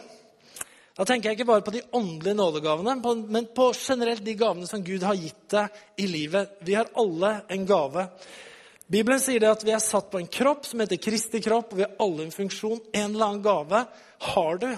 Da 0.99 1.05
tenker 1.07 1.29
jeg 1.29 1.39
ikke 1.39 1.47
bare 1.47 1.63
på 1.63 1.71
de 1.71 1.81
åndelige 1.95 2.35
nådegavene, 2.35 2.97
men 3.31 3.45
på 3.55 3.69
generelt 3.71 4.23
de 4.25 4.35
gavene 4.35 4.67
som 4.67 4.83
Gud 4.83 5.03
har 5.07 5.15
gitt 5.15 5.45
deg 5.51 5.81
i 6.03 6.07
livet. 6.11 6.57
Vi 6.67 6.75
har 6.75 6.91
alle 6.99 7.37
en 7.47 7.65
gave. 7.67 8.03
Bibelen 8.89 9.21
sier 9.23 9.39
det 9.39 9.51
at 9.51 9.63
vi 9.63 9.71
er 9.71 9.83
satt 9.83 10.09
på 10.11 10.19
en 10.19 10.27
kropp 10.27 10.65
som 10.67 10.81
heter 10.83 10.99
Kristi 10.99 11.39
kropp, 11.45 11.71
og 11.71 11.79
vi 11.79 11.85
har 11.85 11.95
alle 12.03 12.25
en 12.25 12.35
funksjon. 12.35 12.81
En 12.91 13.13
eller 13.13 13.25
annen 13.29 13.43
gave 13.45 13.83
har 14.33 14.59
du. 14.59 14.69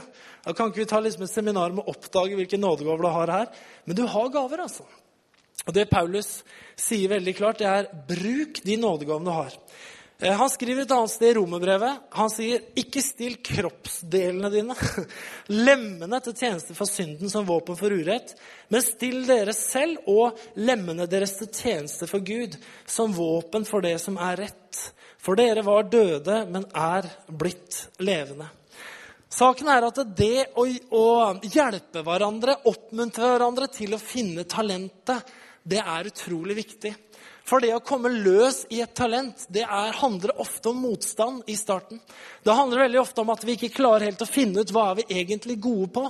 Da 0.45 0.54
kan 0.54 0.69
ikke 0.69 0.84
vi 0.84 0.89
ta 0.91 1.00
liksom 1.02 1.26
et 1.26 1.34
seminar 1.34 1.74
med 1.74 1.86
å 1.86 1.93
oppdage 1.95 2.38
hvilke 2.38 2.60
nådegaver 2.60 3.06
du 3.06 3.12
har 3.15 3.34
her, 3.38 3.47
men 3.86 3.97
du 3.97 4.04
har 4.06 4.30
gaver. 4.34 4.65
altså. 4.65 4.86
Og 5.67 5.74
Det 5.76 5.89
Paulus 5.91 6.41
sier 6.80 7.12
veldig 7.12 7.34
klart, 7.38 7.62
det 7.62 7.69
er 7.69 7.89
bruk 8.08 8.63
de 8.65 8.78
nådegavene 8.82 9.30
du 9.30 9.36
har. 9.36 9.58
Eh, 10.21 10.34
han 10.38 10.50
skriver 10.50 10.86
et 10.86 10.93
annet 10.93 11.12
sted 11.12 11.32
i 11.32 11.38
romerbrevet. 11.38 12.08
Han 12.17 12.30
sier, 12.30 12.62
'Ikke 12.76 13.02
still 13.02 13.38
kroppsdelene 13.41 14.52
dine, 14.54 14.76
lemmene 15.67 16.21
til 16.21 16.34
tjeneste 16.38 16.78
for 16.78 16.86
synden 16.86 17.30
som 17.30 17.45
våpen 17.45 17.78
for 17.78 17.89
urett,' 17.89 18.36
'men 18.69 18.82
still 18.86 19.26
dere 19.26 19.54
selv 19.54 20.06
og 20.08 20.38
lemmene 20.56 21.10
deres 21.10 21.38
til 21.38 21.50
tjeneste 21.50 22.08
for 22.08 22.19
Gud, 22.19 22.58
som 22.86 23.13
våpen 23.13 23.65
for 23.65 23.82
det 23.82 24.00
som 24.02 24.17
er 24.17 24.45
rett.' 24.45 24.91
For 25.21 25.38
dere 25.38 25.62
var 25.62 25.84
døde, 25.86 26.45
men 26.50 26.65
er 26.74 27.06
blitt 27.30 27.88
levende. 28.02 28.47
Saken 29.30 29.69
er 29.69 29.86
at 29.86 30.00
det 30.17 30.47
å, 30.58 30.65
å 30.97 31.06
hjelpe 31.45 32.02
hverandre, 32.04 32.58
oppmuntre 32.65 33.30
hverandre 33.30 33.67
til 33.69 33.93
å 33.93 34.02
finne 34.02 34.47
talentet, 34.50 35.21
det 35.63 35.82
er 35.82 36.10
utrolig 36.10 36.58
viktig. 36.63 36.95
For 37.52 37.60
det 37.60 37.71
å 37.74 37.82
komme 37.84 38.12
løs 38.13 38.62
i 38.71 38.80
et 38.84 38.93
talent 38.95 39.47
det 39.52 39.63
er, 39.65 39.95
handler 39.97 40.38
ofte 40.39 40.69
om 40.71 40.78
motstand 40.86 41.50
i 41.50 41.56
starten. 41.60 42.00
Det 42.45 42.54
handler 42.56 42.86
veldig 42.86 43.00
ofte 43.02 43.24
om 43.24 43.32
at 43.34 43.43
vi 43.43 43.58
ikke 43.58 43.74
klarer 43.76 44.08
helt 44.08 44.21
å 44.24 44.30
finne 44.30 44.62
ut 44.62 44.71
hva 44.71 44.91
er 44.91 45.02
vi 45.02 45.19
egentlig 45.19 45.58
gode 45.60 45.89
på. 45.95 46.06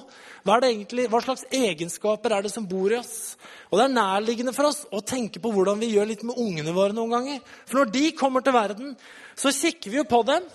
Hva, 0.45 0.59
egentlig, 0.59 1.07
hva 1.09 1.21
slags 1.23 1.47
egenskaper 1.49 2.35
er 2.35 2.45
det 2.45 2.51
som 2.53 2.67
bor 2.67 2.91
i 2.91 2.99
oss? 2.99 3.39
Og 3.71 3.79
Det 3.79 3.87
er 3.87 3.95
nærliggende 3.95 4.53
for 4.53 4.69
oss 4.69 4.83
å 4.91 5.01
tenke 5.01 5.41
på 5.41 5.53
hvordan 5.55 5.81
vi 5.81 5.93
gjør 5.95 6.11
litt 6.11 6.27
med 6.27 6.37
ungene 6.37 6.75
våre 6.75 6.93
noen 6.97 7.15
ganger. 7.15 7.41
For 7.65 7.81
når 7.81 7.95
de 7.95 8.05
kommer 8.19 8.45
til 8.45 8.57
verden, 8.57 8.93
så 9.33 9.55
kikker 9.55 9.95
vi 9.95 10.01
jo 10.01 10.07
på 10.11 10.21
dem. 10.27 10.45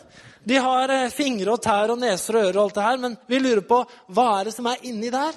De 0.46 0.60
har 0.62 0.92
eh, 0.92 1.10
fingre 1.10 1.56
og 1.56 1.64
tær 1.64 1.90
og 1.90 1.98
neser 1.98 2.36
og 2.36 2.44
ører 2.44 2.60
og 2.60 2.64
alt 2.68 2.78
det 2.78 2.86
her, 2.86 3.02
men 3.02 3.18
vi 3.26 3.42
lurer 3.42 3.64
på 3.66 3.82
hva 4.14 4.28
er 4.36 4.46
det 4.46 4.54
som 4.54 4.68
er 4.70 4.84
inni 4.86 5.10
der? 5.10 5.34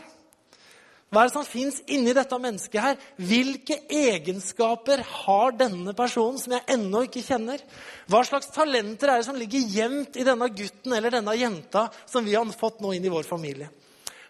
Hva 1.10 1.24
er 1.24 1.30
det 1.30 1.34
som 1.34 1.45
fins 1.48 1.80
inni 1.89 2.13
dette 2.13 2.38
mennesket 2.38 2.84
her? 2.84 2.98
Hvilke 3.17 3.80
egenskaper 3.89 5.02
har 5.02 5.56
denne 5.58 5.95
personen 5.98 6.38
som 6.38 6.54
jeg 6.54 6.67
ennå 6.76 7.02
ikke 7.08 7.24
kjenner? 7.26 7.63
Hva 8.10 8.22
slags 8.28 8.52
talenter 8.54 9.10
er 9.10 9.22
det 9.24 9.26
som 9.26 9.39
ligger 9.39 9.74
gjemt 9.74 10.19
i 10.22 10.26
denne 10.28 10.52
gutten 10.54 10.93
eller 10.93 11.17
denne 11.17 11.34
jenta 11.39 11.88
som 12.06 12.26
vi 12.28 12.38
har 12.38 12.45
fått 12.54 12.84
nå 12.86 12.93
inn 12.93 13.10
i 13.10 13.13
vår 13.13 13.26
familie? 13.26 13.72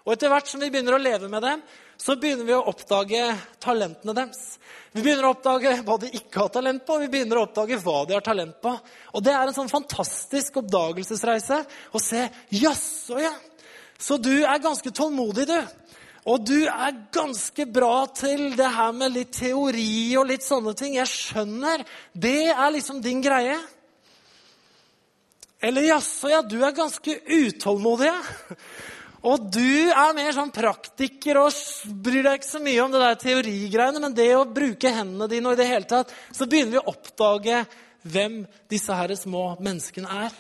Og 0.08 0.14
etter 0.16 0.32
hvert 0.32 0.48
som 0.48 0.64
vi 0.64 0.72
begynner 0.72 0.96
å 0.96 1.02
leve 1.04 1.28
med 1.30 1.44
dem, 1.44 1.60
så 2.00 2.16
begynner 2.16 2.48
vi 2.48 2.56
å 2.56 2.64
oppdage 2.72 3.26
talentene 3.60 4.16
deres. 4.16 4.56
Vi 4.96 5.04
begynner 5.04 5.28
å 5.28 5.34
oppdage 5.36 5.76
hva 5.84 5.98
de 6.00 6.14
ikke 6.16 6.46
har 6.46 6.54
talent 6.56 6.86
på, 6.88 6.96
og 6.96 7.04
vi 7.04 7.12
begynner 7.12 7.42
å 7.42 7.44
oppdage 7.46 7.78
hva 7.84 7.98
de 8.08 8.16
har 8.16 8.24
talent 8.26 8.56
på. 8.64 8.72
Og 9.20 9.26
det 9.26 9.36
er 9.36 9.44
en 9.44 9.58
sånn 9.58 9.70
fantastisk 9.70 10.62
oppdagelsesreise 10.64 11.60
å 11.92 12.02
se 12.02 12.24
Jaså, 12.56 13.20
ja. 13.20 13.36
Så 14.00 14.16
du 14.16 14.32
er 14.40 14.64
ganske 14.64 14.96
tålmodig, 14.96 15.46
du. 15.52 15.60
Og 16.30 16.46
du 16.46 16.60
er 16.70 16.98
ganske 17.14 17.66
bra 17.74 18.04
til 18.14 18.52
det 18.58 18.70
her 18.76 18.94
med 18.94 19.16
litt 19.16 19.34
teori 19.40 20.14
og 20.20 20.28
litt 20.30 20.46
sånne 20.46 20.76
ting. 20.78 21.00
Jeg 21.00 21.10
skjønner. 21.10 21.82
Det 22.14 22.52
er 22.54 22.74
liksom 22.76 23.02
din 23.02 23.24
greie. 23.26 23.58
Eller 25.60 25.90
jaså, 25.90 26.30
ja, 26.32 26.44
du 26.46 26.60
er 26.62 26.76
ganske 26.76 27.18
utålmodig. 27.26 28.14
Og 29.28 29.50
du 29.52 29.90
er 29.92 30.16
mer 30.16 30.32
sånn 30.32 30.54
praktiker 30.56 31.42
og 31.42 31.56
bryr 32.06 32.24
deg 32.24 32.40
ikke 32.40 32.52
så 32.54 32.62
mye 32.64 32.84
om 32.86 32.94
det 32.94 33.02
der 33.04 33.18
teorigreiene, 33.20 34.00
men 34.00 34.16
det 34.16 34.30
å 34.38 34.46
bruke 34.48 34.94
hendene 34.96 35.28
dine 35.28 35.50
og 35.50 35.58
i 35.58 35.60
det 35.60 35.68
hele 35.68 35.90
tatt, 35.90 36.14
så 36.32 36.48
begynner 36.48 36.78
vi 36.78 36.80
å 36.80 36.94
oppdage 36.94 37.66
hvem 38.08 38.44
disse 38.72 38.96
her 38.96 39.12
små 39.20 39.58
menneskene 39.60 40.22
er. 40.24 40.38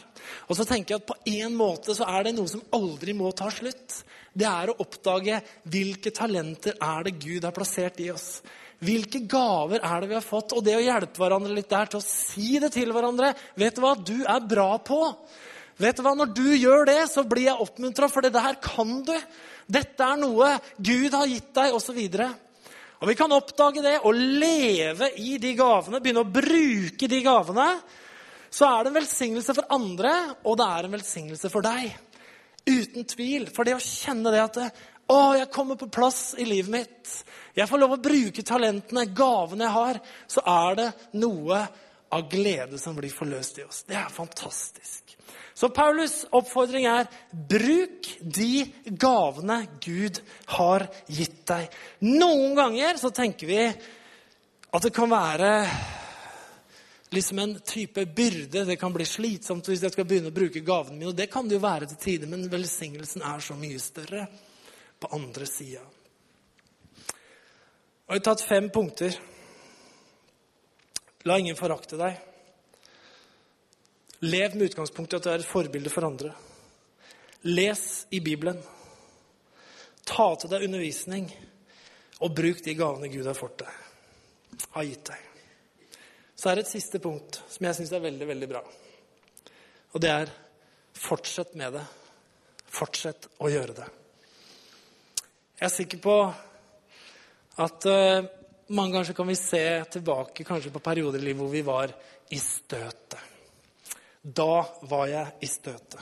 Og 0.48 0.58
så 0.58 0.66
tenker 0.68 0.96
jeg 0.96 1.04
at 1.04 1.10
på 1.10 1.20
en 1.40 1.58
måte 1.58 1.96
så 1.98 2.08
er 2.10 2.28
det 2.28 2.36
noe 2.38 2.50
som 2.52 2.64
aldri 2.76 3.16
må 3.18 3.32
ta 3.36 3.52
slutt 3.54 4.02
det 4.40 4.48
er 4.48 4.72
å 4.72 4.80
oppdage 4.84 5.42
hvilke 5.70 6.12
talenter 6.16 6.78
er 6.78 7.06
det 7.08 7.18
Gud 7.22 7.46
har 7.48 7.56
plassert 7.56 8.00
i 8.04 8.10
oss. 8.14 8.40
Hvilke 8.80 9.24
gaver 9.28 9.82
er 9.84 10.02
det 10.02 10.12
vi 10.12 10.16
har 10.16 10.26
fått? 10.26 10.54
Og 10.56 10.64
det 10.64 10.78
å 10.78 10.84
hjelpe 10.84 11.20
hverandre 11.20 11.56
litt 11.56 11.70
der 11.72 11.90
til 11.92 12.00
å 12.00 12.06
si 12.06 12.60
det 12.62 12.72
til 12.76 12.94
hverandre. 12.96 13.34
Vet 13.60 13.76
du 13.76 13.84
hva 13.84 13.96
du 13.98 14.18
er 14.22 14.46
bra 14.48 14.72
på? 14.80 15.02
Vet 15.80 16.00
du 16.00 16.04
hva, 16.04 16.14
Når 16.16 16.32
du 16.36 16.48
gjør 16.56 16.86
det, 16.88 17.00
så 17.12 17.24
blir 17.28 17.50
jeg 17.50 17.64
oppmuntra, 17.64 18.08
for 18.12 18.24
det 18.24 18.36
her 18.36 18.60
kan 18.64 19.02
du. 19.08 19.16
Dette 19.68 20.06
er 20.06 20.20
noe 20.20 20.54
Gud 20.78 21.16
har 21.16 21.28
gitt 21.28 21.52
deg, 21.56 21.76
osv. 21.76 22.00
Og 23.00 23.08
vi 23.08 23.16
kan 23.16 23.32
oppdage 23.36 23.84
det 23.84 23.98
og 24.04 24.16
leve 24.16 25.12
i 25.24 25.38
de 25.40 25.54
gavene, 25.56 26.02
begynne 26.04 26.24
å 26.24 26.32
bruke 26.32 27.08
de 27.12 27.22
gavene. 27.24 27.68
Så 28.50 28.68
er 28.68 28.84
det 28.84 28.92
en 28.92 29.00
velsignelse 29.00 29.56
for 29.58 29.74
andre, 29.74 30.14
og 30.44 30.58
det 30.60 30.68
er 30.68 30.88
en 30.88 30.96
velsignelse 30.98 31.52
for 31.54 31.66
deg. 31.66 31.92
Uten 32.70 33.06
tvil. 33.10 33.50
For 33.54 33.68
det 33.68 33.76
å 33.78 33.84
kjenne 33.84 34.34
det 34.34 34.42
at 34.44 34.62
å, 35.10 35.20
jeg 35.38 35.50
kommer 35.54 35.78
på 35.80 35.90
plass 35.90 36.36
i 36.38 36.46
livet 36.46 36.74
mitt, 36.74 37.14
jeg 37.58 37.70
får 37.70 37.82
lov 37.82 37.96
å 37.96 38.02
bruke 38.02 38.46
talentene, 38.46 39.08
gavene 39.16 39.66
jeg 39.66 39.76
har, 39.76 40.02
så 40.30 40.44
er 40.46 40.80
det 40.80 40.90
noe 41.18 41.64
av 42.10 42.26
glede 42.30 42.78
som 42.82 42.98
blir 42.98 43.14
forløst 43.14 43.62
i 43.62 43.66
oss. 43.66 43.84
Det 43.90 43.98
er 43.98 44.10
fantastisk. 44.14 45.16
Så 45.54 45.68
Paulus' 45.76 46.24
oppfordring 46.32 46.86
er 46.88 47.10
bruk 47.32 48.08
de 48.22 48.64
gavene 48.86 49.64
Gud 49.84 50.22
har 50.56 50.88
gitt 51.12 51.42
deg. 51.50 51.68
Noen 52.06 52.56
ganger 52.58 53.02
så 53.02 53.12
tenker 53.14 53.50
vi 53.50 53.64
at 53.66 54.86
det 54.86 54.94
kan 54.96 55.12
være 55.12 55.52
liksom 57.10 57.40
en 57.40 57.60
type 57.60 58.06
byrde. 58.06 58.66
Det 58.66 58.76
kan 58.76 58.94
bli 58.94 59.06
slitsomt 59.06 59.68
hvis 59.70 59.84
jeg 59.84 59.94
skal 59.94 60.08
begynne 60.08 60.32
å 60.32 60.36
bruke 60.36 60.64
gavene 60.66 60.98
mine. 60.98 61.12
Og 61.12 61.18
det 61.18 61.30
kan 61.32 61.48
det 61.48 61.58
jo 61.58 61.64
være 61.66 61.90
til 61.90 62.02
tider, 62.04 62.32
men 62.32 62.50
velsignelsen 62.52 63.26
er 63.26 63.44
så 63.44 63.58
mye 63.58 63.80
større 63.82 64.28
på 65.00 65.12
andre 65.16 65.48
sida. 65.50 65.84
Jeg 68.10 68.18
har 68.18 68.26
tatt 68.26 68.42
fem 68.42 68.72
punkter. 68.74 69.16
La 71.30 71.38
ingen 71.38 71.58
forakte 71.60 72.00
deg. 72.00 72.18
Lev 74.26 74.56
med 74.56 74.72
utgangspunkt 74.72 75.14
i 75.14 75.20
at 75.20 75.26
du 75.26 75.30
er 75.32 75.44
et 75.44 75.48
forbilde 75.48 75.92
for 75.94 76.08
andre. 76.08 76.34
Les 77.48 77.84
i 78.12 78.20
Bibelen. 78.20 78.58
Ta 80.10 80.34
til 80.42 80.52
deg 80.52 80.66
undervisning, 80.66 81.30
og 82.20 82.34
bruk 82.36 82.64
de 82.66 82.76
gavene 82.76 83.12
Gud 83.14 83.30
har 83.30 83.38
fått 83.38 83.62
deg, 83.62 83.82
har 84.74 84.88
gitt 84.90 85.12
deg. 85.12 85.29
Så 86.40 86.48
er 86.48 86.56
det 86.56 86.68
et 86.70 86.72
siste 86.72 87.02
punkt 87.04 87.42
som 87.52 87.66
jeg 87.68 87.76
syns 87.76 87.90
er 87.92 88.04
veldig, 88.06 88.28
veldig 88.30 88.48
bra. 88.48 88.62
Og 89.92 90.04
det 90.04 90.12
er 90.14 90.30
fortsett 90.96 91.58
med 91.60 91.76
det. 91.76 91.82
Fortsett 92.70 93.28
å 93.44 93.50
gjøre 93.52 93.76
det. 93.82 93.88
Jeg 95.60 95.66
er 95.68 95.74
sikker 95.74 96.00
på 96.00 96.16
at 97.60 97.90
uh, 97.92 98.30
mange 98.72 98.96
ganger 98.96 99.18
kan 99.18 99.28
vi 99.28 99.36
se 99.36 99.66
tilbake 99.92 100.48
kanskje 100.48 100.72
på 100.72 100.84
perioder 100.86 101.20
i 101.20 101.28
livet 101.28 101.44
hvor 101.44 101.52
vi 101.52 101.66
var 101.68 101.92
i 102.32 102.40
støtet. 102.40 103.20
Da 104.24 104.64
var 104.88 105.12
jeg 105.12 105.36
i 105.44 105.52
støtet. 105.52 106.00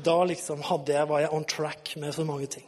Da 0.00 0.16
liksom 0.24 0.64
hadde 0.64 0.96
jeg, 0.96 1.08
var 1.10 1.26
jeg 1.26 1.34
on 1.36 1.44
track 1.44 1.96
med 2.00 2.16
så 2.16 2.24
mange 2.24 2.48
ting. 2.48 2.64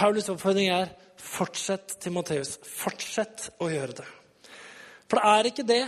Paulus' 0.00 0.32
oppfordring 0.32 0.72
er 0.72 0.94
fortsett, 1.20 1.98
Timoteus. 2.00 2.56
Fortsett 2.64 3.50
å 3.60 3.68
gjøre 3.68 4.00
det. 4.00 4.12
For 5.14 5.20
det 5.22 5.30
er 5.30 5.46
ikke 5.46 5.62
det. 5.68 5.84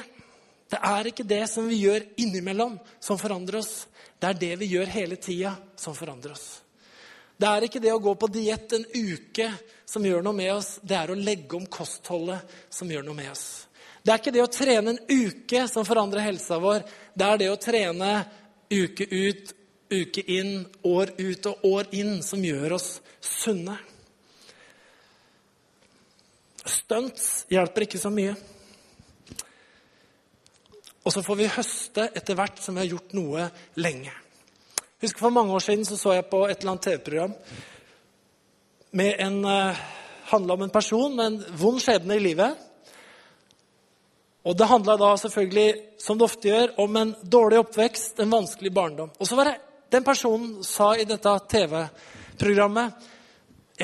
Det 0.71 0.79
er 0.87 1.07
ikke 1.11 1.25
det 1.27 1.41
som 1.51 1.65
vi 1.67 1.81
gjør 1.81 2.05
innimellom, 2.23 2.77
som 3.03 3.19
forandrer 3.19 3.59
oss. 3.59 3.89
Det 4.23 4.29
er 4.29 4.39
det 4.39 4.51
vi 4.61 4.69
gjør 4.71 4.93
hele 4.93 5.19
tida, 5.19 5.57
som 5.75 5.97
forandrer 5.99 6.37
oss. 6.37 6.61
Det 7.35 7.49
er 7.51 7.67
ikke 7.67 7.83
det 7.83 7.91
å 7.91 7.99
gå 8.05 8.15
på 8.15 8.31
diett 8.31 8.77
en 8.79 8.87
uke 8.95 9.49
som 9.83 10.07
gjør 10.07 10.23
noe 10.23 10.39
med 10.39 10.53
oss. 10.55 10.71
Det 10.79 10.95
er 10.95 11.11
å 11.11 11.19
legge 11.19 11.59
om 11.59 11.67
kostholdet 11.67 12.55
som 12.71 12.87
gjør 12.87 13.03
noe 13.09 13.19
med 13.19 13.33
oss. 13.33 13.67
Det 13.99 14.15
er 14.15 14.23
ikke 14.23 14.37
det 14.39 14.47
å 14.47 14.55
trene 14.61 14.95
en 14.95 15.05
uke 15.11 15.67
som 15.75 15.91
forandrer 15.91 16.29
helsa 16.29 16.63
vår. 16.63 16.87
Det 17.19 17.27
er 17.27 17.43
det 17.43 17.51
å 17.51 17.61
trene 17.67 18.15
uke 18.71 19.11
ut, 19.11 19.55
uke 19.91 20.29
inn, 20.39 20.61
år 20.87 21.17
ut 21.19 21.51
og 21.51 21.71
år 21.75 21.95
inn 21.99 22.21
som 22.23 22.47
gjør 22.47 22.79
oss 22.79 22.93
sunne. 23.19 23.81
Stunts 26.63 27.43
hjelper 27.51 27.91
ikke 27.91 27.99
så 27.99 28.15
mye. 28.15 28.39
Så 31.17 31.23
får 31.25 31.37
vi 31.37 31.47
høste 31.49 32.03
etter 32.13 32.37
hvert 32.37 32.59
som 32.61 32.77
vi 32.77 32.83
har 32.83 32.91
gjort 32.91 33.15
noe 33.17 33.47
lenge. 33.81 34.13
Husker 35.01 35.23
For 35.23 35.33
mange 35.33 35.55
år 35.57 35.63
siden 35.65 35.87
så, 35.89 35.97
så 35.97 36.13
jeg 36.13 36.27
på 36.29 36.43
et 36.45 36.59
eller 36.59 36.75
annet 36.75 36.85
TV-program 36.85 37.33
med 39.01 39.23
en 39.25 39.39
uh, 39.49 39.79
handla 40.29 40.59
om 40.59 40.65
en 40.67 40.73
person 40.75 41.15
med 41.17 41.31
en 41.31 41.39
vond 41.57 41.81
skjebne 41.81 42.19
i 42.19 42.21
livet. 42.21 42.59
Og 44.45 44.59
Det 44.61 44.69
handla 44.69 44.99
da 45.01 45.15
selvfølgelig, 45.23 45.71
som 46.05 46.19
det 46.21 46.27
ofte 46.29 46.51
gjør, 46.51 46.75
om 46.85 47.01
en 47.01 47.15
dårlig 47.23 47.63
oppvekst, 47.63 48.21
en 48.21 48.37
vanskelig 48.37 48.75
barndom. 48.77 49.17
Og 49.17 49.25
så 49.31 49.41
var 49.41 49.49
det 49.49 49.57
den 49.97 50.05
personen 50.05 50.61
sa 50.69 50.91
i 51.01 51.09
dette 51.09 51.33
TV-programmet 51.49 53.09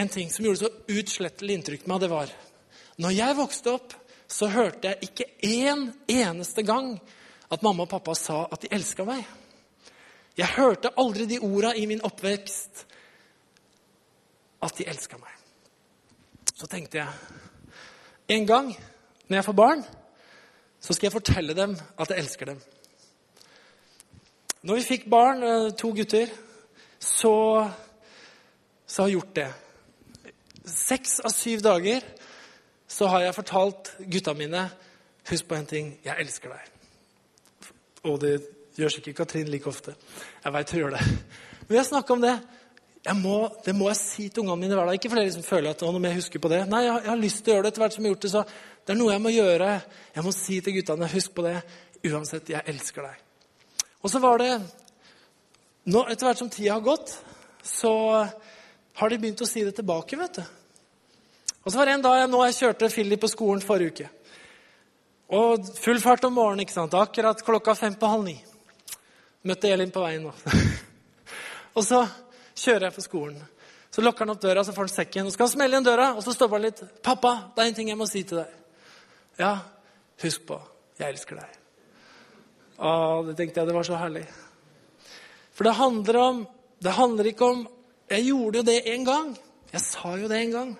en 0.04 0.12
ting 0.12 0.28
som 0.28 0.44
gjorde 0.44 0.66
så 0.66 0.72
utslettelig 1.00 1.56
inntrykk 1.62 1.88
på 1.88 1.94
meg. 1.94 2.04
Det 2.04 2.12
var 2.12 2.36
når 3.00 3.16
jeg 3.22 3.40
vokste 3.40 3.72
opp, 3.72 3.96
så 4.28 4.52
hørte 4.52 4.92
jeg 4.92 5.08
ikke 5.08 5.30
én 5.48 5.88
eneste 6.12 6.68
gang 6.68 6.92
at 7.52 7.62
mamma 7.62 7.84
og 7.84 7.92
pappa 7.92 8.14
sa 8.16 8.46
at 8.52 8.64
de 8.64 8.70
elska 8.72 9.04
meg. 9.04 9.24
Jeg 10.38 10.54
hørte 10.56 10.94
aldri 10.96 11.26
de 11.28 11.40
orda 11.44 11.74
i 11.76 11.84
min 11.86 12.00
oppvekst 12.04 12.86
at 14.62 14.78
de 14.78 14.86
elska 14.88 15.18
meg. 15.20 15.34
Så 16.54 16.66
tenkte 16.70 17.02
jeg 17.02 17.08
En 18.28 18.46
gang 18.46 18.68
når 19.28 19.36
jeg 19.36 19.44
får 19.44 19.52
barn, 19.52 19.82
så 20.80 20.94
skal 20.94 21.06
jeg 21.06 21.12
fortelle 21.12 21.54
dem 21.54 21.74
at 21.98 22.10
jeg 22.10 22.18
elsker 22.18 22.46
dem. 22.46 22.60
Når 24.62 24.74
vi 24.74 24.82
fikk 24.82 25.10
barn, 25.10 25.42
eh, 25.42 25.72
to 25.74 25.90
gutter, 25.90 26.26
så, 27.00 27.70
så 28.86 29.02
har 29.02 29.08
jeg 29.08 29.16
gjort 29.18 29.36
det. 29.36 29.48
Seks 30.64 31.18
av 31.20 31.34
syv 31.34 31.64
dager 31.66 32.06
så 32.88 33.08
har 33.10 33.26
jeg 33.26 33.34
fortalt 33.34 33.96
gutta 34.12 34.32
mine 34.38 34.70
Husk 35.30 35.46
på 35.48 35.54
en 35.54 35.66
ting. 35.66 35.98
Jeg 36.04 36.18
elsker 36.18 36.50
deg. 36.50 36.71
Og 38.08 38.18
det 38.22 38.34
gjør 38.78 38.96
sikkert 38.96 39.16
Katrin 39.22 39.50
like 39.52 39.68
ofte. 39.70 39.94
Jeg 40.42 40.54
veit 40.54 40.74
hun 40.74 40.80
gjør 40.80 40.96
det. 40.96 41.04
Men 41.62 41.70
vi 41.74 41.78
har 41.78 41.86
snakka 41.86 42.16
om 42.16 42.24
det. 42.24 42.34
Må, 43.18 43.36
det 43.66 43.74
må 43.74 43.88
jeg 43.90 43.98
si 43.98 44.28
til 44.28 44.44
ungene 44.44 44.60
mine 44.62 44.78
hver 44.78 44.86
dag. 44.86 44.98
Ikke 44.98 45.10
fordi 45.10 45.24
jeg 45.24 45.32
liksom 45.32 45.46
føler 45.46 45.74
at 45.74 45.82
nå 45.82 45.98
må 45.98 46.10
jeg 46.10 46.20
huske 46.20 46.42
på 46.42 46.50
det. 46.50 46.60
Nei, 46.70 46.84
jeg, 46.86 47.00
jeg, 47.02 47.10
har 47.10 47.20
lyst 47.22 47.42
til 47.42 47.52
å 47.52 47.56
gjøre 47.56 47.66
det 47.66 47.72
etter 47.72 47.84
hvert 47.84 47.96
som 47.96 48.04
jeg 48.04 48.10
har 48.10 48.14
gjort 48.14 48.26
det. 48.26 48.32
Så 48.32 48.44
det 48.86 48.94
er 48.94 48.98
noe 49.00 49.14
jeg 49.14 49.24
må 49.24 49.32
gjøre. 49.34 49.72
Jeg 50.14 50.26
må 50.26 50.34
si 50.36 50.58
til 50.62 50.76
guttene 50.78 51.10
husk 51.14 51.34
på 51.34 51.44
det. 51.46 51.56
Uansett, 52.10 52.54
jeg 52.54 52.66
elsker 52.72 53.06
deg. 53.06 53.20
Og 54.02 54.10
så 54.10 54.22
var 54.22 54.42
det 54.42 54.50
nå, 55.82 56.04
Etter 56.06 56.28
hvert 56.28 56.38
som 56.38 56.50
tida 56.50 56.76
har 56.76 56.82
gått, 56.82 57.14
så 57.66 57.92
har 58.98 59.10
de 59.10 59.18
begynt 59.18 59.42
å 59.42 59.48
si 59.50 59.64
det 59.66 59.74
tilbake, 59.78 60.18
vet 60.18 60.38
du. 60.38 60.42
Og 61.62 61.70
så 61.70 61.78
var 61.78 61.86
det 61.86 61.96
en 61.96 62.04
dag 62.04 62.20
jeg, 62.20 62.30
nå 62.30 62.42
jeg 62.46 62.58
kjørte 62.58 62.90
Philip 62.90 63.22
på 63.22 63.30
skolen 63.30 63.62
forrige 63.62 63.94
uke. 63.94 64.10
Og 65.32 65.68
full 65.80 66.00
fart 66.02 66.24
om 66.28 66.34
morgenen, 66.36 66.66
ikke 66.66 66.74
sant? 66.74 66.94
akkurat 66.94 67.40
klokka 67.44 67.74
fem 67.74 67.94
på 67.96 68.10
halv 68.10 68.26
ni. 68.26 68.34
Møtte 69.48 69.70
Elin 69.72 69.90
på 69.90 70.02
veien 70.04 70.26
nå. 70.26 70.32
og 71.76 71.86
så 71.86 72.02
kjører 72.52 72.90
jeg 72.90 72.96
på 72.98 73.04
skolen. 73.06 73.40
Så 73.92 74.04
lukker 74.04 74.24
han 74.24 74.34
opp 74.34 74.42
døra, 74.42 74.64
så 74.64 74.74
får 74.76 74.86
han 74.86 74.92
sekken. 74.92 75.28
Og 75.28 75.34
skal 75.34 75.48
han 75.48 75.54
smelle 75.54 75.76
igjen 75.76 75.88
døra, 75.88 76.10
og 76.16 76.22
så 76.24 76.32
stopper 76.36 76.60
han 76.60 76.66
litt. 76.68 76.82
'Pappa, 77.04 77.32
det 77.56 77.64
er 77.64 77.70
en 77.70 77.78
ting 77.80 77.90
jeg 77.92 78.00
må 78.00 78.08
si 78.08 78.22
til 78.28 78.42
deg.' 78.42 78.54
'Ja, 79.40 79.52
husk 80.22 80.46
på, 80.48 80.60
jeg 81.00 81.08
elsker 81.12 81.40
deg.' 81.40 81.58
Å, 82.82 82.90
det 83.26 83.36
tenkte 83.38 83.60
jeg 83.60 83.68
det 83.68 83.76
var 83.76 83.86
så 83.88 84.00
herlig. 84.00 84.24
For 85.52 85.68
det 85.68 85.78
handler 85.78 86.16
om 86.18 86.46
Det 86.82 86.90
handler 86.96 87.28
ikke 87.30 87.46
om 87.46 87.60
Jeg 88.10 88.24
gjorde 88.26 88.58
jo 88.58 88.62
det 88.66 88.78
en 88.90 89.04
gang. 89.04 89.28
Jeg 89.72 89.80
sa 89.80 90.16
jo 90.18 90.28
det 90.28 90.40
en 90.40 90.50
gang. 90.50 90.70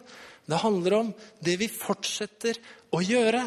Det 0.46 0.59
handler 0.59 0.96
om 0.96 1.12
det 1.40 1.55
vi 1.61 1.68
fortsetter 1.68 2.59
å 2.92 3.00
gjøre. 3.00 3.44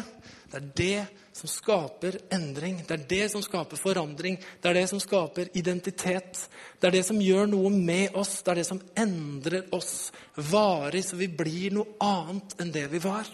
Det 0.50 0.58
er 0.58 0.66
det 0.78 1.06
som 1.36 1.50
skaper 1.50 2.18
endring. 2.32 2.78
Det 2.86 2.94
er 2.94 3.06
det 3.10 3.24
som 3.32 3.42
skaper 3.42 3.80
forandring. 3.80 4.38
Det 4.62 4.70
er 4.70 4.78
det 4.78 4.86
som 4.88 5.00
skaper 5.02 5.50
identitet. 5.58 6.46
Det 6.80 6.88
er 6.88 6.94
det 6.94 7.04
som 7.08 7.18
gjør 7.20 7.50
noe 7.50 7.72
med 7.74 8.14
oss. 8.16 8.38
Det 8.42 8.54
er 8.54 8.60
det 8.62 8.68
som 8.68 8.80
endrer 8.96 9.66
oss 9.74 10.12
varig, 10.36 11.02
så 11.04 11.18
vi 11.18 11.28
blir 11.28 11.74
noe 11.76 11.98
annet 12.02 12.56
enn 12.62 12.72
det 12.72 12.86
vi 12.94 13.02
var. 13.02 13.28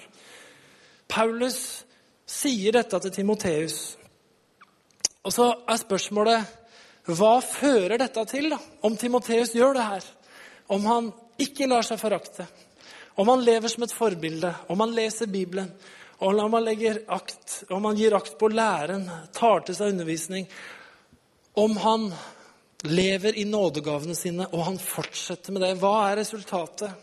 Paulus 1.13 1.85
sier 2.27 2.79
dette 2.79 3.03
til 3.05 3.15
Timoteus. 3.21 3.79
Og 5.23 5.35
så 5.35 5.53
er 5.69 5.79
spørsmålet 5.79 6.59
hva 7.13 7.37
fører 7.43 7.99
dette 7.99 8.23
til, 8.31 8.53
da? 8.55 8.59
Om 8.87 8.97
Timoteus 8.97 9.55
gjør 9.55 9.77
det 9.77 9.87
her? 9.89 10.05
Om 10.73 10.85
han 10.87 11.11
ikke 11.43 11.67
lar 11.69 11.85
seg 11.87 11.99
forakte? 12.01 12.47
Om 13.19 13.29
han 13.29 13.43
lever 13.45 13.69
som 13.69 13.85
et 13.85 13.95
forbilde? 13.95 14.53
Om 14.71 14.81
han 14.87 14.95
leser 14.97 15.31
Bibelen? 15.31 15.69
Og 16.23 16.39
om 16.39 16.53
man, 16.55 16.69
akt, 17.11 17.65
om 17.75 17.83
man 17.83 17.99
gir 17.99 18.15
akt 18.15 18.37
på 18.39 18.47
læren, 18.53 19.09
tar 19.35 19.65
til 19.67 19.75
seg 19.75 19.91
undervisning, 19.91 20.47
om 21.59 21.75
han 21.83 22.05
lever 22.87 23.35
i 23.39 23.45
nådegavene 23.45 24.15
sine, 24.15 24.47
og 24.55 24.69
han 24.69 24.79
fortsetter 24.79 25.55
med 25.55 25.65
det, 25.65 25.73
hva 25.83 25.97
er 26.13 26.21
resultatet? 26.21 26.95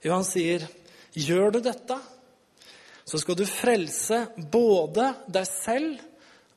Jo, 0.00 0.14
han 0.14 0.24
sier, 0.24 0.64
gjør 1.12 1.52
du 1.56 1.60
dette, 1.66 1.98
så 3.06 3.20
skal 3.20 3.36
du 3.38 3.44
frelse 3.48 4.22
både 4.52 5.10
deg 5.28 5.46
selv 5.50 6.00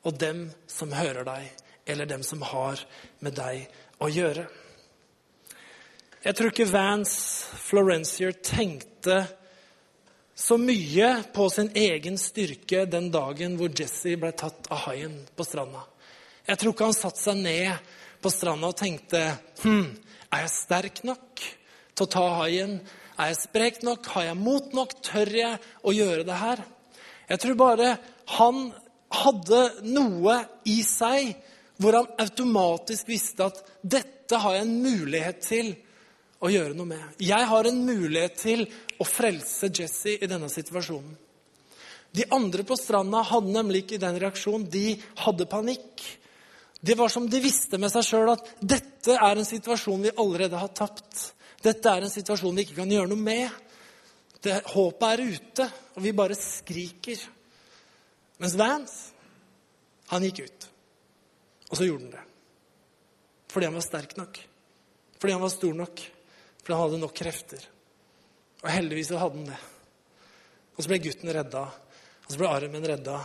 og 0.08 0.16
dem 0.18 0.46
som 0.72 0.94
hører 0.96 1.28
deg, 1.28 1.50
eller 1.84 2.08
dem 2.08 2.24
som 2.24 2.40
har 2.48 2.80
med 3.20 3.36
deg 3.36 3.68
å 4.00 4.08
gjøre. 4.08 4.46
Jeg 6.24 6.36
tror 6.36 6.50
ikke 6.50 6.68
Vance 6.72 7.60
Florencier 7.68 8.34
tenkte 8.44 9.22
så 10.40 10.56
mye 10.58 11.08
på 11.34 11.50
sin 11.52 11.68
egen 11.76 12.16
styrke 12.18 12.86
den 12.88 13.10
dagen 13.12 13.58
hvor 13.60 13.72
Jesse 13.76 14.14
ble 14.20 14.32
tatt 14.32 14.70
av 14.72 14.86
haien 14.86 15.18
på 15.36 15.44
stranda. 15.44 15.82
Jeg 16.48 16.60
tror 16.60 16.72
ikke 16.72 16.88
han 16.88 16.96
satte 16.96 17.20
seg 17.20 17.42
ned 17.42 17.90
på 18.24 18.32
stranda 18.32 18.70
og 18.70 18.78
tenkte 18.80 19.20
hm, 19.60 19.90
er 20.32 20.46
jeg 20.46 20.54
sterk 20.54 21.02
nok 21.04 21.44
til 21.44 22.06
å 22.06 22.10
ta 22.14 22.24
haien? 22.40 22.78
Er 23.20 23.34
jeg 23.34 23.40
sprek 23.42 23.82
nok? 23.84 24.06
Har 24.14 24.30
jeg 24.30 24.40
mot 24.40 24.72
nok? 24.72 24.96
Tør 25.04 25.28
jeg 25.36 25.60
å 25.84 25.92
gjøre 25.92 26.24
det 26.24 26.38
her? 26.40 26.64
Jeg 27.28 27.42
tror 27.42 27.60
bare 27.60 27.90
han 28.38 28.70
hadde 29.20 29.62
noe 29.90 30.38
i 30.64 30.80
seg 30.86 31.34
hvor 31.80 31.98
han 31.98 32.08
automatisk 32.20 33.08
visste 33.12 33.50
at 33.50 33.60
dette 33.82 34.40
har 34.40 34.56
jeg 34.56 34.64
en 34.64 34.76
mulighet 34.84 35.44
til 35.44 35.72
å 36.40 36.48
gjøre 36.52 36.76
noe 36.76 36.88
med. 36.94 37.20
Jeg 37.20 37.48
har 37.50 37.68
en 37.68 37.82
mulighet 37.84 38.40
til 38.40 38.64
å 39.00 39.06
frelse 39.08 39.70
Jesse 39.72 40.18
i 40.20 40.28
denne 40.28 40.50
situasjonen. 40.52 41.16
De 42.10 42.26
andre 42.34 42.64
på 42.66 42.76
stranda 42.76 43.22
hadde 43.22 43.54
nemlig 43.54 43.84
ikke 43.84 44.00
den 44.02 44.18
reaksjonen. 44.18 44.66
De 44.70 44.96
hadde 45.22 45.46
panikk. 45.50 46.02
Det 46.80 46.96
var 46.98 47.12
som 47.12 47.28
de 47.30 47.40
visste 47.42 47.78
med 47.78 47.92
seg 47.92 48.06
sjøl 48.06 48.32
at 48.32 48.46
dette 48.58 49.14
er 49.14 49.38
en 49.38 49.46
situasjon 49.46 50.08
vi 50.08 50.14
allerede 50.18 50.58
har 50.58 50.72
tapt. 50.74 51.30
Dette 51.62 51.92
er 51.92 52.06
en 52.06 52.12
situasjon 52.12 52.56
vi 52.56 52.64
ikke 52.66 52.80
kan 52.80 52.90
gjøre 52.90 53.12
noe 53.12 53.20
med. 53.20 53.60
Det, 54.40 54.56
håpet 54.72 55.06
er 55.06 55.22
ute, 55.36 55.66
og 55.94 56.02
vi 56.02 56.16
bare 56.16 56.38
skriker. 56.38 57.22
Mens 58.40 58.56
Vance, 58.56 59.12
han 60.10 60.24
gikk 60.24 60.42
ut. 60.48 60.70
Og 61.70 61.78
så 61.78 61.86
gjorde 61.86 62.08
han 62.08 62.14
det. 62.16 62.24
Fordi 63.52 63.68
han 63.68 63.76
var 63.76 63.84
sterk 63.84 64.16
nok. 64.18 64.40
Fordi 65.20 65.36
han 65.36 65.44
var 65.44 65.52
stor 65.52 65.76
nok. 65.76 66.02
Fordi 66.62 66.74
han 66.74 66.82
hadde 66.86 67.02
nok 67.04 67.14
krefter. 67.20 67.68
Og 68.60 68.68
heldigvis 68.68 69.10
så 69.12 69.20
hadde 69.20 69.38
han 69.40 69.52
det. 69.52 69.60
Og 70.76 70.84
så 70.84 70.90
ble 70.90 71.00
gutten 71.04 71.32
redda. 71.34 71.66
Og 72.24 72.32
så 72.32 72.40
ble 72.40 72.50
armen 72.50 72.86
redda. 72.86 73.18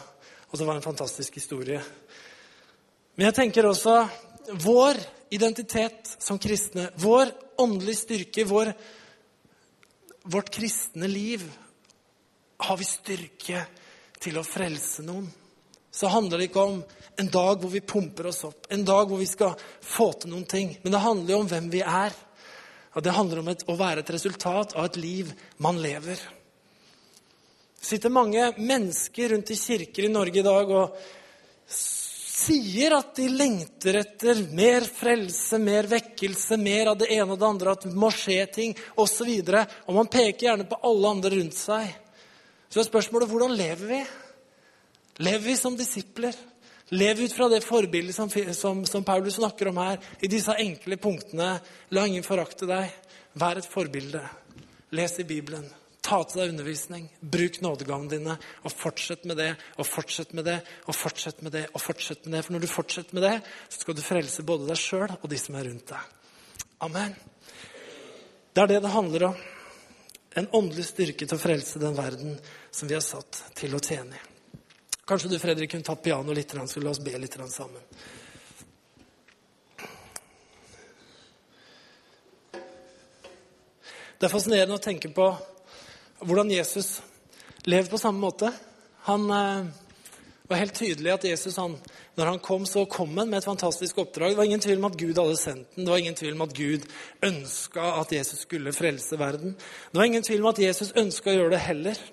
Og 0.50 0.58
så 0.58 0.66
var 0.66 0.76
det 0.76 0.84
en 0.84 0.90
fantastisk 0.90 1.38
historie. 1.40 1.82
Men 3.16 3.30
jeg 3.30 3.38
tenker 3.38 3.68
også 3.68 3.98
vår 4.64 5.00
identitet 5.36 6.16
som 6.20 6.40
kristne, 6.40 6.90
vår 7.02 7.32
åndelige 7.60 8.02
styrke, 8.02 8.46
vår, 8.48 8.72
vårt 10.24 10.52
kristne 10.54 11.08
liv 11.08 11.44
Har 12.58 12.78
vi 12.80 12.86
styrke 12.88 13.66
til 14.24 14.38
å 14.40 14.44
frelse 14.48 15.04
noen? 15.04 15.26
Så 15.92 16.08
handler 16.08 16.40
det 16.40 16.48
ikke 16.48 16.64
om 16.64 16.78
en 17.20 17.32
dag 17.32 17.60
hvor 17.60 17.72
vi 17.72 17.82
pumper 17.84 18.30
oss 18.32 18.46
opp, 18.48 18.68
en 18.72 18.86
dag 18.88 19.10
hvor 19.10 19.20
vi 19.20 19.28
skal 19.28 19.54
få 19.84 20.08
til 20.20 20.32
noen 20.32 20.48
ting. 20.48 20.72
Men 20.84 20.96
det 20.96 21.04
handler 21.04 21.34
jo 21.34 21.40
om 21.44 21.50
hvem 21.52 21.68
vi 21.72 21.82
er. 21.84 22.16
Og 22.96 23.04
det 23.04 23.14
handler 23.16 23.42
om 23.42 23.52
et, 23.52 23.66
å 23.68 23.76
være 23.76 24.04
et 24.04 24.14
resultat 24.16 24.74
av 24.76 24.88
et 24.88 24.98
liv 25.00 25.32
man 25.64 25.80
lever. 25.84 26.20
Det 27.76 27.90
sitter 27.90 28.14
mange 28.14 28.48
mennesker 28.58 29.34
rundt 29.36 29.52
i 29.52 29.60
kirker 29.60 30.08
i 30.08 30.14
Norge 30.14 30.40
i 30.40 30.46
dag 30.46 30.72
og 30.74 30.96
sier 31.70 32.96
at 32.98 33.12
de 33.18 33.28
lengter 33.32 34.00
etter 34.00 34.42
mer 34.56 34.88
frelse, 34.88 35.60
mer 35.62 35.88
vekkelse, 35.92 36.58
mer 36.62 36.92
av 36.94 36.98
det 37.00 37.12
ene 37.14 37.36
og 37.36 37.40
det 37.40 37.48
andre, 37.48 37.76
at 37.76 37.86
det 37.86 37.94
må 37.96 38.10
skje 38.14 38.40
ting 38.52 38.76
osv. 38.96 39.30
Og, 39.30 39.46
så 39.46 39.62
og 39.86 40.00
man 40.00 40.12
peker 40.12 40.50
gjerne 40.50 40.68
på 40.70 40.80
alle 40.88 41.14
andre 41.18 41.36
rundt 41.36 41.58
seg. 41.58 41.92
Så 42.70 42.82
er 42.82 42.90
spørsmålet 42.90 43.32
hvordan 43.32 43.56
lever 43.56 43.92
vi? 43.92 44.02
Lever 45.24 45.46
vi 45.46 45.56
som 45.60 45.78
disipler? 45.80 46.36
Lev 46.90 47.22
ut 47.26 47.34
fra 47.34 47.48
det 47.50 47.64
forbildet 47.66 48.16
som, 48.16 48.30
som, 48.54 48.84
som, 48.86 49.04
Paulus 49.04 49.40
snakker 49.40 49.72
om 49.72 49.80
her, 49.82 49.98
i 50.22 50.30
disse 50.30 50.54
enkle 50.62 50.98
punktene. 51.02 51.56
La 51.90 52.06
ingen 52.06 52.26
forakte 52.26 52.68
deg. 52.70 52.92
Vær 53.42 53.58
et 53.58 53.70
forbilde. 53.70 54.22
Les 54.94 55.18
i 55.20 55.26
Bibelen. 55.26 55.66
Ta 56.06 56.20
til 56.30 56.44
deg 56.44 56.52
undervisning. 56.54 57.08
Bruk 57.20 57.58
nådegavene 57.66 58.12
dine, 58.12 58.36
og 58.62 58.74
fortsett 58.74 59.26
med 59.26 59.42
det 59.42 59.56
og 59.82 59.88
fortsett 59.90 60.36
med 60.38 60.46
det 60.46 60.60
og 60.86 60.94
fortsett 60.94 61.42
med 61.42 61.58
det. 61.58 61.64
og 61.74 61.82
fortsett 61.82 62.26
med 62.26 62.38
det. 62.38 62.44
For 62.46 62.54
når 62.54 62.62
du 62.62 62.70
fortsetter 62.70 63.18
med 63.18 63.26
det, 63.26 63.40
så 63.70 63.82
skal 63.82 63.98
du 63.98 64.04
frelse 64.06 64.46
både 64.46 64.70
deg 64.70 64.78
sjøl 64.78 65.18
og 65.18 65.28
de 65.32 65.42
som 65.42 65.58
er 65.58 65.66
rundt 65.72 65.90
deg. 65.90 66.14
Amen. 66.86 67.18
Det 68.54 68.62
er 68.62 68.72
det 68.76 68.80
det 68.86 68.94
handler 68.94 69.28
om. 69.32 69.42
En 70.38 70.52
åndelig 70.54 70.92
styrke 70.92 71.26
til 71.26 71.40
å 71.40 71.42
frelse 71.42 71.82
den 71.82 71.98
verden 71.98 72.38
som 72.70 72.88
vi 72.88 72.94
har 72.94 73.04
satt 73.04 73.42
til 73.58 73.74
å 73.74 73.82
tjene 73.82 74.20
i. 74.20 74.35
Kanskje 75.06 75.30
du 75.30 75.40
Fredrik, 75.40 75.70
kunne 75.72 75.86
tatt 75.86 76.02
piano 76.02 76.34
litt, 76.34 76.54
så 76.66 76.82
la 76.82 76.90
oss 76.90 77.00
be 77.00 77.14
litt 77.22 77.36
sammen. 77.54 77.82
Det 84.16 84.26
er 84.26 84.32
fascinerende 84.32 84.80
å 84.80 84.82
tenke 84.82 85.12
på 85.14 85.28
hvordan 86.26 86.50
Jesus 86.50 87.04
lever 87.70 87.90
på 87.92 88.00
samme 88.02 88.24
måte. 88.24 88.50
Han 89.06 89.28
eh, 89.30 89.68
var 90.50 90.62
helt 90.64 90.78
tydelig 90.80 91.12
at 91.14 91.28
Jesus, 91.30 91.58
han, 91.62 91.76
når 92.18 92.32
han 92.32 92.42
kom, 92.42 92.66
så 92.66 92.88
kom 92.90 93.14
han 93.20 93.30
med 93.30 93.44
et 93.44 93.50
fantastisk 93.50 94.00
oppdrag. 94.02 94.34
Det 94.34 94.40
var 94.40 94.50
ingen 94.50 94.64
tvil 94.64 94.82
om 94.82 94.90
at 94.90 94.98
Gud 94.98 95.22
hadde 95.22 95.38
sendt 95.38 95.76
den. 95.76 95.86
Det 95.86 95.94
var 95.94 96.02
ingen 96.02 96.18
tvil 96.18 96.34
om 96.34 96.46
at 96.48 96.58
Gud 96.58 96.90
ønska 97.30 97.92
at 98.02 98.18
Jesus 98.18 98.46
skulle 98.48 98.74
frelse 98.74 99.20
verden. 99.22 99.54
Det 99.92 100.02
var 100.02 100.10
ingen 100.10 100.26
tvil 100.26 100.42
om 100.42 100.50
at 100.56 100.66
Jesus 100.66 100.96
ønska 100.98 101.30
å 101.30 101.38
gjøre 101.38 101.54
det 101.54 101.66
heller. 101.68 102.06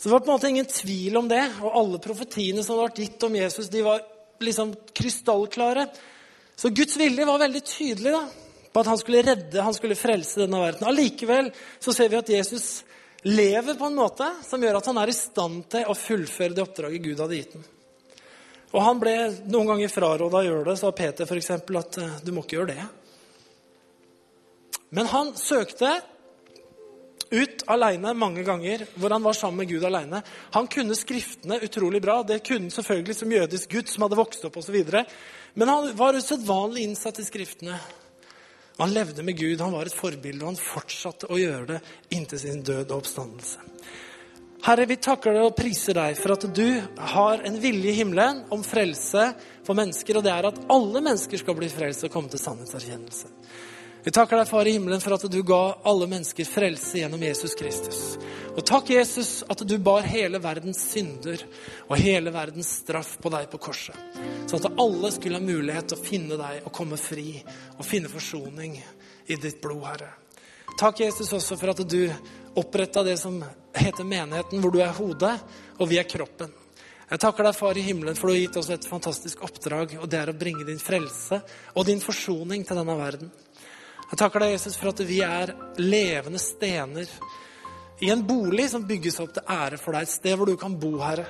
Så 0.00 0.08
det 0.08 0.12
var 0.12 0.20
på 0.24 0.30
en 0.30 0.32
måte 0.32 0.48
ingen 0.48 0.64
tvil 0.66 1.16
om 1.20 1.26
det. 1.28 1.42
Og 1.60 1.74
alle 1.76 1.98
profetiene 2.00 2.62
som 2.64 2.78
hadde 2.78 2.86
vært 2.86 3.00
gitt 3.02 3.24
om 3.26 3.34
Jesus, 3.36 3.66
de 3.68 3.82
var 3.84 3.98
liksom 4.40 4.70
krystallklare. 4.96 5.84
Så 6.56 6.70
Guds 6.72 6.96
vilje 6.96 7.26
var 7.28 7.42
veldig 7.42 7.60
tydelig 7.68 8.14
da, 8.14 8.22
på 8.72 8.80
at 8.80 8.88
han 8.88 9.00
skulle 9.00 9.20
redde, 9.26 9.60
han 9.60 9.76
skulle 9.76 9.98
frelse 10.00 10.40
denne 10.40 10.62
verden. 10.62 10.86
Allikevel 10.88 11.50
så 11.84 11.92
ser 11.92 12.08
vi 12.08 12.16
at 12.16 12.32
Jesus 12.32 12.68
lever 13.28 13.76
på 13.76 13.90
en 13.90 13.98
måte 13.98 14.30
som 14.46 14.64
gjør 14.64 14.78
at 14.78 14.88
han 14.88 15.00
er 15.02 15.12
i 15.12 15.16
stand 15.18 15.66
til 15.74 15.84
å 15.84 15.98
fullføre 15.98 16.56
det 16.56 16.64
oppdraget 16.64 17.04
Gud 17.04 17.20
hadde 17.20 17.36
gitt 17.36 17.58
ham. 17.58 17.66
Og 18.70 18.86
han 18.86 19.02
ble 19.02 19.14
noen 19.50 19.74
ganger 19.74 19.92
fraråda 19.92 20.40
å 20.40 20.46
gjøre 20.46 20.64
det, 20.70 20.78
sa 20.80 20.94
Peter 20.96 21.28
f.eks. 21.28 21.50
at 21.60 22.00
eh, 22.00 22.16
du 22.24 22.32
må 22.32 22.46
ikke 22.46 22.56
gjøre 22.56 22.78
det. 22.78 22.88
Men 24.96 25.12
han 25.12 25.34
søkte 25.36 25.98
ut 27.30 27.62
aleine 27.70 28.12
mange 28.18 28.42
ganger, 28.46 28.84
hvor 28.98 29.14
han 29.14 29.22
var 29.22 29.36
sammen 29.38 29.62
med 29.62 29.70
Gud 29.70 29.84
aleine. 29.86 30.22
Han 30.56 30.66
kunne 30.70 30.98
Skriftene 30.98 31.60
utrolig 31.62 32.02
bra. 32.02 32.22
Det 32.26 32.42
kunne 32.46 32.70
selvfølgelig 32.74 33.16
som 33.16 33.32
jødisk 33.32 33.70
gutt 33.76 33.92
som 33.92 34.06
hadde 34.06 34.18
vokst 34.18 34.44
opp 34.48 34.58
osv. 34.60 34.78
Men 35.54 35.72
han 35.72 35.90
var 35.96 36.18
usedvanlig 36.18 36.88
innsatt 36.88 37.22
i 37.22 37.26
Skriftene. 37.26 37.78
Han 38.80 38.94
levde 38.94 39.22
med 39.22 39.36
Gud, 39.36 39.60
han 39.60 39.74
var 39.76 39.86
et 39.86 39.94
forbilde, 39.94 40.40
og 40.40 40.54
han 40.54 40.60
fortsatte 40.60 41.28
å 41.28 41.36
gjøre 41.36 41.66
det 41.74 41.80
inntil 42.16 42.40
sin 42.40 42.62
død 42.64 42.86
og 42.86 43.02
oppstandelse. 43.02 43.66
Herre, 44.64 44.84
vi 44.88 44.96
takker 45.00 45.36
deg 45.36 45.44
og 45.44 45.56
priser 45.56 45.96
deg 45.96 46.16
for 46.20 46.34
at 46.34 46.46
du 46.56 46.80
har 47.12 47.44
en 47.48 47.58
vilje 47.60 47.92
i 47.92 47.96
himmelen 47.96 48.42
om 48.52 48.64
frelse 48.64 49.30
for 49.64 49.76
mennesker, 49.76 50.16
og 50.16 50.24
det 50.24 50.32
er 50.32 50.48
at 50.48 50.62
alle 50.72 51.00
mennesker 51.00 51.40
skal 51.40 51.56
bli 51.56 51.68
frelst 51.72 52.04
og 52.08 52.12
komme 52.12 52.32
til 52.32 52.40
sannhetserkjennelse. 52.40 53.30
Vi 54.02 54.10
takker 54.10 54.36
deg, 54.36 54.48
Far 54.48 54.68
i 54.68 54.72
himmelen, 54.72 55.00
for 55.00 55.12
at 55.12 55.24
du 55.28 55.42
ga 55.44 55.60
alle 55.84 56.06
mennesker 56.08 56.46
frelse 56.48 57.02
gjennom 57.02 57.20
Jesus 57.20 57.52
Kristus. 57.58 57.98
Og 58.54 58.62
takk, 58.64 58.88
Jesus, 58.94 59.42
at 59.44 59.60
du 59.68 59.74
bar 59.78 60.06
hele 60.08 60.40
verdens 60.40 60.80
synder 60.92 61.42
og 61.86 62.00
hele 62.00 62.32
verdens 62.32 62.70
straff 62.80 63.18
på 63.20 63.32
deg 63.34 63.50
på 63.52 63.60
korset. 63.60 63.98
Sånn 64.48 64.64
at 64.64 64.80
alle 64.80 65.10
skulle 65.12 65.36
ha 65.36 65.44
mulighet 65.44 65.92
til 65.92 66.00
å 66.00 66.06
finne 66.06 66.38
deg 66.40 66.64
og 66.64 66.72
komme 66.74 66.96
fri 67.00 67.42
og 67.76 67.84
finne 67.84 68.08
forsoning 68.08 68.78
i 68.80 69.36
ditt 69.36 69.60
blod, 69.60 69.84
Herre. 69.90 70.14
Takk, 70.80 71.04
Jesus, 71.04 71.34
også 71.36 71.60
for 71.60 71.74
at 71.74 71.84
du 71.84 72.00
oppretta 72.56 73.04
det 73.04 73.18
som 73.20 73.36
heter 73.76 74.08
menigheten, 74.08 74.64
hvor 74.64 74.72
du 74.72 74.80
er 74.80 74.96
hodet 74.96 75.36
og 75.76 75.92
vi 75.92 76.00
er 76.00 76.08
kroppen. 76.08 76.56
Jeg 77.10 77.20
takker 77.20 77.42
deg, 77.42 77.56
Far 77.58 77.76
i 77.76 77.82
himmelen, 77.82 78.14
for 78.14 78.30
du 78.30 78.36
har 78.36 78.40
gitt 78.44 78.56
oss 78.60 78.68
et 78.70 78.84
fantastisk 78.86 79.40
oppdrag, 79.42 79.96
og 79.98 80.08
det 80.08 80.20
er 80.20 80.30
å 80.30 80.38
bringe 80.38 80.64
din 80.64 80.78
frelse 80.78 81.40
og 81.74 81.86
din 81.88 82.00
forsoning 82.00 82.62
til 82.64 82.78
denne 82.78 82.94
verden. 82.96 83.32
Jeg 84.10 84.18
takker 84.18 84.42
deg, 84.42 84.56
Jesus, 84.56 84.74
for 84.74 84.90
at 84.90 85.00
vi 85.06 85.20
er 85.22 85.52
levende 85.78 86.40
stener 86.42 87.06
i 88.02 88.08
en 88.10 88.24
bolig 88.26 88.64
som 88.72 88.86
bygges 88.88 89.20
opp 89.22 89.36
til 89.36 89.52
ære 89.54 89.78
for 89.78 89.94
deg, 89.94 90.08
et 90.08 90.14
sted 90.14 90.38
hvor 90.38 90.50
du 90.50 90.56
kan 90.58 90.74
bo, 90.80 90.96
Herre. 90.98 91.28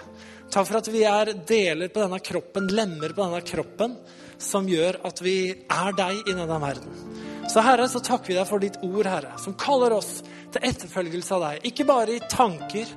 Takk 0.50 0.66
for 0.66 0.78
at 0.80 0.88
vi 0.88 1.02
er 1.04 1.34
deler 1.46 1.90
på 1.92 2.00
denne 2.00 2.20
kroppen, 2.24 2.70
lemmer 2.72 3.12
på 3.12 3.26
denne 3.26 3.42
kroppen, 3.46 3.98
som 4.40 4.68
gjør 4.70 5.02
at 5.06 5.20
vi 5.20 5.34
er 5.52 5.98
deg 5.98 6.22
i 6.24 6.32
denne 6.32 6.56
verden. 6.62 7.18
Så 7.50 7.60
Herre, 7.66 7.84
så 7.90 8.00
takker 8.00 8.32
vi 8.32 8.38
deg 8.38 8.48
for 8.48 8.64
ditt 8.64 8.80
ord, 8.86 9.10
Herre, 9.10 9.34
som 9.42 9.58
kaller 9.60 9.98
oss 9.98 10.22
til 10.54 10.64
etterfølgelse 10.70 11.36
av 11.36 11.44
deg. 11.44 11.68
Ikke 11.68 11.86
bare 11.88 12.16
i 12.16 12.24
tanker, 12.32 12.88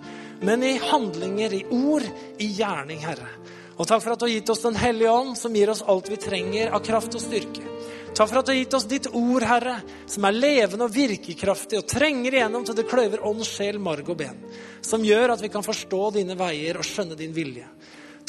men 0.48 0.64
i 0.64 0.78
handlinger, 0.80 1.60
i 1.60 1.66
ord, 1.76 2.08
i 2.40 2.50
gjerning, 2.56 3.04
Herre. 3.04 3.28
Og 3.74 3.90
takk 3.90 4.06
for 4.06 4.14
at 4.14 4.22
du 4.22 4.30
har 4.30 4.36
gitt 4.36 4.54
oss 4.54 4.64
Den 4.64 4.78
hellige 4.80 5.12
ånd, 5.12 5.36
som 5.38 5.56
gir 5.58 5.74
oss 5.74 5.84
alt 5.84 6.08
vi 6.14 6.22
trenger 6.22 6.72
av 6.72 6.86
kraft 6.86 7.20
og 7.20 7.26
styrke. 7.26 7.73
Takk 8.14 8.30
for 8.30 8.44
at 8.44 8.46
du 8.46 8.52
har 8.52 8.60
gitt 8.60 8.74
oss 8.78 8.86
ditt 8.86 9.08
ord, 9.10 9.42
Herre, 9.50 9.80
som 10.06 10.26
er 10.28 10.36
levende 10.38 10.86
og 10.86 10.94
virkekraftig 10.94 11.80
og 11.80 11.88
trenger 11.90 12.36
igjennom 12.36 12.66
til 12.68 12.76
det 12.78 12.86
kløver 12.86 13.24
ånd, 13.26 13.42
sjel, 13.48 13.80
marg 13.82 14.12
og 14.14 14.20
ben. 14.20 14.38
Som 14.86 15.06
gjør 15.06 15.34
at 15.34 15.42
vi 15.42 15.50
kan 15.50 15.66
forstå 15.66 16.02
dine 16.20 16.36
veier 16.38 16.78
og 16.78 16.86
skjønne 16.86 17.18
din 17.18 17.34
vilje. 17.34 17.66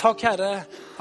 Takk, 0.01 0.25
Herre, 0.25 0.53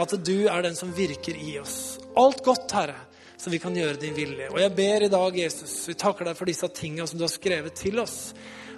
at 0.03 0.15
du 0.27 0.49
er 0.51 0.65
den 0.65 0.75
som 0.75 0.91
virker 0.95 1.39
i 1.39 1.55
oss. 1.61 1.95
Alt 2.19 2.43
godt, 2.43 2.75
Herre, 2.75 2.97
så 3.39 3.53
vi 3.53 3.61
kan 3.63 3.75
gjøre 3.77 4.01
din 4.01 4.17
vilje. 4.17 4.49
Og 4.51 4.59
jeg 4.59 4.75
ber 4.75 5.07
i 5.07 5.11
dag, 5.15 5.39
Jesus, 5.45 5.77
vi 5.88 5.95
takker 6.03 6.27
deg 6.27 6.36
for 6.41 6.51
disse 6.51 6.67
tingene 6.75 7.07
som 7.07 7.21
du 7.21 7.23
har 7.23 7.31
skrevet 7.31 7.79
til 7.79 8.03
oss, 8.03 8.17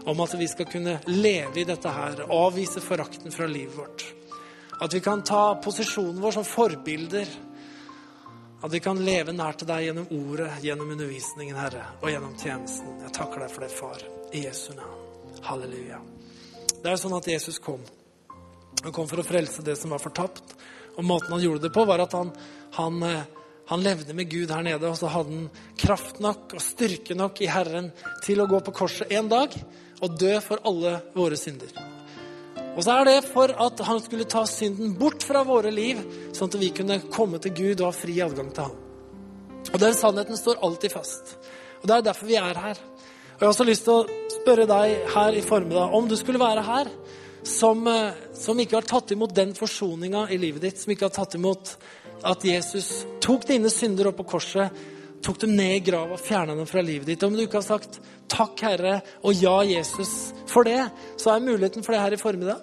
om 0.05 0.21
at 0.21 0.37
vi 0.37 0.51
skal 0.51 0.69
kunne 0.69 0.99
leve 1.09 1.63
i 1.63 1.65
dette 1.65 1.97
her, 1.97 2.27
avvise 2.29 2.83
forakten 2.83 3.33
fra 3.33 3.49
livet 3.49 3.73
vårt. 3.73 4.05
At 4.85 4.93
vi 4.93 5.01
kan 5.01 5.25
ta 5.25 5.55
posisjonen 5.65 6.21
vår 6.21 6.37
som 6.37 6.45
forbilder 6.45 7.25
at 8.65 8.73
vi 8.73 8.79
kan 8.81 8.97
leve 9.05 9.33
nær 9.35 9.53
til 9.59 9.69
deg 9.69 9.83
gjennom 9.85 10.07
ordet, 10.15 10.49
gjennom 10.65 10.89
undervisningen, 10.95 11.57
Herre, 11.59 11.83
og 12.01 12.09
gjennom 12.09 12.33
tjenesten. 12.41 12.95
Jeg 13.03 13.13
takker 13.13 13.43
deg 13.43 13.51
for 13.53 13.65
det, 13.65 13.69
far. 13.69 14.05
I 14.33 14.41
Jesu 14.47 14.71
navn. 14.73 15.03
Halleluja. 15.45 15.99
Det 16.73 16.89
er 16.89 16.95
jo 16.95 17.01
sånn 17.03 17.17
at 17.19 17.29
Jesus 17.29 17.59
kom. 17.61 17.83
Han 18.81 18.95
kom 18.95 19.05
for 19.09 19.21
å 19.21 19.27
frelse 19.27 19.61
det 19.65 19.77
som 19.77 19.93
var 19.93 20.01
fortapt. 20.01 20.55
Og 20.95 21.05
måten 21.05 21.35
han 21.35 21.43
gjorde 21.43 21.67
det 21.67 21.73
på, 21.75 21.85
var 21.85 22.01
at 22.01 22.15
han, 22.17 22.31
han, 22.79 23.01
eh, 23.05 23.51
han 23.69 23.85
levde 23.85 24.17
med 24.17 24.33
Gud 24.33 24.53
her 24.53 24.65
nede, 24.65 24.89
og 24.89 24.97
så 24.97 25.13
hadde 25.13 25.35
han 25.35 25.49
kraft 25.77 26.23
nok 26.25 26.57
og 26.57 26.63
styrke 26.63 27.17
nok 27.17 27.43
i 27.45 27.51
Herren 27.51 27.91
til 28.25 28.41
å 28.41 28.49
gå 28.49 28.63
på 28.65 28.73
korset 28.81 29.13
en 29.13 29.29
dag 29.29 29.53
og 30.01 30.17
dø 30.17 30.39
for 30.41 30.65
alle 30.65 30.97
våre 31.13 31.37
synder. 31.37 31.94
Og 32.75 32.83
så 32.83 32.91
er 32.99 33.07
det 33.07 33.19
for 33.29 33.51
at 33.65 33.83
han 33.87 34.01
skulle 34.03 34.27
ta 34.27 34.43
synden 34.49 34.95
bort 34.99 35.23
fra 35.23 35.45
våre 35.47 35.71
liv, 35.71 36.01
sånn 36.35 36.51
at 36.51 36.57
vi 36.59 36.73
kunne 36.75 36.99
komme 37.11 37.39
til 37.43 37.53
Gud 37.55 37.79
og 37.79 37.87
ha 37.87 37.95
fri 37.95 38.17
adgang 38.23 38.51
til 38.51 38.67
ham. 38.67 38.81
Og 39.71 39.79
den 39.81 39.95
sannheten 39.97 40.37
står 40.37 40.59
alltid 40.63 40.93
fast. 40.93 41.37
Og 41.81 41.87
det 41.87 41.95
er 41.95 42.07
derfor 42.09 42.27
vi 42.29 42.37
er 42.39 42.59
her. 42.65 42.81
Og 43.35 43.39
jeg 43.39 43.45
har 43.45 43.53
også 43.53 43.67
lyst 43.67 43.87
til 43.87 43.95
å 43.95 44.27
spørre 44.31 44.67
deg 44.69 45.07
her 45.15 45.35
i 45.35 45.43
formiddag 45.43 45.95
om 45.95 46.07
du 46.07 46.15
skulle 46.19 46.39
være 46.39 46.63
her 46.67 46.91
som, 47.45 47.87
eh, 47.87 48.13
som 48.33 48.59
ikke 48.59 48.79
har 48.79 48.87
tatt 48.87 49.11
imot 49.11 49.35
den 49.35 49.53
forsoninga 49.55 50.27
i 50.31 50.37
livet 50.37 50.61
ditt, 50.61 50.79
som 50.79 50.91
ikke 50.91 51.09
har 51.09 51.15
tatt 51.15 51.35
imot 51.35 51.75
at 52.25 52.45
Jesus 52.47 53.05
tok 53.21 53.45
dine 53.47 53.69
synder 53.69 54.09
opp 54.09 54.17
på 54.21 54.29
korset, 54.35 54.71
tok 55.25 55.39
dem 55.41 55.55
ned 55.57 55.79
i 55.79 55.83
grava, 55.87 56.17
fjerna 56.21 56.55
dem 56.55 56.67
fra 56.69 56.83
livet 56.85 57.09
ditt. 57.09 57.23
Om 57.25 57.33
du 57.33 57.45
ikke 57.45 57.61
har 57.61 57.65
sagt 57.65 57.99
'Takk, 58.29 58.61
Herre', 58.61 59.01
og 59.23 59.33
'Ja, 59.33 59.63
Jesus' 59.63 60.33
for 60.47 60.63
det, 60.63 60.89
så 61.17 61.35
er 61.35 61.39
muligheten 61.39 61.83
for 61.83 61.93
det 61.93 62.01
her 62.01 62.13
i 62.13 62.17
formiddag. 62.17 62.61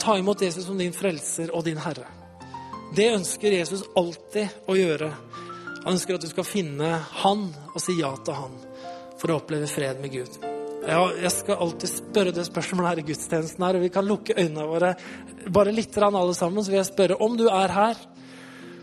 Ta 0.00 0.16
imot 0.18 0.42
Jesus 0.42 0.66
som 0.66 0.78
din 0.78 0.92
frelser 0.92 1.54
og 1.54 1.64
din 1.64 1.78
herre. 1.78 2.06
Det 2.96 3.12
ønsker 3.14 3.52
Jesus 3.52 3.84
alltid 3.96 4.48
å 4.68 4.74
gjøre. 4.74 5.12
Han 5.84 5.94
ønsker 5.94 6.14
at 6.14 6.20
du 6.20 6.28
skal 6.28 6.44
finne 6.44 6.98
han 7.22 7.54
og 7.74 7.80
si 7.80 7.94
ja 8.00 8.10
til 8.24 8.34
han 8.34 8.56
for 9.18 9.30
å 9.30 9.38
oppleve 9.38 9.66
fred 9.70 10.00
med 10.02 10.12
Gud. 10.12 10.38
Jeg 10.82 11.30
skal 11.30 11.60
alltid 11.62 11.88
spørre 11.88 12.34
det 12.34 12.44
spørsmålet 12.48 12.88
her 12.90 12.98
i 12.98 13.06
gudstjenesten, 13.06 13.62
her, 13.62 13.76
og 13.78 13.84
vi 13.84 13.88
kan 13.94 14.06
lukke 14.06 14.34
øynene 14.34 14.66
våre 14.66 14.94
bare 15.54 15.72
litt 15.72 15.96
alle 15.96 16.34
sammen. 16.34 16.64
Så 16.64 16.70
vil 16.70 16.82
jeg 16.82 16.90
spørre 16.90 17.20
om 17.22 17.36
du 17.38 17.46
er 17.46 17.68
her 17.68 17.96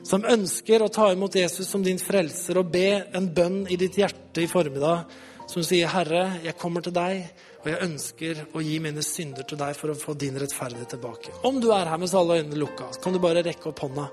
som 0.09 0.25
ønsker 0.25 0.81
å 0.81 0.89
ta 0.89 1.11
imot 1.13 1.35
Jesus 1.37 1.67
som 1.69 1.83
din 1.85 1.99
frelser 2.01 2.57
og 2.57 2.71
be 2.73 2.87
en 3.15 3.27
bønn 3.33 3.59
i 3.69 3.77
ditt 3.77 3.99
hjerte 3.99 4.41
i 4.41 4.49
formiddag 4.49 5.05
som 5.49 5.63
sier, 5.65 5.87
'Herre, 5.87 6.41
jeg 6.43 6.57
kommer 6.57 6.81
til 6.81 6.93
deg, 6.93 7.29
og 7.61 7.67
jeg 7.67 7.81
ønsker 7.81 8.45
å 8.53 8.61
gi 8.61 8.79
mine 8.79 9.01
synder 9.01 9.43
til 9.43 9.57
deg 9.57 9.75
for 9.75 9.89
å 9.89 9.97
få 9.97 10.13
din 10.13 10.37
rettferdighet 10.37 10.89
tilbake.' 10.89 11.33
Om 11.43 11.59
du 11.61 11.71
er 11.71 11.85
her 11.85 11.97
med 11.97 12.13
alle 12.13 12.41
øynene 12.41 12.57
lukka, 12.57 12.93
så 12.93 13.01
kan 13.01 13.13
du 13.13 13.19
bare 13.19 13.43
rekke 13.43 13.69
opp 13.69 13.79
hånda, 13.79 14.09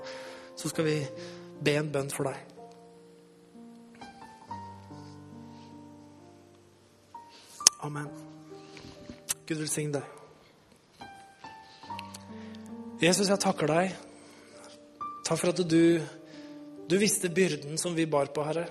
så 0.55 0.69
skal 0.69 0.85
vi 0.85 1.07
be 1.61 1.75
en 1.75 1.91
bønn 1.91 2.09
for 2.09 2.23
deg. 2.23 2.37
Amen. 7.83 8.09
Gud 9.45 9.57
velsigne 9.57 9.93
deg. 9.93 10.03
Jesus, 13.01 13.29
jeg 13.29 13.39
takker 13.39 13.67
deg 13.67 14.06
Takk 15.27 15.41
for 15.41 15.51
at 15.51 15.59
du, 15.67 15.99
du 16.87 16.93
visste 17.01 17.27
byrden 17.27 17.75
som 17.77 17.95
vi 17.95 18.05
bar 18.07 18.29
på, 18.31 18.45
Herre. 18.47 18.69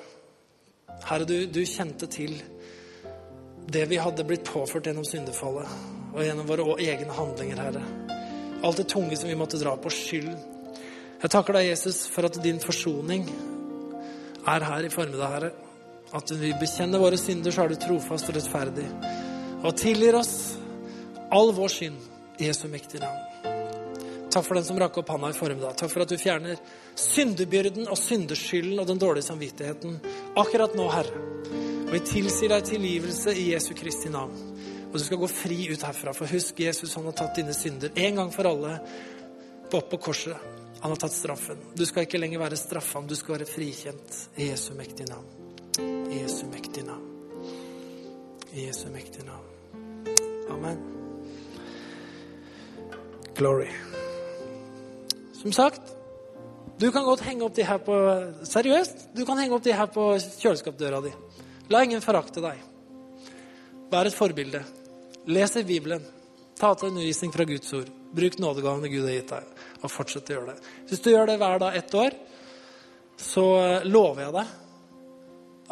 Herre, 1.05 1.27
du, 1.29 1.35
du, 1.53 1.61
kjente 1.69 2.09
til 2.09 2.33
det 3.69 3.83
vi 3.91 3.99
hadde 4.01 4.25
blitt 4.25 4.47
påført 4.49 4.89
gjennom 4.89 5.05
syndefallet 5.05 5.69
og 6.15 6.23
gjennom 6.25 6.49
våre 6.49 6.79
egne 6.81 7.13
handlinger, 7.13 7.61
Herre. 7.61 7.83
Alt 8.65 8.81
det 8.81 8.87
tunge 8.89 9.19
som 9.21 9.29
vi 9.29 9.37
måtte 9.37 9.61
dra 9.61 9.75
på, 9.77 9.93
skyld. 9.93 10.33
Jeg 11.21 11.35
takker 11.35 11.59
deg, 11.59 11.69
Jesus, 11.75 12.07
for 12.09 12.25
at 12.31 12.41
din 12.41 12.63
forsoning 12.63 13.29
er 14.49 14.69
her 14.71 14.89
i 14.89 14.93
formiddag, 14.97 15.37
Herre. 15.37 15.53
At 16.17 16.33
vi 16.41 16.57
bekjenner 16.57 17.05
våre 17.05 17.21
synder, 17.21 17.53
så 17.53 17.67
er 17.67 17.75
du 17.75 17.83
trofast 17.85 18.33
og 18.33 18.41
rettferdig. 18.41 18.89
Og 19.61 19.77
tilgir 19.77 20.17
oss 20.17 20.37
all 21.29 21.53
vår 21.53 21.81
synd 21.83 22.41
i 22.41 22.49
Jesu 22.49 22.65
mektige 22.73 23.05
navn. 23.05 23.36
Takk 24.37 24.45
for 24.45 24.59
den 24.59 24.65
som 24.69 24.77
rakk 24.77 24.99
opp 25.01 25.09
handa 25.09 25.31
i 25.33 25.33
formiddag. 25.33 25.79
Takk 25.81 25.89
for 25.89 26.05
at 26.05 26.11
du 26.13 26.19
fjerner 26.21 26.59
syndebyrden 27.01 27.87
og 27.89 27.97
syndeskylden 27.97 28.83
og 28.83 28.91
den 28.91 28.99
dårlige 29.01 29.25
samvittigheten 29.31 29.95
akkurat 30.37 30.75
nå, 30.77 30.85
Herre. 30.93 31.23
Og 31.87 31.95
vi 31.95 32.01
tilsier 32.05 32.53
deg 32.53 32.67
tilgivelse 32.69 33.33
i 33.33 33.47
Jesu 33.55 33.71
Kristi 33.79 34.13
navn. 34.13 34.37
Og 34.91 34.99
du 34.99 35.05
skal 35.07 35.23
gå 35.23 35.31
fri 35.33 35.71
ut 35.71 35.87
herfra. 35.89 36.13
For 36.13 36.29
husk, 36.29 36.61
Jesus 36.61 36.93
han 37.01 37.09
har 37.09 37.17
tatt 37.17 37.41
dine 37.41 37.57
synder 37.57 37.97
en 37.97 38.21
gang 38.21 38.37
for 38.37 38.53
alle 38.53 38.77
opp 39.73 39.89
på 39.95 40.03
korset. 40.11 40.37
Han 40.83 40.93
har 40.93 41.01
tatt 41.01 41.17
straffen. 41.17 41.65
Du 41.73 41.87
skal 41.89 42.05
ikke 42.05 42.21
lenger 42.21 42.45
være 42.45 42.61
straffa, 42.61 43.01
du 43.09 43.17
skal 43.17 43.39
være 43.39 43.49
frikjent 43.49 44.23
i 44.37 44.51
Jesu 44.51 44.75
mektige 44.77 45.09
navn. 45.15 45.33
I 46.13 46.21
Jesu 46.27 46.45
mektige 46.53 46.85
navn. 46.85 47.09
I 48.53 48.69
Jesu 48.69 48.91
mektige 48.93 49.31
navn. 49.33 49.49
Amen. 50.53 50.85
Glory. 53.33 53.73
Som 55.47 55.53
sagt, 55.53 55.83
du 56.79 56.89
kan 56.91 57.05
godt 57.07 57.21
henge 57.23 57.45
opp 57.47 57.53
de 57.55 57.63
her 57.63 57.79
på 57.79 57.95
Seriøst, 58.51 59.05
du 59.15 59.21
kan 59.23 59.39
henge 59.39 59.55
opp 59.55 59.63
de 59.63 59.75
her 59.79 59.87
på 59.95 60.07
kjøleskapsdøra 60.19 60.99
di. 61.05 61.13
La 61.71 61.85
ingen 61.87 62.03
forakte 62.03 62.43
deg. 62.43 62.65
Vær 63.93 64.11
et 64.11 64.17
forbilde. 64.17 64.65
Les 65.31 65.55
i 65.55 65.63
Bibelen. 65.69 66.03
Ta 66.59 66.73
til 66.75 66.91
undervisning 66.91 67.31
fra 67.31 67.47
Guds 67.47 67.71
ord. 67.79 67.93
Bruk 68.19 68.41
nådegavene 68.43 68.91
Gud 68.91 69.07
har 69.07 69.15
gitt 69.15 69.37
deg, 69.37 69.53
og 69.85 69.93
fortsett 69.95 70.33
å 70.33 70.35
gjøre 70.35 70.57
det. 70.57 70.75
Hvis 70.91 71.05
du 71.07 71.09
gjør 71.13 71.31
det 71.31 71.39
hver 71.45 71.63
dag 71.63 71.79
ett 71.79 71.97
år, 72.03 72.19
så 73.29 73.47
lover 73.87 74.25
jeg 74.25 74.37
deg 74.41 74.53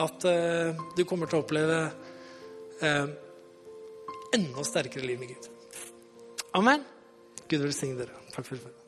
at 0.06 0.28
eh, 0.36 0.86
du 0.94 1.02
kommer 1.02 1.26
til 1.26 1.40
å 1.40 1.42
oppleve 1.42 1.82
eh, 2.78 3.10
enda 4.38 4.68
sterkere 4.70 5.10
liv 5.10 5.18
med 5.18 5.34
Gud. 5.34 5.52
Amen. 6.62 6.86
Gud 7.48 7.66
velsigne 7.66 8.04
dere. 8.04 8.22
Takk 8.38 8.52
for 8.52 8.62
det. 8.62 8.83